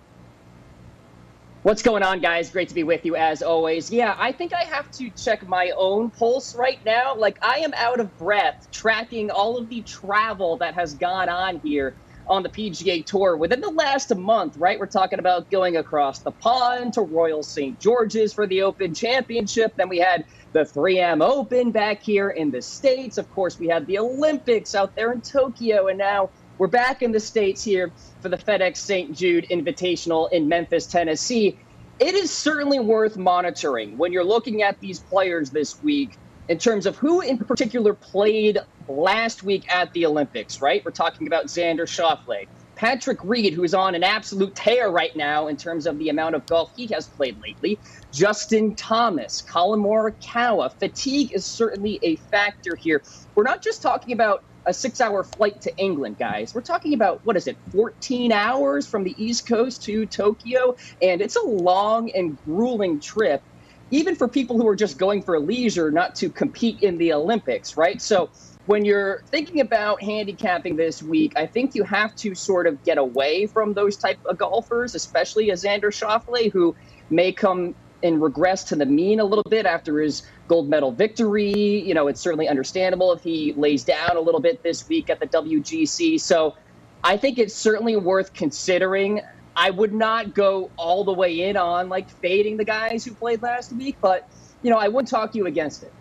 What's 1.63 1.83
going 1.83 2.03
on, 2.03 2.19
guys? 2.19 2.51
Great 2.51 2.71
to 2.71 2.75
be 2.75 2.83
with 2.83 3.05
you 3.05 3.15
as 3.15 3.41
always. 3.41 3.89
Yeah, 3.89 4.17
I 4.19 4.33
think 4.33 4.53
I 4.53 4.65
have 4.65 4.91
to 4.93 5.11
check 5.11 5.47
my 5.47 5.71
own 5.77 6.11
pulse 6.11 6.57
right 6.57 6.85
now. 6.85 7.15
Like, 7.15 7.39
I 7.41 7.59
am 7.59 7.73
out 7.77 8.01
of 8.01 8.19
breath 8.19 8.67
tracking 8.73 9.31
all 9.31 9.57
of 9.57 9.69
the 9.69 9.83
travel 9.83 10.57
that 10.57 10.75
has 10.75 10.95
gone 10.95 11.29
on 11.29 11.61
here 11.61 11.95
on 12.27 12.43
the 12.43 12.49
PGA 12.49 13.07
Tour 13.07 13.37
within 13.37 13.61
the 13.61 13.71
last 13.71 14.13
month, 14.13 14.57
right? 14.57 14.77
We're 14.77 14.87
talking 14.87 15.21
about 15.21 15.51
going 15.51 15.77
across 15.77 16.19
the 16.19 16.33
pond 16.33 16.95
to 16.95 17.03
Royal 17.03 17.45
St. 17.45 17.79
George's 17.79 18.33
for 18.33 18.49
the 18.49 18.63
Open 18.63 18.93
Championship. 18.93 19.77
Then 19.77 19.89
we 19.89 19.99
had 19.99 20.25
the 20.53 20.65
3M 20.65 21.23
Open 21.23 21.71
back 21.71 22.03
here 22.03 22.31
in 22.31 22.51
the 22.51 22.61
States. 22.61 23.19
Of 23.19 23.31
course, 23.31 23.61
we 23.61 23.69
had 23.69 23.87
the 23.87 23.99
Olympics 23.99 24.75
out 24.75 24.97
there 24.97 25.13
in 25.13 25.21
Tokyo. 25.21 25.87
And 25.87 25.99
now 25.99 26.31
we're 26.63 26.69
back 26.69 27.03
in 27.03 27.11
the 27.11 27.19
States 27.19 27.65
here 27.65 27.91
for 28.21 28.29
the 28.29 28.37
FedEx 28.37 28.77
St. 28.77 29.13
Jude 29.17 29.49
Invitational 29.51 30.31
in 30.31 30.47
Memphis, 30.47 30.87
Tennessee. 30.87 31.59
It 31.99 32.15
is 32.15 32.31
certainly 32.31 32.79
worth 32.79 33.17
monitoring 33.17 33.99
when 33.99 34.13
you're 34.13 34.23
looking 34.23 34.63
at 34.63 34.79
these 34.79 35.01
players 35.01 35.51
this 35.51 35.83
week 35.83 36.17
in 36.47 36.59
terms 36.59 36.87
of 36.87 36.95
who 36.95 37.21
in 37.21 37.39
particular 37.39 37.95
played 37.95 38.61
last 38.87 39.43
week 39.43 39.75
at 39.75 39.93
the 39.93 40.07
Olympics, 40.07 40.63
right? 40.63 40.85
We're 40.85 40.93
talking 40.93 41.27
about 41.27 41.47
Xander 41.47 41.81
Schauffele. 41.81 42.47
Patrick 42.77 43.19
Reed, 43.25 43.55
who's 43.55 43.75
on 43.75 43.97
an 43.97 44.05
absolute 44.05 44.55
tear 44.55 44.89
right 44.89 45.15
now 45.17 45.49
in 45.49 45.57
terms 45.57 45.89
of 45.89 45.99
the 45.99 46.11
amount 46.11 46.37
of 46.37 46.47
golf 46.47 46.71
he 46.77 46.87
has 46.93 47.09
played 47.09 47.43
lately. 47.43 47.77
Justin 48.13 48.77
Thomas, 48.77 49.43
Collin 49.43 49.81
Morikawa. 49.81 50.73
Fatigue 50.79 51.33
is 51.33 51.45
certainly 51.45 51.99
a 52.03 52.15
factor 52.15 52.77
here. 52.77 53.03
We're 53.35 53.43
not 53.43 53.63
just 53.63 53.83
talking 53.83 54.13
about 54.13 54.45
a 54.67 54.73
six 54.73 55.01
hour 55.01 55.25
flight 55.25 55.61
to 55.63 55.77
England, 55.77 56.19
guys. 56.19 56.55
We're 56.55 56.63
talking 56.63 56.95
about, 56.95 57.21
what 57.25 57.37
is 57.37 57.47
it, 57.47 57.57
14 57.73 58.33
hours 58.33 58.87
from 58.87 59.05
the 59.05 59.15
East 59.23 59.47
Coast 59.49 59.83
to 59.85 60.07
Tokyo? 60.07 60.77
And 61.01 61.21
it's 61.21 61.37
a 61.37 61.43
long 61.43 62.11
and 62.15 62.39
grueling 62.45 63.01
trip, 63.01 63.43
even 63.91 64.15
for 64.15 64.29
people 64.29 64.59
who 64.59 64.67
are 64.69 64.77
just 64.77 64.99
going 64.99 65.23
for 65.23 65.39
leisure, 65.39 65.91
not 65.91 66.15
to 66.17 66.31
compete 66.31 66.83
in 66.83 66.99
the 66.99 67.13
Olympics, 67.13 67.77
right? 67.77 68.01
So 68.01 68.31
when 68.67 68.85
you're 68.85 69.23
thinking 69.27 69.61
about 69.61 70.03
handicapping 70.03 70.77
this 70.77 71.03
week, 71.03 71.33
I 71.37 71.47
think 71.47 71.75
you 71.75 71.83
have 71.85 72.15
to 72.17 72.35
sort 72.35 72.67
of 72.67 72.83
get 72.85 72.99
away 72.99 73.47
from 73.47 73.75
those 73.75 73.97
type 73.97 74.19
of 74.25 74.39
golfers, 74.39 74.95
especially 74.95 75.51
a 75.51 75.55
Xander 75.55 75.91
Schauffele, 75.91 76.53
who 76.53 76.77
may 77.11 77.33
come 77.33 77.75
and 78.03 78.23
regress 78.23 78.65
to 78.65 78.77
the 78.77 78.87
mean 78.87 79.21
a 79.21 79.25
little 79.25 79.45
bit 79.49 79.67
after 79.67 80.01
his 80.01 80.23
gold 80.49 80.69
medal 80.69 80.93
victory. 80.93 81.81
You 81.81 81.95
know, 81.95 82.09
it's 82.09 82.21
certainly 82.21 82.49
understandable 82.49 83.13
if 83.13 83.23
he 83.23 83.53
lays 83.55 83.85
down 83.85 84.17
a 84.17 84.21
little 84.21 84.41
bit 84.41 84.63
this 84.63 84.89
week 84.89 85.11
at 85.11 85.21
the 85.21 85.27
WGC. 85.27 86.21
So 86.21 86.57
I 87.05 87.17
think 87.17 87.39
it's 87.39 87.55
certainly 87.55 87.97
worth 87.97 88.33
considering. 88.33 89.21
I 89.55 89.71
would 89.71 89.93
not 89.93 90.35
go 90.35 90.71
all 90.77 91.05
the 91.05 91.13
way 91.13 91.49
in 91.49 91.57
on 91.57 91.89
like 91.89 92.09
fading 92.09 92.57
the 92.57 92.65
guys 92.65 93.05
who 93.05 93.13
played 93.13 93.43
last 93.43 93.73
week, 93.73 93.97
but 94.01 94.29
you 94.63 94.71
know, 94.71 94.79
I 94.79 94.89
wouldn't 94.89 95.09
talk 95.09 95.35
you 95.35 95.47
against 95.47 95.83
it. 95.83 95.93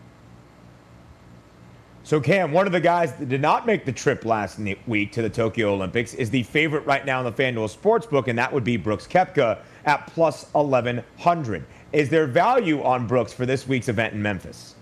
So, 2.03 2.19
Cam, 2.19 2.51
one 2.51 2.65
of 2.65 2.73
the 2.73 2.79
guys 2.79 3.13
that 3.13 3.29
did 3.29 3.41
not 3.41 3.67
make 3.67 3.85
the 3.85 3.91
trip 3.91 4.25
last 4.25 4.59
week 4.87 5.11
to 5.11 5.21
the 5.21 5.29
Tokyo 5.29 5.73
Olympics 5.73 6.15
is 6.15 6.31
the 6.31 6.41
favorite 6.43 6.85
right 6.85 7.05
now 7.05 7.19
in 7.19 7.25
the 7.25 7.31
FanDuel 7.31 7.75
Sportsbook, 7.75 8.27
and 8.27 8.39
that 8.39 8.51
would 8.51 8.63
be 8.63 8.75
Brooks 8.75 9.05
Koepka 9.05 9.59
at 9.85 10.07
plus 10.07 10.47
1100. 10.53 11.65
Is 11.93 12.09
there 12.09 12.25
value 12.25 12.81
on 12.83 13.05
Brooks 13.05 13.33
for 13.33 13.45
this 13.45 13.67
week's 13.67 13.89
event 13.89 14.13
in 14.13 14.21
Memphis? 14.21 14.75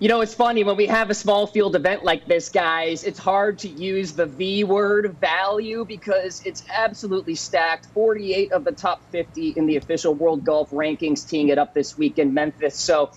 You 0.00 0.08
know, 0.08 0.20
it's 0.20 0.34
funny 0.34 0.64
when 0.64 0.76
we 0.76 0.86
have 0.86 1.10
a 1.10 1.14
small 1.14 1.46
field 1.46 1.76
event 1.76 2.02
like 2.02 2.26
this, 2.26 2.48
guys, 2.48 3.04
it's 3.04 3.20
hard 3.20 3.60
to 3.60 3.68
use 3.68 4.10
the 4.10 4.26
V 4.26 4.64
word 4.64 5.16
value 5.20 5.84
because 5.84 6.44
it's 6.44 6.64
absolutely 6.74 7.36
stacked. 7.36 7.86
48 7.94 8.50
of 8.50 8.64
the 8.64 8.72
top 8.72 9.00
50 9.12 9.50
in 9.50 9.66
the 9.66 9.76
official 9.76 10.12
World 10.12 10.44
Golf 10.44 10.72
Rankings 10.72 11.28
teeing 11.28 11.50
it 11.50 11.58
up 11.58 11.72
this 11.72 11.96
week 11.96 12.18
in 12.18 12.34
Memphis. 12.34 12.74
So 12.74 13.12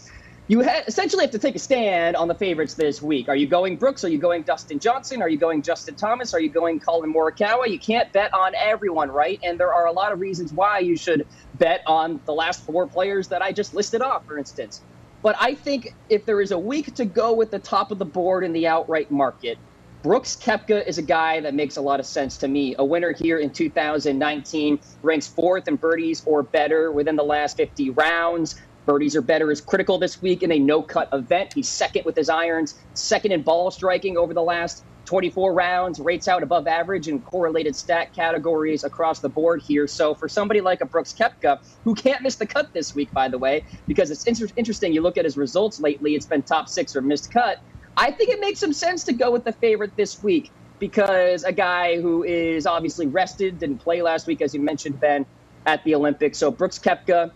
you 0.48 0.64
ha- 0.64 0.84
essentially 0.88 1.24
have 1.24 1.32
to 1.32 1.40
take 1.40 1.56
a 1.56 1.60
stand 1.60 2.16
on 2.16 2.28
the 2.28 2.36
favorites 2.36 2.76
this 2.76 3.02
week. 3.02 3.30
Are 3.30 3.36
you 3.36 3.48
going 3.48 3.78
Brooks? 3.78 4.04
Are 4.04 4.10
you 4.10 4.20
going 4.20 4.44
Dustin 4.44 4.80
Johnson? 4.80 5.22
Are 5.22 5.30
you 5.30 5.40
going 5.40 5.64
Justin 5.64 5.96
Thomas? 5.96 6.34
Are 6.34 6.40
you 6.40 6.52
going 6.52 6.80
Collin 6.80 7.12
Morikawa? 7.12 7.68
You 7.68 7.80
can't 7.80 8.12
bet 8.14 8.32
on 8.34 8.54
everyone, 8.56 9.10
right? 9.10 9.40
And 9.44 9.60
there 9.60 9.74
are 9.74 9.88
a 9.88 9.92
lot 9.92 10.12
of 10.12 10.20
reasons 10.20 10.54
why 10.54 10.80
you 10.80 10.98
should 10.98 11.26
bet 11.56 11.82
on 11.88 12.22
the 12.26 12.34
last 12.34 12.64
four 12.64 12.88
players 12.88 13.30
that 13.30 13.42
I 13.42 13.54
just 13.54 13.74
listed 13.74 14.02
off, 14.02 14.24
for 14.28 14.38
instance. 14.38 14.84
But 15.24 15.36
I 15.40 15.56
think 15.56 15.88
if 16.10 16.26
there 16.26 16.40
is 16.40 16.52
a 16.52 16.60
week 16.60 16.94
to 16.96 17.06
go 17.06 17.34
with 17.34 17.50
the 17.50 17.60
top 17.60 17.92
of 17.92 17.98
the 17.98 18.06
board 18.06 18.44
in 18.44 18.54
the 18.54 18.68
outright 18.68 19.10
market, 19.10 19.58
Brooks 20.04 20.36
Koepka 20.36 20.86
is 20.86 21.00
a 21.00 21.02
guy 21.02 21.40
that 21.40 21.56
makes 21.56 21.78
a 21.78 21.82
lot 21.82 22.00
of 22.00 22.06
sense 22.06 22.38
to 22.40 22.48
me. 22.48 22.76
A 22.78 22.86
winner 22.86 23.12
here 23.12 23.40
in 23.40 23.52
2019 23.52 24.80
ranks 25.02 25.28
fourth 25.28 25.68
in 25.68 25.78
birdies 25.78 26.22
or 26.28 26.44
better 26.44 26.92
within 26.92 27.16
the 27.16 27.24
last 27.24 27.58
50 27.58 27.90
rounds. 27.90 28.54
Birdies 28.86 29.15
are 29.15 29.21
better 29.21 29.52
is 29.52 29.62
critical 29.62 29.98
this 29.98 30.21
week 30.21 30.43
in 30.43 30.52
a 30.52 30.60
no 30.60 30.82
cut 30.82 31.10
event. 31.12 31.54
He's 31.54 31.67
second 31.67 32.06
with 32.06 32.15
his 32.15 32.30
irons, 32.30 32.76
second 32.93 33.32
in 33.32 33.41
ball 33.41 33.71
striking 33.71 34.17
over 34.17 34.34
the 34.34 34.43
last 34.43 34.84
24 35.06 35.54
rounds, 35.54 36.00
rates 36.00 36.28
out 36.28 36.43
above 36.43 36.67
average 36.67 37.08
in 37.08 37.21
correlated 37.21 37.76
stat 37.76 38.13
categories 38.13 38.84
across 38.84 39.19
the 39.19 39.30
board 39.30 39.62
here. 39.62 39.88
So 39.88 40.13
for 40.13 40.28
somebody 40.28 40.62
like 40.62 40.82
a 40.82 40.86
Brooks 40.86 41.13
Koepka, 41.13 41.60
who 41.84 41.95
can't 41.95 42.21
miss 42.21 42.36
the 42.36 42.45
cut 42.45 42.74
this 42.74 42.93
week, 42.95 43.12
by 43.12 43.28
the 43.28 43.38
way, 43.38 43.63
because 43.88 44.12
it's 44.12 44.26
inter- 44.26 44.48
interesting. 44.56 44.93
You 44.93 45.02
look 45.02 45.17
at 45.17 45.26
his 45.26 45.38
results 45.38 45.80
lately, 45.80 46.15
it's 46.15 46.26
been 46.26 46.41
top 46.41 46.69
six 46.69 46.95
or 46.95 47.02
missed 47.02 47.32
cut. 47.32 47.60
I 47.98 48.12
think 48.12 48.30
it 48.30 48.39
makes 48.39 48.60
some 48.60 48.74
sense 48.74 49.04
to 49.06 49.13
go 49.13 49.32
with 49.32 49.45
the 49.45 49.54
favorite 49.54 49.95
this 49.95 50.21
week 50.21 50.52
because 50.80 51.43
a 51.43 51.52
guy 51.52 52.00
who 52.02 52.24
is 52.24 52.67
obviously 52.67 53.08
rested, 53.08 53.60
didn't 53.60 53.78
play 53.78 54.02
last 54.02 54.28
week, 54.28 54.41
as 54.41 54.54
you 54.54 54.60
mentioned, 54.60 55.00
Ben, 55.00 55.26
at 55.65 55.84
the 55.86 55.95
Olympics. 55.95 56.38
So 56.38 56.52
Brooks 56.52 56.78
Koepka, 56.78 57.32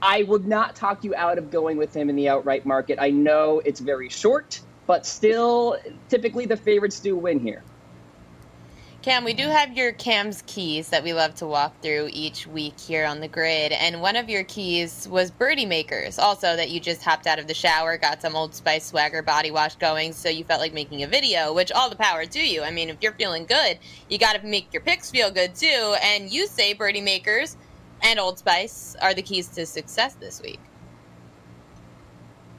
I 0.00 0.22
would 0.24 0.46
not 0.46 0.76
talk 0.76 1.02
you 1.02 1.14
out 1.14 1.38
of 1.38 1.50
going 1.50 1.76
with 1.76 1.94
him 1.94 2.08
in 2.08 2.16
the 2.16 2.28
outright 2.28 2.64
market. 2.64 2.98
I 3.00 3.10
know 3.10 3.60
it's 3.64 3.80
very 3.80 4.08
short, 4.08 4.60
but 4.86 5.04
still, 5.04 5.76
typically 6.08 6.46
the 6.46 6.56
favorites 6.56 7.00
do 7.00 7.16
win 7.16 7.40
here. 7.40 7.62
Cam, 9.00 9.24
we 9.24 9.32
do 9.32 9.44
have 9.44 9.76
your 9.76 9.92
Cam's 9.92 10.42
keys 10.46 10.88
that 10.88 11.04
we 11.04 11.12
love 11.12 11.32
to 11.36 11.46
walk 11.46 11.80
through 11.80 12.10
each 12.12 12.48
week 12.48 12.78
here 12.78 13.06
on 13.06 13.20
the 13.20 13.28
grid. 13.28 13.70
And 13.70 14.02
one 14.02 14.16
of 14.16 14.28
your 14.28 14.42
keys 14.42 15.06
was 15.08 15.30
birdie 15.30 15.66
makers. 15.66 16.18
Also, 16.18 16.56
that 16.56 16.70
you 16.70 16.80
just 16.80 17.04
hopped 17.04 17.28
out 17.28 17.38
of 17.38 17.46
the 17.46 17.54
shower, 17.54 17.96
got 17.96 18.20
some 18.20 18.34
Old 18.34 18.56
Spice 18.56 18.86
swagger 18.86 19.22
body 19.22 19.52
wash 19.52 19.76
going, 19.76 20.12
so 20.12 20.28
you 20.28 20.42
felt 20.42 20.60
like 20.60 20.74
making 20.74 21.04
a 21.04 21.06
video, 21.06 21.54
which 21.54 21.70
all 21.70 21.88
the 21.88 21.96
power 21.96 22.26
to 22.26 22.40
you. 22.40 22.62
I 22.62 22.72
mean, 22.72 22.90
if 22.90 22.96
you're 23.00 23.12
feeling 23.12 23.46
good, 23.46 23.78
you 24.08 24.18
got 24.18 24.34
to 24.34 24.44
make 24.44 24.72
your 24.72 24.82
picks 24.82 25.12
feel 25.12 25.30
good 25.30 25.54
too. 25.54 25.94
And 26.02 26.30
you 26.30 26.48
say 26.48 26.72
birdie 26.72 27.00
makers 27.00 27.56
and 28.02 28.18
Old 28.18 28.38
Spice 28.38 28.96
are 29.00 29.14
the 29.14 29.22
keys 29.22 29.48
to 29.48 29.66
success 29.66 30.14
this 30.14 30.40
week. 30.42 30.60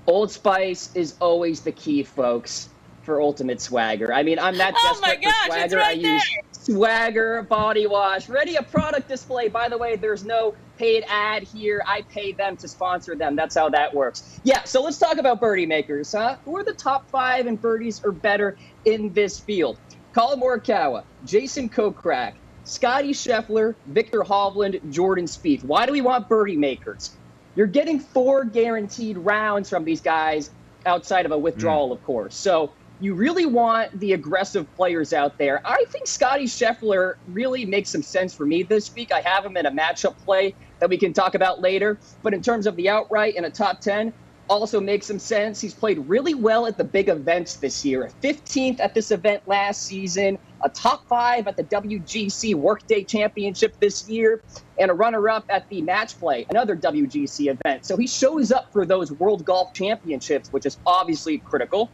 Old 0.08 0.32
Spice 0.32 0.96
is 0.96 1.16
always 1.20 1.62
the 1.62 1.72
key, 1.72 2.04
folks, 2.04 2.70
for 3.04 3.22
ultimate 3.22 3.62
swagger. 3.62 4.14
I 4.14 4.24
mean, 4.24 4.40
I'm 4.40 4.58
not 4.58 4.74
oh 4.76 4.94
desperate 4.94 5.22
gosh, 5.22 5.46
for 5.46 5.52
swagger. 5.54 5.78
Right 5.78 5.88
I 5.88 5.92
use 5.92 6.24
swagger 6.52 7.44
body 7.44 7.88
wash. 7.88 8.30
Ready 8.30 8.56
a 8.56 8.64
product 8.64 9.08
display. 9.08 9.48
By 9.48 9.70
the 9.70 9.78
way, 9.78 9.96
there's 9.96 10.26
no 10.26 10.56
paid 10.78 11.04
ad 11.08 11.44
here. 11.44 11.84
I 11.86 12.02
pay 12.04 12.32
them 12.32 12.58
to 12.58 12.68
sponsor 12.68 13.16
them. 13.16 13.36
That's 13.36 13.56
how 13.56 13.70
that 13.70 13.94
works. 13.94 14.40
Yeah, 14.44 14.64
so 14.64 14.82
let's 14.82 14.98
talk 14.98 15.18
about 15.18 15.40
birdie 15.40 15.66
makers, 15.66 16.12
huh? 16.12 16.38
Who 16.46 16.58
are 16.58 16.64
the 16.64 16.74
top 16.74 17.10
five 17.10 17.48
and 17.48 17.62
birdies 17.62 18.02
or 18.04 18.12
better 18.12 18.58
in 18.86 19.14
this 19.14 19.40
field? 19.40 19.78
Collin 20.14 20.40
Morikawa, 20.40 21.04
Jason 21.26 21.70
Kokrak, 21.70 22.34
Scottie 22.70 23.14
Scheffler, 23.14 23.74
Viktor 23.88 24.20
Hovland, 24.20 24.92
Jordan 24.92 25.26
Spieth. 25.26 25.64
Why 25.64 25.88
do 25.88 25.92
we 25.92 26.02
want 26.02 26.30
birdie 26.30 26.56
makers? 26.56 27.10
You're 27.56 27.66
getting 27.66 28.00
four 28.00 28.46
guaranteed 28.46 29.18
rounds 29.18 29.72
from 29.72 29.86
these 29.86 30.02
guys 30.02 30.52
outside 30.86 31.26
of 31.26 31.32
a 31.32 31.38
withdrawal, 31.38 31.90
mm. 31.90 31.94
of 31.94 32.04
course. 32.04 32.36
So 32.36 32.72
you 33.00 33.16
really 33.16 33.48
want 33.48 34.00
the 34.00 34.14
aggressive 34.14 34.72
players 34.76 35.14
out 35.14 35.40
there. 35.40 35.62
I 35.66 35.86
think 35.88 36.06
Scottie 36.06 36.46
Scheffler 36.46 37.16
really 37.30 37.66
makes 37.66 37.90
some 37.90 38.04
sense 38.04 38.36
for 38.36 38.46
me 38.46 38.62
this 38.62 38.94
week. 38.94 39.12
I 39.12 39.22
have 39.22 39.44
him 39.44 39.58
in 39.58 39.66
a 39.66 39.72
matchup 39.72 40.16
play 40.18 40.54
that 40.78 40.90
we 40.90 40.98
can 41.00 41.12
talk 41.12 41.34
about 41.34 41.62
later. 41.62 41.98
But 42.22 42.36
in 42.36 42.44
terms 42.44 42.68
of 42.68 42.76
the 42.76 42.90
outright 42.90 43.36
in 43.36 43.46
a 43.46 43.50
top 43.50 43.82
10, 43.82 44.14
also 44.50 44.82
makes 44.82 45.06
some 45.06 45.20
sense. 45.20 45.62
He's 45.62 45.74
played 45.74 46.00
really 46.00 46.34
well 46.34 46.66
at 46.66 46.78
the 46.78 46.84
big 46.84 47.08
events 47.08 47.56
this 47.58 47.86
year. 47.86 48.12
15th 48.22 48.80
at 48.80 48.94
this 48.94 49.12
event 49.12 49.48
last 49.48 49.84
season, 49.84 50.38
a 50.62 50.70
top 50.70 51.08
five 51.08 51.48
at 51.48 51.56
the 51.56 51.64
WGC 51.64 52.56
Workday 52.56 53.04
Championship 53.04 53.80
this 53.80 54.10
year, 54.10 54.42
and 54.80 54.90
a 54.92 54.94
runner 54.94 55.30
up 55.30 55.46
at 55.50 55.70
the 55.70 55.82
Match 55.82 56.20
Play, 56.20 56.46
another 56.50 56.76
WGC 56.76 57.52
event. 57.52 57.86
So 57.86 57.96
he 57.96 58.08
shows 58.08 58.52
up 58.52 58.74
for 58.74 58.86
those 58.86 59.12
World 59.12 59.46
Golf 59.46 59.74
Championships, 59.74 60.52
which 60.52 60.66
is 60.66 60.78
obviously 60.86 61.38
critical. 61.38 61.90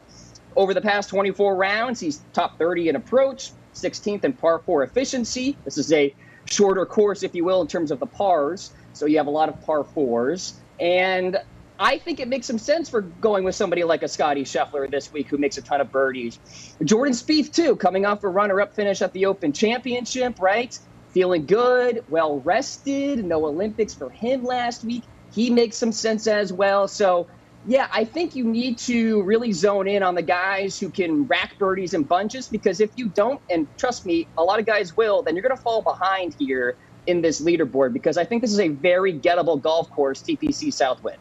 Over 0.55 0.73
the 0.73 0.81
past 0.81 1.09
24 1.09 1.55
rounds, 1.55 1.99
he's 1.99 2.21
top 2.31 2.57
30 2.57 2.89
in 2.89 2.95
approach, 2.95 3.51
16th 3.73 4.23
in 4.23 4.33
par 4.33 4.59
four 4.59 4.83
efficiency. 4.83 5.57
This 5.65 5.77
is 5.77 5.91
a 5.91 6.15
shorter 6.45 6.85
course, 6.85 7.23
if 7.23 7.35
you 7.35 7.43
will, 7.43 7.61
in 7.61 7.67
terms 7.67 7.91
of 7.91 7.99
the 7.99 8.05
pars. 8.05 8.71
So 8.93 9.05
you 9.05 9.17
have 9.17 9.27
a 9.27 9.31
lot 9.31 9.49
of 9.49 9.61
par 9.65 9.83
fours. 9.83 10.53
And 10.79 11.37
I 11.79 11.97
think 11.97 12.19
it 12.19 12.27
makes 12.27 12.45
some 12.45 12.57
sense 12.57 12.89
for 12.89 13.01
going 13.01 13.43
with 13.43 13.55
somebody 13.55 13.83
like 13.83 14.01
a 14.01 14.07
Scottie 14.07 14.45
Scheffler 14.45 14.89
this 14.89 15.11
week 15.11 15.27
who 15.27 15.37
makes 15.37 15.57
a 15.57 15.61
ton 15.61 15.81
of 15.81 15.91
birdies. 15.91 16.39
Jordan 16.83 17.13
Spieth, 17.13 17.53
too, 17.53 17.75
coming 17.75 18.05
off 18.05 18.23
a 18.23 18.29
runner 18.29 18.61
up 18.61 18.73
finish 18.73 19.01
at 19.01 19.11
the 19.11 19.25
Open 19.25 19.51
Championship, 19.51 20.39
right? 20.39 20.77
Feeling 21.09 21.45
good, 21.45 22.05
well 22.07 22.39
rested, 22.39 23.25
no 23.25 23.45
Olympics 23.45 23.93
for 23.93 24.09
him 24.09 24.43
last 24.43 24.85
week. 24.85 25.03
He 25.33 25.49
makes 25.49 25.75
some 25.75 25.91
sense 25.91 26.27
as 26.27 26.53
well. 26.53 26.87
So, 26.87 27.27
yeah, 27.65 27.89
I 27.91 28.05
think 28.05 28.35
you 28.35 28.45
need 28.45 28.77
to 28.79 29.23
really 29.23 29.51
zone 29.51 29.87
in 29.87 30.01
on 30.01 30.15
the 30.15 30.21
guys 30.21 30.79
who 30.79 30.89
can 30.89 31.27
rack 31.27 31.57
birdies 31.57 31.93
in 31.93 32.03
bunches 32.03 32.47
because 32.47 32.79
if 32.79 32.91
you 32.95 33.09
don't, 33.09 33.41
and 33.49 33.67
trust 33.77 34.05
me, 34.05 34.27
a 34.37 34.43
lot 34.43 34.59
of 34.59 34.65
guys 34.65 34.95
will, 34.95 35.23
then 35.23 35.35
you're 35.35 35.43
going 35.43 35.55
to 35.55 35.61
fall 35.61 35.81
behind 35.81 36.35
here 36.39 36.77
in 37.05 37.21
this 37.21 37.41
leaderboard 37.41 37.91
because 37.91 38.17
I 38.17 38.23
think 38.23 38.41
this 38.41 38.53
is 38.53 38.59
a 38.59 38.69
very 38.69 39.19
gettable 39.19 39.61
golf 39.61 39.89
course, 39.89 40.21
TPC 40.21 40.71
Southwind. 40.71 41.17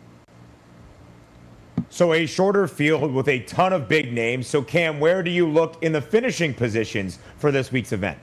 So 1.95 2.13
a 2.13 2.27
shorter 2.27 2.67
field 2.67 3.13
with 3.15 3.29
a 3.29 3.39
ton 3.45 3.73
of 3.73 3.87
big 3.87 4.13
names. 4.13 4.49
So 4.49 4.63
Cam, 4.63 4.99
where 4.99 5.23
do 5.23 5.31
you 5.31 5.49
look 5.49 5.81
in 5.81 5.93
the 5.93 6.01
finishing 6.01 6.53
positions 6.53 7.21
for 7.39 7.53
this 7.53 7.71
week's 7.71 7.93
event? 7.93 8.19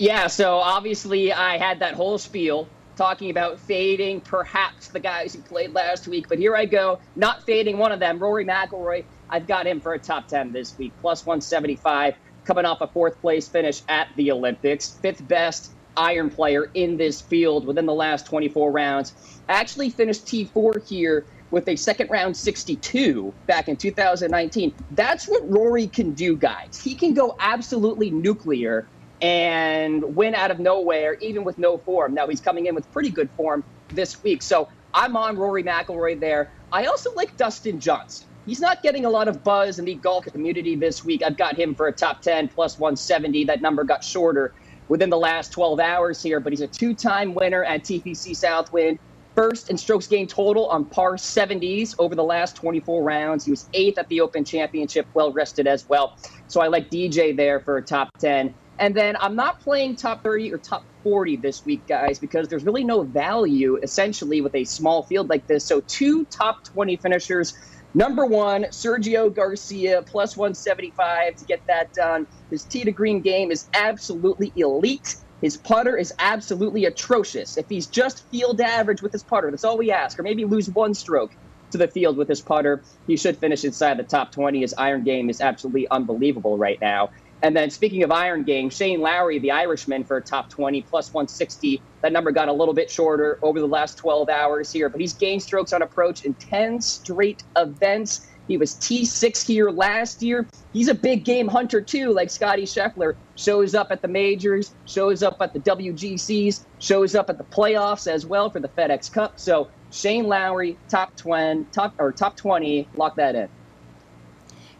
Yeah, 0.00 0.26
so 0.26 0.56
obviously 0.56 1.32
I 1.32 1.56
had 1.56 1.78
that 1.78 1.94
whole 1.94 2.18
spiel 2.18 2.68
talking 2.96 3.30
about 3.30 3.60
fading 3.60 4.22
perhaps 4.22 4.88
the 4.88 4.98
guys 4.98 5.34
who 5.34 5.42
played 5.42 5.72
last 5.72 6.08
week, 6.08 6.28
but 6.28 6.40
here 6.40 6.56
I 6.56 6.64
go, 6.64 6.98
not 7.14 7.46
fading 7.46 7.78
one 7.78 7.92
of 7.92 8.00
them, 8.00 8.18
Rory 8.18 8.44
McIlroy. 8.44 9.04
I've 9.30 9.46
got 9.46 9.68
him 9.68 9.80
for 9.80 9.94
a 9.94 10.00
top 10.00 10.26
10 10.26 10.50
this 10.50 10.76
week, 10.76 10.94
plus 11.00 11.24
175, 11.24 12.16
coming 12.44 12.64
off 12.64 12.80
a 12.80 12.88
fourth 12.88 13.20
place 13.20 13.46
finish 13.46 13.82
at 13.88 14.08
the 14.16 14.32
Olympics, 14.32 14.98
fifth 15.00 15.28
best 15.28 15.70
iron 15.96 16.28
player 16.28 16.70
in 16.74 16.96
this 16.96 17.20
field 17.20 17.66
within 17.66 17.86
the 17.86 17.94
last 17.94 18.26
24 18.26 18.72
rounds. 18.72 19.14
Actually 19.48 19.90
finished 19.90 20.26
T4 20.26 20.86
here 20.86 21.24
with 21.50 21.68
a 21.68 21.76
second 21.76 22.10
round 22.10 22.36
62 22.36 23.32
back 23.46 23.68
in 23.68 23.76
2019. 23.76 24.74
That's 24.92 25.26
what 25.26 25.48
Rory 25.50 25.86
can 25.86 26.12
do, 26.12 26.36
guys. 26.36 26.80
He 26.82 26.94
can 26.94 27.14
go 27.14 27.36
absolutely 27.38 28.10
nuclear 28.10 28.86
and 29.22 30.16
win 30.16 30.34
out 30.34 30.50
of 30.50 30.58
nowhere, 30.58 31.14
even 31.14 31.44
with 31.44 31.58
no 31.58 31.78
form. 31.78 32.14
Now 32.14 32.26
he's 32.26 32.40
coming 32.40 32.66
in 32.66 32.74
with 32.74 32.90
pretty 32.92 33.10
good 33.10 33.30
form 33.36 33.64
this 33.88 34.22
week. 34.22 34.42
So 34.42 34.68
I'm 34.92 35.16
on 35.16 35.36
Rory 35.36 35.62
McIlroy 35.62 36.18
there. 36.18 36.50
I 36.72 36.86
also 36.86 37.14
like 37.14 37.36
Dustin 37.36 37.80
Johnson. 37.80 38.26
He's 38.44 38.60
not 38.60 38.82
getting 38.82 39.04
a 39.04 39.10
lot 39.10 39.26
of 39.26 39.42
buzz 39.42 39.78
in 39.78 39.84
the 39.84 39.94
golf 39.94 40.26
community 40.26 40.76
this 40.76 41.04
week. 41.04 41.22
I've 41.22 41.36
got 41.36 41.56
him 41.56 41.74
for 41.74 41.88
a 41.88 41.92
top 41.92 42.22
10 42.22 42.48
plus 42.48 42.78
170. 42.78 43.44
That 43.44 43.60
number 43.60 43.82
got 43.82 44.04
shorter 44.04 44.54
within 44.88 45.10
the 45.10 45.16
last 45.16 45.50
12 45.50 45.80
hours 45.80 46.22
here, 46.22 46.38
but 46.38 46.52
he's 46.52 46.60
a 46.60 46.68
two 46.68 46.94
time 46.94 47.34
winner 47.34 47.64
at 47.64 47.82
TPC 47.82 48.36
Southwind 48.36 48.98
first 49.36 49.70
in 49.70 49.76
strokes 49.76 50.06
gained 50.06 50.30
total 50.30 50.66
on 50.66 50.86
par 50.86 51.14
70s 51.14 51.94
over 51.98 52.14
the 52.14 52.24
last 52.24 52.56
24 52.56 53.02
rounds. 53.04 53.44
He 53.44 53.50
was 53.50 53.68
eighth 53.74 53.98
at 53.98 54.08
the 54.08 54.22
Open 54.22 54.44
Championship, 54.44 55.06
well 55.14 55.30
rested 55.30 55.66
as 55.66 55.88
well. 55.88 56.18
So 56.48 56.60
I 56.60 56.68
like 56.68 56.90
DJ 56.90 57.36
there 57.36 57.60
for 57.60 57.76
a 57.76 57.82
top 57.82 58.08
10. 58.18 58.54
And 58.78 58.94
then 58.94 59.16
I'm 59.20 59.36
not 59.36 59.60
playing 59.60 59.96
top 59.96 60.22
30 60.22 60.52
or 60.52 60.58
top 60.58 60.84
40 61.02 61.36
this 61.36 61.64
week, 61.64 61.86
guys, 61.86 62.18
because 62.18 62.48
there's 62.48 62.64
really 62.64 62.84
no 62.84 63.02
value 63.02 63.78
essentially 63.82 64.40
with 64.40 64.54
a 64.54 64.64
small 64.64 65.02
field 65.04 65.28
like 65.28 65.46
this. 65.46 65.64
So 65.64 65.80
two 65.82 66.24
top 66.26 66.64
20 66.64 66.96
finishers. 66.96 67.54
Number 67.94 68.26
one, 68.26 68.64
Sergio 68.64 69.32
Garcia, 69.34 70.02
plus 70.02 70.36
175 70.36 71.36
to 71.36 71.44
get 71.46 71.66
that 71.66 71.92
done. 71.94 72.26
His 72.50 72.64
tee 72.64 72.84
to 72.84 72.92
green 72.92 73.20
game 73.20 73.50
is 73.50 73.68
absolutely 73.72 74.52
elite. 74.56 75.16
His 75.40 75.56
putter 75.56 75.96
is 75.96 76.14
absolutely 76.18 76.86
atrocious. 76.86 77.56
If 77.56 77.68
he's 77.68 77.86
just 77.86 78.24
field 78.30 78.60
average 78.60 79.02
with 79.02 79.12
his 79.12 79.22
putter, 79.22 79.50
that's 79.50 79.64
all 79.64 79.76
we 79.76 79.90
ask, 79.90 80.18
or 80.18 80.22
maybe 80.22 80.44
lose 80.44 80.70
one 80.70 80.94
stroke 80.94 81.32
to 81.72 81.78
the 81.78 81.88
field 81.88 82.16
with 82.16 82.28
his 82.28 82.40
putter, 82.40 82.82
he 83.06 83.16
should 83.16 83.36
finish 83.36 83.64
inside 83.64 83.98
the 83.98 84.04
top 84.04 84.32
20. 84.32 84.60
His 84.60 84.74
iron 84.78 85.04
game 85.04 85.28
is 85.28 85.40
absolutely 85.40 85.88
unbelievable 85.88 86.56
right 86.56 86.80
now. 86.80 87.10
And 87.42 87.54
then 87.54 87.70
speaking 87.70 88.02
of 88.02 88.10
iron 88.10 88.44
game, 88.44 88.70
Shane 88.70 89.00
Lowry, 89.00 89.38
the 89.38 89.50
Irishman, 89.50 90.04
for 90.04 90.16
a 90.16 90.22
top 90.22 90.48
20 90.48 90.82
plus 90.82 91.12
160. 91.12 91.82
That 92.00 92.12
number 92.12 92.30
got 92.30 92.48
a 92.48 92.52
little 92.52 92.72
bit 92.72 92.90
shorter 92.90 93.38
over 93.42 93.60
the 93.60 93.68
last 93.68 93.98
12 93.98 94.30
hours 94.30 94.72
here, 94.72 94.88
but 94.88 95.00
he's 95.00 95.12
gained 95.12 95.42
strokes 95.42 95.72
on 95.72 95.82
approach 95.82 96.24
in 96.24 96.32
10 96.34 96.80
straight 96.80 97.42
events. 97.56 98.26
He 98.48 98.56
was 98.56 98.74
T6 98.74 99.46
here 99.46 99.70
last 99.70 100.22
year. 100.22 100.46
He's 100.72 100.88
a 100.88 100.94
big 100.94 101.24
game 101.24 101.48
hunter 101.48 101.80
too, 101.80 102.12
like 102.12 102.30
Scottie 102.30 102.64
Scheffler. 102.64 103.16
Shows 103.34 103.74
up 103.74 103.90
at 103.90 104.02
the 104.02 104.08
majors, 104.08 104.74
shows 104.84 105.22
up 105.22 105.36
at 105.40 105.52
the 105.52 105.60
WGCs, 105.60 106.64
shows 106.78 107.14
up 107.14 107.28
at 107.30 107.38
the 107.38 107.44
playoffs 107.44 108.10
as 108.10 108.24
well 108.24 108.50
for 108.50 108.60
the 108.60 108.68
FedEx 108.68 109.12
Cup. 109.12 109.38
So 109.38 109.68
Shane 109.90 110.26
Lowry, 110.26 110.76
top 110.88 111.16
20, 111.16 111.66
top 111.72 111.94
or 111.98 112.12
top 112.12 112.36
20, 112.36 112.88
lock 112.96 113.16
that 113.16 113.34
in. 113.34 113.48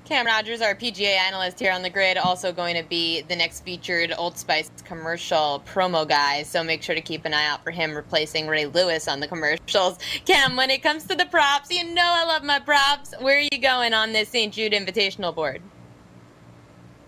Cam 0.07 0.25
Rogers, 0.25 0.61
our 0.61 0.77
PGA 0.77 1.17
analyst 1.17 1.59
here 1.59 1.73
on 1.73 1.83
the 1.83 1.91
grid, 1.91 2.17
also 2.17 2.53
going 2.53 2.77
to 2.77 2.85
be 2.85 3.23
the 3.23 3.35
next 3.35 3.65
featured 3.65 4.15
Old 4.17 4.39
Spice 4.39 4.71
commercial 4.85 5.65
promo 5.67 6.09
guy. 6.09 6.45
So 6.45 6.63
make 6.63 6.85
sure 6.85 6.95
to 6.95 7.01
keep 7.01 7.25
an 7.25 7.35
eye 7.35 7.47
out 7.47 7.65
for 7.65 7.73
him 7.73 7.93
replacing 7.93 8.47
Ray 8.47 8.67
Lewis 8.67 9.09
on 9.09 9.19
the 9.19 9.27
commercials. 9.27 9.99
Cam, 10.25 10.55
when 10.55 10.71
it 10.71 10.81
comes 10.81 11.07
to 11.07 11.17
the 11.17 11.25
props, 11.25 11.73
you 11.73 11.93
know 11.93 12.05
I 12.07 12.25
love 12.25 12.45
my 12.45 12.61
props. 12.61 13.15
Where 13.19 13.39
are 13.39 13.49
you 13.53 13.59
going 13.61 13.95
on 13.95 14.13
this 14.13 14.29
St. 14.29 14.55
Jude 14.55 14.73
Invitational 14.73 15.35
board? 15.35 15.61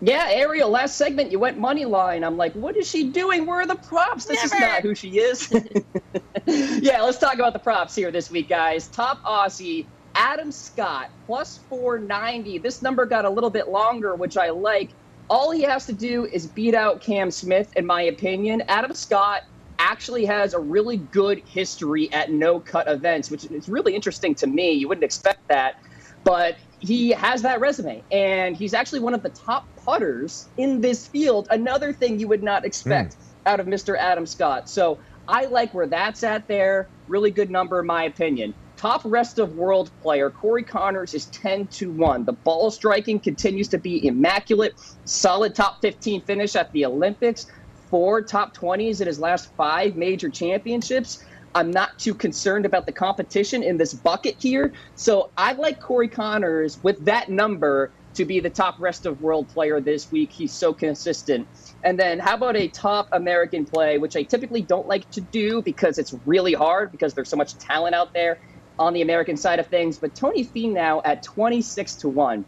Yeah, 0.01 0.27
Ariel, 0.31 0.69
last 0.69 0.97
segment 0.97 1.31
you 1.31 1.39
went 1.39 1.57
money 1.57 1.85
line. 1.85 2.25
I'm 2.25 2.37
like, 2.37 2.53
what 2.55 2.77
is 2.77 2.91
she 2.91 3.05
doing? 3.11 3.47
Where 3.47 3.61
are 3.61 3.67
the 3.67 3.77
props? 3.77 4.25
This 4.25 4.43
Never. 4.43 4.55
is 4.57 4.61
not 4.61 4.83
who 4.83 4.97
she 4.97 5.19
is. 5.19 5.53
yeah, 6.47 7.03
let's 7.03 7.19
talk 7.19 7.35
about 7.35 7.53
the 7.53 7.61
props 7.61 7.95
here 7.95 8.11
this 8.11 8.29
week, 8.29 8.49
guys. 8.49 8.89
Top 8.89 9.23
Aussie 9.23 9.87
Adam 10.19 10.51
Scott, 10.51 11.11
plus 11.27 11.61
490. 11.71 12.59
This 12.59 12.83
number 12.83 13.07
got 13.07 13.25
a 13.25 13.31
little 13.31 13.51
bit 13.51 13.69
longer, 13.69 14.17
which 14.17 14.37
I 14.37 14.51
like. 14.51 14.91
All 15.31 15.53
he 15.53 15.63
has 15.63 15.87
to 15.87 15.93
do 15.93 16.27
is 16.27 16.47
beat 16.47 16.75
out 16.75 17.01
Cam 17.01 17.31
Smith, 17.31 17.73
in 17.77 17.87
my 17.87 18.03
opinion. 18.03 18.65
Adam 18.67 18.95
Scott 18.95 19.45
actually 19.79 20.25
has 20.25 20.55
a 20.55 20.59
really 20.59 20.97
good 20.97 21.39
history 21.47 22.13
at 22.13 22.33
no 22.33 22.59
cut 22.59 22.89
events, 22.89 23.31
which 23.31 23.45
is 23.45 23.69
really 23.69 23.95
interesting 23.95 24.35
to 24.35 24.49
me. 24.49 24.73
You 24.73 24.89
wouldn't 24.89 25.05
expect 25.05 25.47
that. 25.49 25.81
But 26.25 26.57
he 26.81 27.11
has 27.11 27.43
that 27.43 27.61
resume, 27.61 28.03
and 28.11 28.57
he's 28.57 28.75
actually 28.75 29.01
one 29.01 29.15
of 29.15 29.23
the 29.23 29.31
top 29.31 29.69
putters 29.85 30.49
in 30.57 30.81
this 30.81 31.07
field. 31.07 31.47
Another 31.53 31.93
thing 31.93 32.19
you 32.19 32.27
would 32.27 32.43
not 32.43 32.65
expect 32.65 33.13
mm. 33.13 33.19
out 33.47 33.61
of 33.61 33.67
Mr. 33.67 33.97
Adam 33.97 34.27
Scott. 34.27 34.69
So 34.69 34.99
I 35.29 35.45
like 35.45 35.73
where 35.75 35.87
that's 35.87 36.25
at 36.25 36.49
there. 36.49 36.89
Really 37.07 37.31
good 37.31 37.51
number, 37.51 37.79
in 37.79 37.87
my 37.87 38.03
opinion. 38.03 38.53
Top 38.79 39.03
rest 39.05 39.41
of 39.41 39.57
world 39.57 39.91
player 40.03 40.31
Corey 40.31 40.63
Conners 40.63 41.13
is 41.13 41.27
10 41.27 41.67
to 41.67 41.91
1. 41.91 42.25
The 42.25 42.33
ball 42.33 42.71
striking 42.71 43.19
continues 43.19 43.67
to 43.69 43.79
be 43.79 44.07
immaculate. 44.07 44.75
Solid 45.05 45.57
top 45.57 45.81
15 45.83 46.21
finish 46.21 46.55
at 46.55 46.71
the 46.71 46.87
Olympics. 46.87 47.49
Four 47.91 48.23
top 48.23 48.57
20s 48.57 49.01
in 49.01 49.09
his 49.09 49.19
last 49.19 49.53
five 49.57 49.97
major 49.97 50.29
championships. 50.29 51.25
I'm 51.57 51.73
not 51.73 51.99
too 51.99 52.15
concerned 52.15 52.67
about 52.67 52.87
the 52.87 52.93
competition 52.93 53.65
in 53.65 53.79
this 53.79 53.93
bucket 53.95 54.37
here. 54.39 54.73
So 54.95 55.31
I 55.37 55.55
like 55.55 55.81
Corey 55.81 56.07
Conners 56.07 56.81
with 56.85 57.05
that 57.05 57.29
number 57.29 57.91
to 58.15 58.25
be 58.25 58.39
the 58.39 58.51
top 58.51 58.79
rest 58.79 59.07
of 59.07 59.21
world 59.21 59.49
player 59.49 59.81
this 59.81 60.13
week. 60.13 60.31
He's 60.31 60.53
so 60.53 60.73
consistent. 60.73 61.49
And 61.83 61.99
then 61.99 62.21
how 62.21 62.35
about 62.35 62.55
a 62.55 62.69
top 62.69 63.09
American 63.11 63.65
play, 63.65 63.99
which 63.99 64.15
I 64.15 64.23
typically 64.23 64.63
don't 64.63 64.87
like 64.87 65.11
to 65.11 65.21
do 65.21 65.63
because 65.63 65.99
it's 65.99 66.15
really 66.27 66.53
hard 66.53 66.93
because 66.93 67.15
there's 67.15 67.29
so 67.29 67.37
much 67.37 67.59
talent 67.59 67.97
out 67.97 68.13
there 68.13 68.39
on 68.79 68.93
the 68.93 69.03
American 69.03 69.37
side 69.37 69.59
of 69.59 69.67
things, 69.67 69.99
but 69.99 70.15
Tony 70.15 70.45
Finau 70.45 71.01
at 71.05 71.23
26 71.23 71.97
to 71.97 72.09
1. 72.09 72.45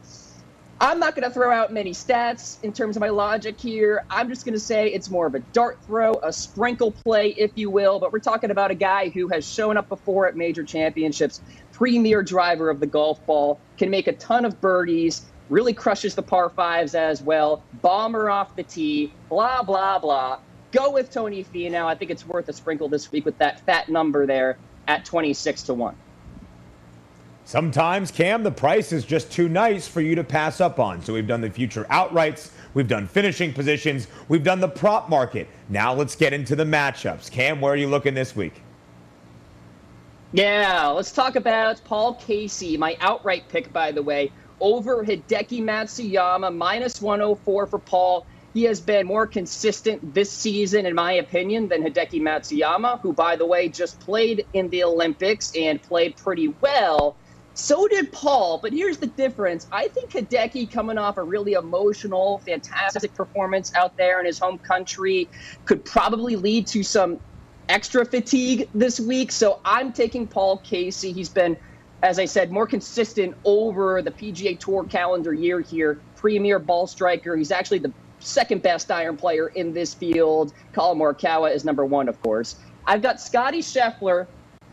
I'm 0.83 0.99
not 0.99 1.14
going 1.14 1.28
to 1.28 1.35
throw 1.35 1.53
out 1.53 1.74
many 1.74 1.91
stats 1.91 2.57
in 2.62 2.72
terms 2.72 2.97
of 2.97 3.01
my 3.01 3.11
logic 3.11 3.61
here. 3.61 4.03
I'm 4.09 4.31
just 4.31 4.47
going 4.47 4.55
to 4.55 4.61
say 4.61 4.89
it's 4.89 5.11
more 5.11 5.26
of 5.26 5.35
a 5.35 5.41
dart 5.41 5.78
throw, 5.85 6.14
a 6.22 6.33
sprinkle 6.33 6.91
play, 6.91 7.35
if 7.37 7.51
you 7.55 7.68
will. 7.68 7.99
But 7.99 8.14
we're 8.14 8.18
talking 8.20 8.51
about 8.51 8.70
a 8.70 8.74
guy 8.74 9.11
who 9.11 9.28
has 9.28 9.47
shown 9.47 9.76
up 9.76 9.91
before 9.91 10.26
at 10.26 10.37
major 10.37 10.64
championships, 10.64 11.43
premier 11.72 12.22
driver 12.22 12.70
of 12.70 12.81
the 12.81 12.87
golf 12.87 13.24
ball, 13.26 13.61
can 13.76 13.91
make 13.91 14.07
a 14.07 14.14
ton 14.14 14.47
of 14.47 14.59
birdies, 14.62 15.26
really 15.51 15.74
crushes 15.74 16.14
the 16.14 16.22
par 16.22 16.49
fives 16.49 16.95
as 16.95 17.20
well, 17.20 17.62
bomber 17.83 18.31
off 18.31 18.57
the 18.57 18.62
tee, 18.62 19.12
blah, 19.28 19.62
blah, 19.62 19.99
blah. 19.99 20.39
Go 20.72 20.93
with 20.93 21.11
Tony 21.11 21.45
Finau. 21.45 21.72
Now 21.72 21.89
I 21.89 21.95
think 21.95 22.11
it's 22.11 22.26
worth 22.26 22.49
a 22.49 22.55
sprinkle 22.55 22.89
this 22.89 23.12
week 23.12 23.26
with 23.26 23.37
that 23.37 23.61
fat 23.66 23.91
number 23.91 24.24
there 24.24 24.57
at 24.89 25.05
26 25.05 25.64
to 25.64 25.74
1. 25.74 25.95
Sometimes, 27.51 28.12
Cam, 28.12 28.44
the 28.44 28.53
price 28.53 28.92
is 28.92 29.05
just 29.05 29.32
too 29.32 29.48
nice 29.48 29.88
for 29.88 30.01
you 30.01 30.14
to 30.14 30.22
pass 30.22 30.61
up 30.61 30.78
on. 30.78 31.03
So 31.03 31.12
we've 31.12 31.26
done 31.26 31.40
the 31.40 31.51
future 31.51 31.84
outrights, 31.90 32.53
we've 32.74 32.86
done 32.86 33.09
finishing 33.09 33.53
positions, 33.53 34.07
we've 34.28 34.44
done 34.44 34.61
the 34.61 34.68
prop 34.68 35.09
market. 35.11 35.48
Now 35.68 35.92
let's 35.92 36.14
get 36.14 36.32
into 36.32 36.55
the 36.55 36.62
matchups. 36.62 37.28
Cam, 37.28 37.61
where 37.61 37.72
are 37.72 37.76
you 37.76 37.88
looking 37.88 38.14
this 38.14 38.36
week? 38.36 38.62
Yeah, 40.32 40.86
let's 40.90 41.11
talk 41.11 41.34
about 41.34 41.82
Paul 41.84 42.14
Casey, 42.14 42.76
my 42.76 42.96
outright 43.01 43.48
pick, 43.48 43.72
by 43.72 43.90
the 43.90 44.01
way, 44.05 44.30
over 44.61 45.05
Hideki 45.05 45.61
Matsuyama, 45.61 46.57
minus 46.57 47.03
104 47.03 47.66
for 47.66 47.78
Paul. 47.80 48.26
He 48.55 48.62
has 48.62 48.80
been 48.80 49.09
more 49.09 49.26
consistent 49.26 50.14
this 50.14 50.30
season, 50.30 50.86
in 50.86 50.94
my 50.94 51.14
opinion, 51.14 51.66
than 51.66 51.82
Hideki 51.82 52.20
Matsuyama, 52.20 53.01
who, 53.01 53.12
by 53.12 53.34
the 53.34 53.44
way, 53.44 53.68
just 53.68 53.98
played 53.98 54.46
in 54.53 54.68
the 54.68 54.84
Olympics 54.84 55.51
and 55.57 55.82
played 55.82 56.16
pretty 56.16 56.55
well. 56.61 57.16
So 57.61 57.86
did 57.86 58.11
Paul, 58.11 58.58
but 58.58 58.72
here's 58.72 58.96
the 58.96 59.06
difference. 59.06 59.66
I 59.70 59.88
think 59.88 60.12
Hideki, 60.12 60.72
coming 60.72 60.96
off 60.96 61.18
a 61.18 61.22
really 61.22 61.52
emotional, 61.52 62.38
fantastic 62.38 63.14
performance 63.14 63.70
out 63.74 63.98
there 63.98 64.18
in 64.18 64.24
his 64.24 64.38
home 64.38 64.56
country, 64.58 65.28
could 65.66 65.84
probably 65.84 66.36
lead 66.36 66.66
to 66.68 66.82
some 66.82 67.20
extra 67.68 68.06
fatigue 68.06 68.66
this 68.74 68.98
week. 68.98 69.30
So 69.30 69.61
I'm 69.62 69.92
taking 69.92 70.26
Paul 70.26 70.56
Casey. 70.58 71.12
He's 71.12 71.28
been, 71.28 71.54
as 72.02 72.18
I 72.18 72.24
said, 72.24 72.50
more 72.50 72.66
consistent 72.66 73.36
over 73.44 74.00
the 74.00 74.11
PGA 74.11 74.58
Tour 74.58 74.84
calendar 74.84 75.34
year 75.34 75.61
here. 75.61 76.00
Premier 76.16 76.58
ball 76.58 76.86
striker. 76.86 77.36
He's 77.36 77.52
actually 77.52 77.80
the 77.80 77.92
second 78.20 78.62
best 78.62 78.90
iron 78.90 79.18
player 79.18 79.48
in 79.48 79.74
this 79.74 79.92
field. 79.92 80.54
Collin 80.72 80.98
Morikawa 80.98 81.54
is 81.54 81.66
number 81.66 81.84
one, 81.84 82.08
of 82.08 82.20
course. 82.22 82.56
I've 82.86 83.02
got 83.02 83.20
Scottie 83.20 83.61
Scheffler 83.61 84.26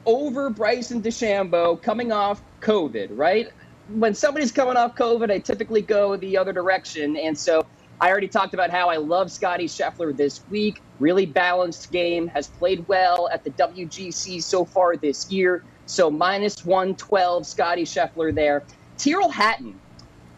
over 0.08 0.50
Bryson 0.50 1.02
DeChambeau 1.02 1.80
coming 1.82 2.12
off 2.12 2.42
COVID, 2.62 3.10
right? 3.12 3.50
When 3.90 4.16
somebody's 4.16 4.52
coming 4.52 4.78
off 4.78 4.96
COVID, 4.96 5.30
I 5.30 5.40
typically 5.40 5.82
go 5.82 6.16
the 6.16 6.38
other 6.38 6.54
direction. 6.54 7.18
And 7.18 7.38
so 7.38 7.66
I 8.00 8.10
already 8.10 8.30
talked 8.30 8.54
about 8.54 8.70
how 8.70 8.90
I 8.90 8.96
love 8.96 9.30
Scottie 9.30 9.68
Scheffler 9.68 10.16
this 10.16 10.42
week. 10.50 10.82
Really 11.00 11.26
balanced 11.26 11.92
game, 11.92 12.28
has 12.30 12.48
played 12.48 12.88
well 12.88 13.30
at 13.32 13.44
the 13.44 13.52
WGC 13.52 14.42
so 14.42 14.66
far 14.66 14.96
this 14.96 15.32
year. 15.32 15.64
So 15.86 16.10
minus 16.10 16.66
112, 16.66 17.46
Scottie 17.46 17.84
Scheffler 17.84 18.34
there. 18.34 18.64
Tyrrell 18.98 19.30
Hatton, 19.30 19.80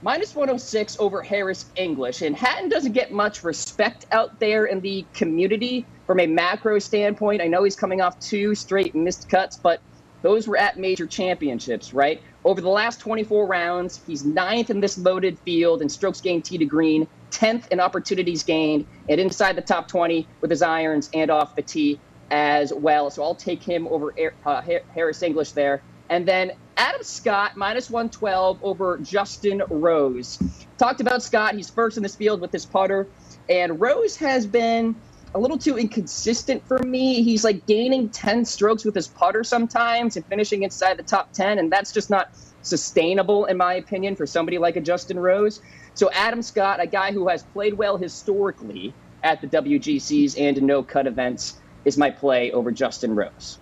minus 0.02 0.36
106 0.36 0.98
over 1.00 1.22
Harris 1.22 1.66
English. 1.76 2.24
And 2.24 2.36
Hatton 2.36 2.70
doesn't 2.70 2.94
get 2.94 3.12
much 3.12 3.44
respect 3.44 4.08
out 4.12 4.40
there 4.40 4.66
in 4.66 4.80
the 4.82 5.06
community 5.14 5.86
from 6.10 6.20
a 6.20 6.26
macro 6.26 6.80
standpoint. 6.80 7.39
I 7.39 7.45
know 7.45 7.64
he's 7.64 7.76
coming 7.76 8.01
off 8.01 8.20
two 8.20 8.55
straight 8.55 8.95
missed 8.95 9.30
cuts, 9.30 9.57
but 9.57 9.80
those 10.24 10.47
were 10.47 10.57
at 10.57 10.80
major 10.80 11.05
championships, 11.05 11.93
right? 11.93 12.20
Over 12.43 12.62
the 12.62 12.70
last 12.70 12.99
24 12.99 13.45
rounds, 13.45 14.01
he's 14.07 14.26
ninth 14.26 14.72
in 14.72 14.80
this 14.80 14.97
loaded 14.97 15.38
field 15.38 15.84
in 15.84 15.88
strokes 15.88 16.20
gained 16.20 16.45
tee 16.45 16.57
to 16.57 16.66
green, 16.66 17.07
10th 17.30 17.68
in 17.68 17.80
opportunities 17.80 18.41
gained, 18.41 18.88
and 19.07 19.22
inside 19.22 19.55
the 19.55 19.62
top 19.62 19.88
20 19.88 20.28
with 20.41 20.49
his 20.49 20.64
irons 20.64 21.12
and 21.14 21.30
off 21.30 21.55
the 21.55 21.62
tee 21.62 21.99
as 22.32 22.74
well. 22.74 23.12
So 23.12 23.22
I'll 23.22 23.36
take 23.36 23.62
him 23.62 23.88
over 23.88 24.12
uh, 24.47 24.64
Harris 24.95 25.22
English 25.22 25.51
there. 25.51 25.84
And 26.10 26.28
then 26.28 26.53
Adam 26.76 27.03
Scott, 27.03 27.55
minus 27.55 27.88
112 27.88 28.57
over 28.64 28.97
Justin 28.97 29.62
Rose. 29.70 30.39
Talked 30.80 31.01
about 31.01 31.22
Scott. 31.22 31.53
He's 31.53 31.70
first 31.70 31.97
in 31.97 32.03
this 32.03 32.16
field 32.16 32.41
with 32.41 32.51
his 32.51 32.66
putter. 32.66 33.07
And 33.47 33.80
Rose 33.80 34.16
has 34.16 34.47
been 34.47 34.95
a 35.36 35.40
little 35.40 35.58
too 35.58 35.78
inconsistent 35.78 36.66
for 36.68 36.80
me. 36.80 37.22
He's 37.22 37.44
like 37.44 37.66
gaining 37.68 38.10
10 38.10 38.46
strokes 38.46 38.84
with 38.84 38.96
his 38.96 39.08
putter 39.08 39.44
sometimes 39.44 40.16
and 40.18 40.26
finishing 40.26 40.64
inside 40.64 40.98
the 40.98 41.04
top 41.04 41.32
10. 41.34 41.60
And 41.60 41.72
that's 41.72 41.92
just 41.92 42.10
not 42.10 42.32
sustainable, 42.62 43.46
in 43.46 43.58
my 43.58 43.76
opinion, 43.76 44.16
for 44.16 44.26
somebody 44.26 44.58
like 44.58 44.76
a 44.76 44.82
Justin 44.82 45.20
Rose. 45.20 45.62
So 45.94 46.10
Adam 46.12 46.42
Scott, 46.42 46.82
a 46.82 46.88
guy 46.88 47.12
who 47.12 47.28
has 47.28 47.44
played 47.44 47.76
well 47.76 47.98
historically 47.98 48.94
at 49.24 49.42
the 49.42 49.48
WGCs 49.48 50.40
and 50.40 50.62
no 50.64 50.82
cut 50.82 51.08
events, 51.08 51.60
is 51.86 51.98
my 51.98 52.10
play 52.10 52.52
over 52.52 52.72
Justin 52.72 53.16
Rose. 53.16 53.60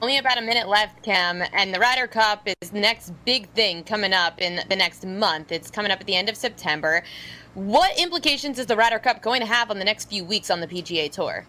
Only 0.00 0.18
about 0.18 0.38
a 0.38 0.42
minute 0.42 0.68
left, 0.68 1.02
Cam, 1.02 1.42
and 1.52 1.74
the 1.74 1.80
Ryder 1.80 2.06
Cup 2.06 2.46
is 2.60 2.70
the 2.70 2.78
next 2.78 3.12
big 3.24 3.48
thing 3.50 3.82
coming 3.82 4.12
up 4.12 4.40
in 4.40 4.60
the 4.68 4.76
next 4.76 5.04
month. 5.04 5.50
It's 5.50 5.72
coming 5.72 5.90
up 5.90 6.00
at 6.00 6.06
the 6.06 6.14
end 6.14 6.28
of 6.28 6.36
September. 6.36 7.02
What 7.58 7.98
implications 7.98 8.60
is 8.60 8.66
the 8.66 8.76
Ryder 8.76 9.00
Cup 9.00 9.20
going 9.20 9.40
to 9.40 9.46
have 9.46 9.68
on 9.72 9.80
the 9.80 9.84
next 9.84 10.08
few 10.08 10.24
weeks 10.24 10.48
on 10.48 10.60
the 10.60 10.68
PGA 10.68 11.10
Tour? 11.10 11.44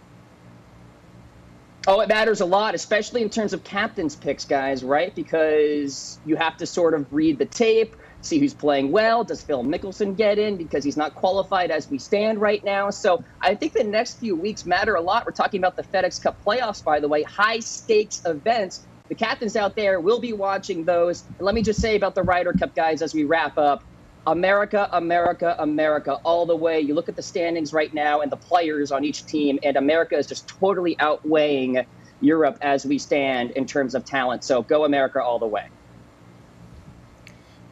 Oh, 1.86 2.00
it 2.00 2.10
matters 2.10 2.42
a 2.42 2.46
lot, 2.46 2.74
especially 2.74 3.22
in 3.22 3.30
terms 3.30 3.54
of 3.54 3.64
captain's 3.64 4.16
picks, 4.16 4.44
guys, 4.44 4.84
right? 4.84 5.14
Because 5.14 6.20
you 6.26 6.36
have 6.36 6.58
to 6.58 6.66
sort 6.66 6.96
of 6.96 7.14
read 7.14 7.38
the 7.38 7.46
tape, 7.46 7.96
see 8.22 8.40
who's 8.40 8.56
playing 8.56 8.92
well. 8.92 9.24
Does 9.24 9.44
Phil 9.44 9.64
Mickelson 9.64 10.18
get 10.18 10.40
in 10.40 10.58
because 10.58 10.84
he's 10.84 10.98
not 10.98 11.14
qualified 11.14 11.70
as 11.70 11.88
we 11.88 12.00
stand 12.00 12.42
right 12.42 12.64
now? 12.64 12.90
So 12.90 13.24
I 13.40 13.54
think 13.54 13.74
the 13.74 13.84
next 13.84 14.20
few 14.20 14.36
weeks 14.36 14.66
matter 14.66 14.96
a 14.96 15.02
lot. 15.02 15.28
We're 15.28 15.32
talking 15.32 15.60
about 15.60 15.76
the 15.76 15.84
FedEx 15.84 16.24
Cup 16.24 16.44
playoffs, 16.44 16.84
by 16.84 17.00
the 17.00 17.08
way, 17.08 17.22
high 17.22 17.60
stakes 17.60 18.24
events. 18.26 18.84
The 19.10 19.16
captains 19.16 19.56
out 19.56 19.76
there 19.76 20.00
will 20.00 20.20
be 20.20 20.34
watching 20.34 20.86
those. 20.86 21.24
Let 21.40 21.54
me 21.54 21.62
just 21.62 21.80
say 21.80 21.96
about 21.96 22.16
the 22.16 22.24
Ryder 22.24 22.54
Cup, 22.54 22.74
guys, 22.74 23.04
as 23.04 23.14
we 23.14 23.26
wrap 23.26 23.60
up. 23.60 23.84
America, 24.30 24.88
America, 24.92 25.56
America, 25.58 26.20
all 26.24 26.46
the 26.46 26.56
way. 26.56 26.80
You 26.80 26.94
look 26.94 27.10
at 27.10 27.16
the 27.16 27.24
standings 27.24 27.74
right 27.74 27.92
now 27.92 28.22
and 28.22 28.32
the 28.32 28.38
players 28.38 28.92
on 28.92 29.04
each 29.04 29.26
team, 29.26 29.58
and 29.64 29.76
America 29.76 30.16
is 30.16 30.28
just 30.28 30.48
totally 30.48 30.96
outweighing 31.00 31.84
Europe 32.22 32.60
as 32.62 32.86
we 32.86 33.00
stand 33.00 33.52
in 33.52 33.66
terms 33.66 33.96
of 33.96 34.06
talent. 34.06 34.44
So 34.44 34.62
go 34.62 34.86
America 34.86 35.20
all 35.22 35.40
the 35.40 35.48
way. 35.48 35.68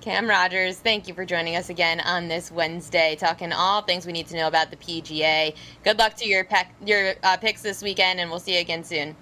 Cam 0.02 0.28
Rogers, 0.28 0.80
thank 0.80 1.08
you 1.08 1.14
for 1.14 1.26
joining 1.26 1.56
us 1.56 1.70
again 1.70 2.00
on 2.00 2.28
this 2.28 2.52
Wednesday, 2.52 3.16
talking 3.20 3.52
all 3.54 3.84
things 3.84 4.08
we 4.08 4.12
need 4.12 4.26
to 4.28 4.36
know 4.36 4.48
about 4.48 4.72
the 4.72 4.78
PGA. 4.78 5.56
Good 5.84 6.00
luck 6.00 6.16
to 6.16 6.28
your 6.28 6.44
pec- 6.44 6.74
your 6.84 7.14
uh, 7.22 7.38
picks 7.38 7.62
this 7.62 7.84
weekend, 7.84 8.20
and 8.20 8.32
we'll 8.32 8.40
see 8.40 8.56
you 8.56 8.62
again 8.62 8.84
soon. 8.84 9.16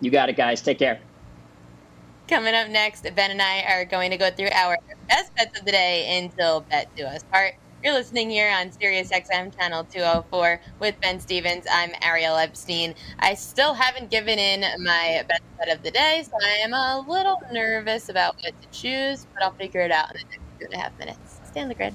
You 0.00 0.10
got 0.10 0.28
it, 0.28 0.36
guys. 0.36 0.60
Take 0.60 0.80
care. 0.80 0.98
Coming 2.26 2.54
up 2.54 2.70
next, 2.70 3.02
Ben 3.14 3.30
and 3.30 3.42
I 3.42 3.60
are 3.68 3.84
going 3.84 4.10
to 4.10 4.16
go 4.16 4.30
through 4.30 4.48
our 4.54 4.78
best 5.10 5.34
bets 5.34 5.58
of 5.58 5.66
the 5.66 5.72
day 5.72 6.18
until 6.18 6.62
bet 6.62 6.88
to 6.96 7.02
us 7.02 7.22
part. 7.24 7.52
You're 7.82 7.92
listening 7.92 8.30
here 8.30 8.50
on 8.50 8.72
Sirius 8.72 9.10
XM 9.10 9.54
channel 9.54 9.84
204 9.84 10.58
with 10.80 10.98
Ben 11.02 11.20
Stevens. 11.20 11.66
I'm 11.70 11.90
Ariel 12.00 12.36
Epstein. 12.36 12.94
I 13.18 13.34
still 13.34 13.74
haven't 13.74 14.10
given 14.10 14.38
in 14.38 14.62
my 14.82 15.22
best 15.28 15.42
bet 15.58 15.68
of 15.68 15.82
the 15.82 15.90
day, 15.90 16.24
so 16.24 16.32
I 16.42 16.60
am 16.64 16.72
a 16.72 17.04
little 17.06 17.42
nervous 17.52 18.08
about 18.08 18.36
what 18.36 18.54
to 18.62 18.68
choose, 18.70 19.26
but 19.34 19.42
I'll 19.42 19.52
figure 19.52 19.82
it 19.82 19.90
out 19.90 20.14
in 20.14 20.22
the 20.22 20.24
next 20.30 20.58
two 20.58 20.64
and 20.64 20.74
a 20.74 20.78
half 20.78 20.98
minutes. 20.98 21.40
Stay 21.44 21.60
on 21.60 21.68
the 21.68 21.74
grid. 21.74 21.94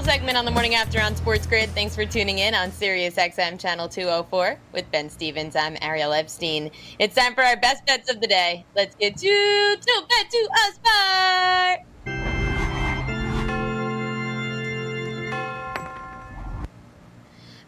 Final 0.00 0.14
segment 0.14 0.38
on 0.38 0.46
the 0.46 0.50
morning 0.50 0.74
after 0.74 0.98
on 0.98 1.14
Sports 1.14 1.46
Grid. 1.46 1.68
Thanks 1.70 1.94
for 1.94 2.06
tuning 2.06 2.38
in 2.38 2.54
on 2.54 2.72
Sirius 2.72 3.16
XM 3.16 3.60
channel 3.60 3.86
204 3.86 4.58
with 4.72 4.90
Ben 4.90 5.10
Stevens. 5.10 5.54
I'm 5.54 5.76
Ariel 5.82 6.14
Epstein. 6.14 6.70
It's 6.98 7.14
time 7.14 7.34
for 7.34 7.42
our 7.42 7.58
best 7.58 7.84
bets 7.84 8.10
of 8.10 8.18
the 8.22 8.26
day. 8.26 8.64
Let's 8.74 8.94
get 8.94 9.18
to 9.18 9.76
to 9.78 10.02
bet 10.08 10.30
to 10.30 10.48
us 10.52 10.80
part. 10.82 11.89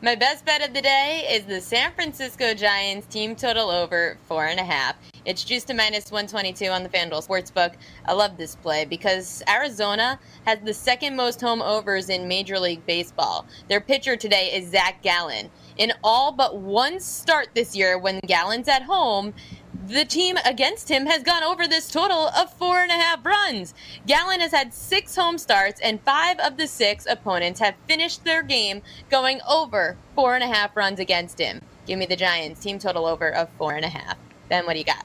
My 0.04 0.16
best 0.16 0.44
bet 0.44 0.66
of 0.66 0.74
the 0.74 0.82
day 0.82 1.28
is 1.30 1.44
the 1.44 1.60
San 1.60 1.92
Francisco 1.92 2.54
Giants 2.54 3.06
team 3.06 3.36
total 3.36 3.70
over 3.70 4.18
four 4.26 4.46
and 4.46 4.58
a 4.58 4.64
half. 4.64 4.96
It's 5.24 5.44
juiced 5.44 5.68
to 5.68 5.74
minus 5.74 6.10
122 6.10 6.66
on 6.66 6.82
the 6.82 6.88
FanDuel 6.88 7.24
Sportsbook. 7.24 7.74
I 8.04 8.12
love 8.12 8.36
this 8.36 8.56
play 8.56 8.84
because 8.84 9.44
Arizona 9.48 10.18
has 10.44 10.58
the 10.64 10.74
second 10.74 11.14
most 11.14 11.40
home 11.40 11.62
overs 11.62 12.08
in 12.08 12.26
Major 12.26 12.58
League 12.58 12.84
Baseball. 12.84 13.46
Their 13.68 13.80
pitcher 13.80 14.16
today 14.16 14.50
is 14.52 14.72
Zach 14.72 15.00
Gallen. 15.02 15.48
In 15.76 15.92
all 16.02 16.32
but 16.32 16.58
one 16.58 16.98
start 16.98 17.50
this 17.54 17.76
year 17.76 17.96
when 17.96 18.18
Gallen's 18.26 18.66
at 18.66 18.82
home, 18.82 19.32
the 19.92 20.04
team 20.06 20.38
against 20.46 20.88
him 20.88 21.04
has 21.04 21.22
gone 21.22 21.42
over 21.42 21.68
this 21.68 21.90
total 21.90 22.28
of 22.28 22.52
four 22.54 22.78
and 22.78 22.90
a 22.90 22.94
half 22.94 23.24
runs. 23.26 23.74
Gallen 24.06 24.40
has 24.40 24.50
had 24.50 24.72
six 24.72 25.14
home 25.14 25.36
starts, 25.36 25.80
and 25.80 26.00
five 26.00 26.38
of 26.40 26.56
the 26.56 26.66
six 26.66 27.06
opponents 27.06 27.60
have 27.60 27.74
finished 27.86 28.24
their 28.24 28.42
game 28.42 28.80
going 29.10 29.40
over 29.48 29.98
four 30.14 30.34
and 30.34 30.42
a 30.42 30.46
half 30.46 30.74
runs 30.76 30.98
against 30.98 31.38
him. 31.38 31.60
Give 31.86 31.98
me 31.98 32.06
the 32.06 32.16
Giants 32.16 32.60
team 32.60 32.78
total 32.78 33.04
over 33.04 33.28
of 33.34 33.50
four 33.58 33.74
and 33.74 33.84
a 33.84 33.88
half. 33.88 34.16
Ben, 34.48 34.64
what 34.64 34.72
do 34.72 34.78
you 34.78 34.84
got? 34.84 35.04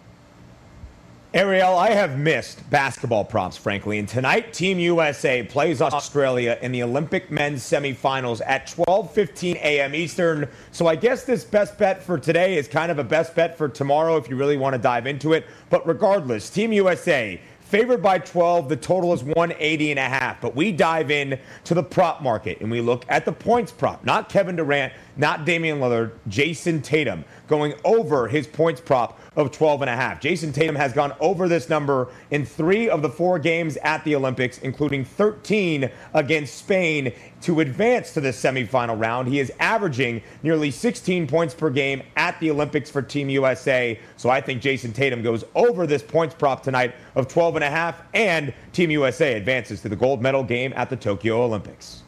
Ariel, 1.33 1.75
I 1.75 1.89
have 1.89 2.17
missed 2.17 2.67
basketball 2.69 3.25
props, 3.25 3.57
frankly. 3.57 3.99
And 3.99 4.07
tonight, 4.07 4.53
Team 4.53 4.79
USA 4.79 5.43
plays 5.43 5.81
Australia 5.81 6.57
in 6.61 6.71
the 6.71 6.83
Olympic 6.83 7.29
men's 7.29 7.61
semifinals 7.63 8.41
at 8.45 8.67
12:15 8.67 9.55
a.m. 9.55 9.93
Eastern. 9.93 10.47
So 10.71 10.87
I 10.87 10.95
guess 10.95 11.25
this 11.25 11.43
best 11.43 11.77
bet 11.77 12.01
for 12.01 12.17
today 12.17 12.57
is 12.57 12.69
kind 12.69 12.89
of 12.89 12.97
a 12.97 13.03
best 13.03 13.35
bet 13.35 13.57
for 13.57 13.67
tomorrow 13.67 14.15
if 14.15 14.29
you 14.29 14.37
really 14.37 14.55
want 14.55 14.73
to 14.73 14.79
dive 14.79 15.05
into 15.05 15.33
it. 15.33 15.45
But 15.69 15.85
regardless, 15.85 16.49
Team 16.49 16.71
USA 16.71 17.41
favored 17.67 18.01
by 18.01 18.17
12. 18.17 18.69
The 18.69 18.77
total 18.77 19.13
is 19.13 19.23
180 19.23 19.91
and 19.91 19.99
a 19.99 20.03
half. 20.03 20.39
But 20.39 20.55
we 20.55 20.71
dive 20.71 21.11
in 21.11 21.37
to 21.65 21.73
the 21.73 21.83
prop 21.83 22.21
market 22.21 22.61
and 22.61 22.71
we 22.71 22.81
look 22.81 23.05
at 23.09 23.25
the 23.25 23.33
points 23.33 23.71
prop. 23.71 24.03
Not 24.05 24.29
Kevin 24.29 24.55
Durant, 24.55 24.93
not 25.17 25.45
Damian 25.45 25.79
Lillard, 25.79 26.11
Jayson 26.29 26.81
Tatum 26.81 27.25
going 27.47 27.73
over 27.83 28.27
his 28.27 28.47
points 28.47 28.81
prop 28.81 29.19
of 29.37 29.51
12 29.51 29.83
and 29.83 29.89
a 29.89 29.95
half. 29.95 30.19
Jayson 30.19 30.51
Tatum 30.51 30.75
has 30.75 30.91
gone 30.91 31.13
over 31.19 31.47
this 31.47 31.69
number 31.69 32.09
in 32.31 32.43
three 32.43 32.89
of 32.89 33.03
the 33.03 33.09
four 33.09 33.37
games 33.37 33.77
at 33.77 34.03
the 34.03 34.15
Olympics, 34.15 34.57
including 34.57 35.05
13 35.05 35.89
against 36.15 36.55
Spain 36.55 37.13
to 37.41 37.59
advance 37.59 38.13
to 38.13 38.19
the 38.19 38.29
semifinal 38.29 38.99
round. 38.99 39.27
He 39.27 39.39
is 39.39 39.51
averaging 39.59 40.23
nearly 40.41 40.71
16 40.71 41.27
points 41.27 41.53
per 41.53 41.69
game 41.69 42.01
at 42.15 42.37
the 42.39 42.49
Olympics 42.49 42.89
for 42.89 43.03
Team 43.03 43.29
USA. 43.29 43.99
So 44.17 44.29
I 44.31 44.41
think 44.41 44.61
Jayson 44.61 44.91
Tatum 44.91 45.21
goes 45.21 45.43
over 45.53 45.85
this 45.85 46.01
points 46.01 46.33
prop 46.33 46.63
tonight 46.63 46.95
of 47.15 47.27
12 47.27 47.57
and 47.57 47.63
a 47.63 47.69
half, 47.69 48.01
and 48.15 48.53
Team 48.73 48.89
USA 48.89 49.35
advances 49.35 49.81
to 49.81 49.89
the 49.89 49.95
gold 49.95 50.19
medal 50.19 50.43
game 50.43 50.73
at 50.75 50.89
the 50.89 50.95
Tokyo 50.95 51.43
Olympics. 51.43 52.03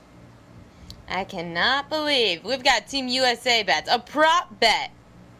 I 1.08 1.24
cannot 1.26 1.90
believe 1.90 2.44
we've 2.44 2.64
got 2.64 2.88
Team 2.88 3.08
USA 3.08 3.62
bets, 3.62 3.90
a 3.92 4.00
prop 4.00 4.60
bet 4.60 4.92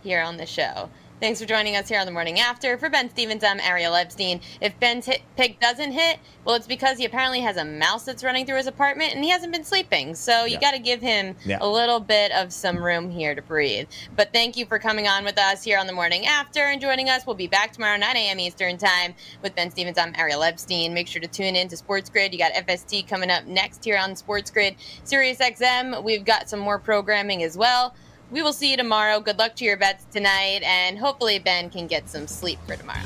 here 0.04 0.22
on 0.22 0.38
the 0.38 0.46
show. 0.46 0.90
Thanks 1.20 1.42
for 1.42 1.46
joining 1.46 1.76
us 1.76 1.90
here 1.90 2.00
on 2.00 2.06
the 2.06 2.14
morning 2.14 2.40
after. 2.40 2.78
For 2.78 2.90
Ben 2.90 3.10
Stevens, 3.10 3.44
I'm 3.44 3.60
Ariel 3.60 3.94
Epstein. 3.94 4.40
If 4.62 4.80
Ben's 4.80 5.06
hit 5.06 5.22
pick 5.36 5.60
doesn't 5.60 5.92
hit, 5.92 6.18
well, 6.46 6.56
it's 6.56 6.66
because 6.66 6.98
he 6.98 7.04
apparently 7.04 7.42
has 7.42 7.58
a 7.58 7.66
mouse 7.66 8.06
that's 8.06 8.24
running 8.24 8.46
through 8.46 8.56
his 8.56 8.68
apartment 8.68 9.14
and 9.14 9.22
he 9.22 9.30
hasn't 9.30 9.52
been 9.52 9.66
sleeping. 9.66 10.16
So 10.16 10.46
you 10.46 10.54
yeah. 10.54 10.62
got 10.62 10.72
to 10.72 10.80
give 10.80 11.02
him 11.02 11.36
yeah. 11.44 11.58
a 11.60 11.68
little 11.68 12.00
bit 12.00 12.32
of 12.32 12.54
some 12.54 12.82
room 12.82 13.12
here 13.12 13.36
to 13.36 13.42
breathe. 13.42 13.90
But 14.16 14.32
thank 14.32 14.56
you 14.56 14.66
for 14.66 14.80
coming 14.80 15.10
on 15.10 15.26
with 15.26 15.38
us 15.38 15.62
here 15.62 15.78
on 15.78 15.88
the 15.88 15.94
morning 15.94 16.26
after 16.26 16.62
and 16.62 16.80
joining 16.80 17.10
us. 17.10 17.26
We'll 17.26 17.36
be 17.36 17.48
back 17.48 17.74
tomorrow 17.74 17.98
9 17.98 18.16
a.m. 18.16 18.40
Eastern 18.40 18.78
time 18.78 19.14
with 19.44 19.54
Ben 19.56 19.72
Stevens. 19.72 19.98
I'm 19.98 20.16
Ariel 20.18 20.42
Epstein. 20.42 20.94
Make 20.94 21.10
sure 21.10 21.22
to 21.22 21.28
tune 21.28 21.58
in 21.58 21.68
to 21.68 21.76
Sports 21.76 22.10
Grid. 22.10 22.32
You 22.32 22.40
got 22.40 22.54
FST 22.54 23.10
coming 23.10 23.30
up 23.30 23.46
next 23.46 23.84
here 23.84 23.98
on 23.98 24.16
Sports 24.16 24.52
Grid. 24.52 24.78
Sirius 25.04 25.40
XM, 25.40 26.02
we've 26.02 26.24
got 26.24 26.50
some 26.50 26.62
more 26.62 26.80
programming 26.80 27.44
as 27.44 27.58
well 27.58 27.94
we 28.32 28.42
will 28.42 28.54
see 28.54 28.72
you 28.72 28.78
tomorrow. 28.78 29.20
Good 29.20 29.40
luck 29.40 29.56
to 29.56 29.66
your 29.66 29.78
bets 29.78 30.06
tonight, 30.12 30.62
and 30.64 30.98
hopefully 30.98 31.40
Ben 31.40 31.70
can 31.70 31.88
get 31.88 32.10
some 32.10 32.28
sleep 32.28 32.60
for 32.68 32.76
tomorrow. 32.76 33.06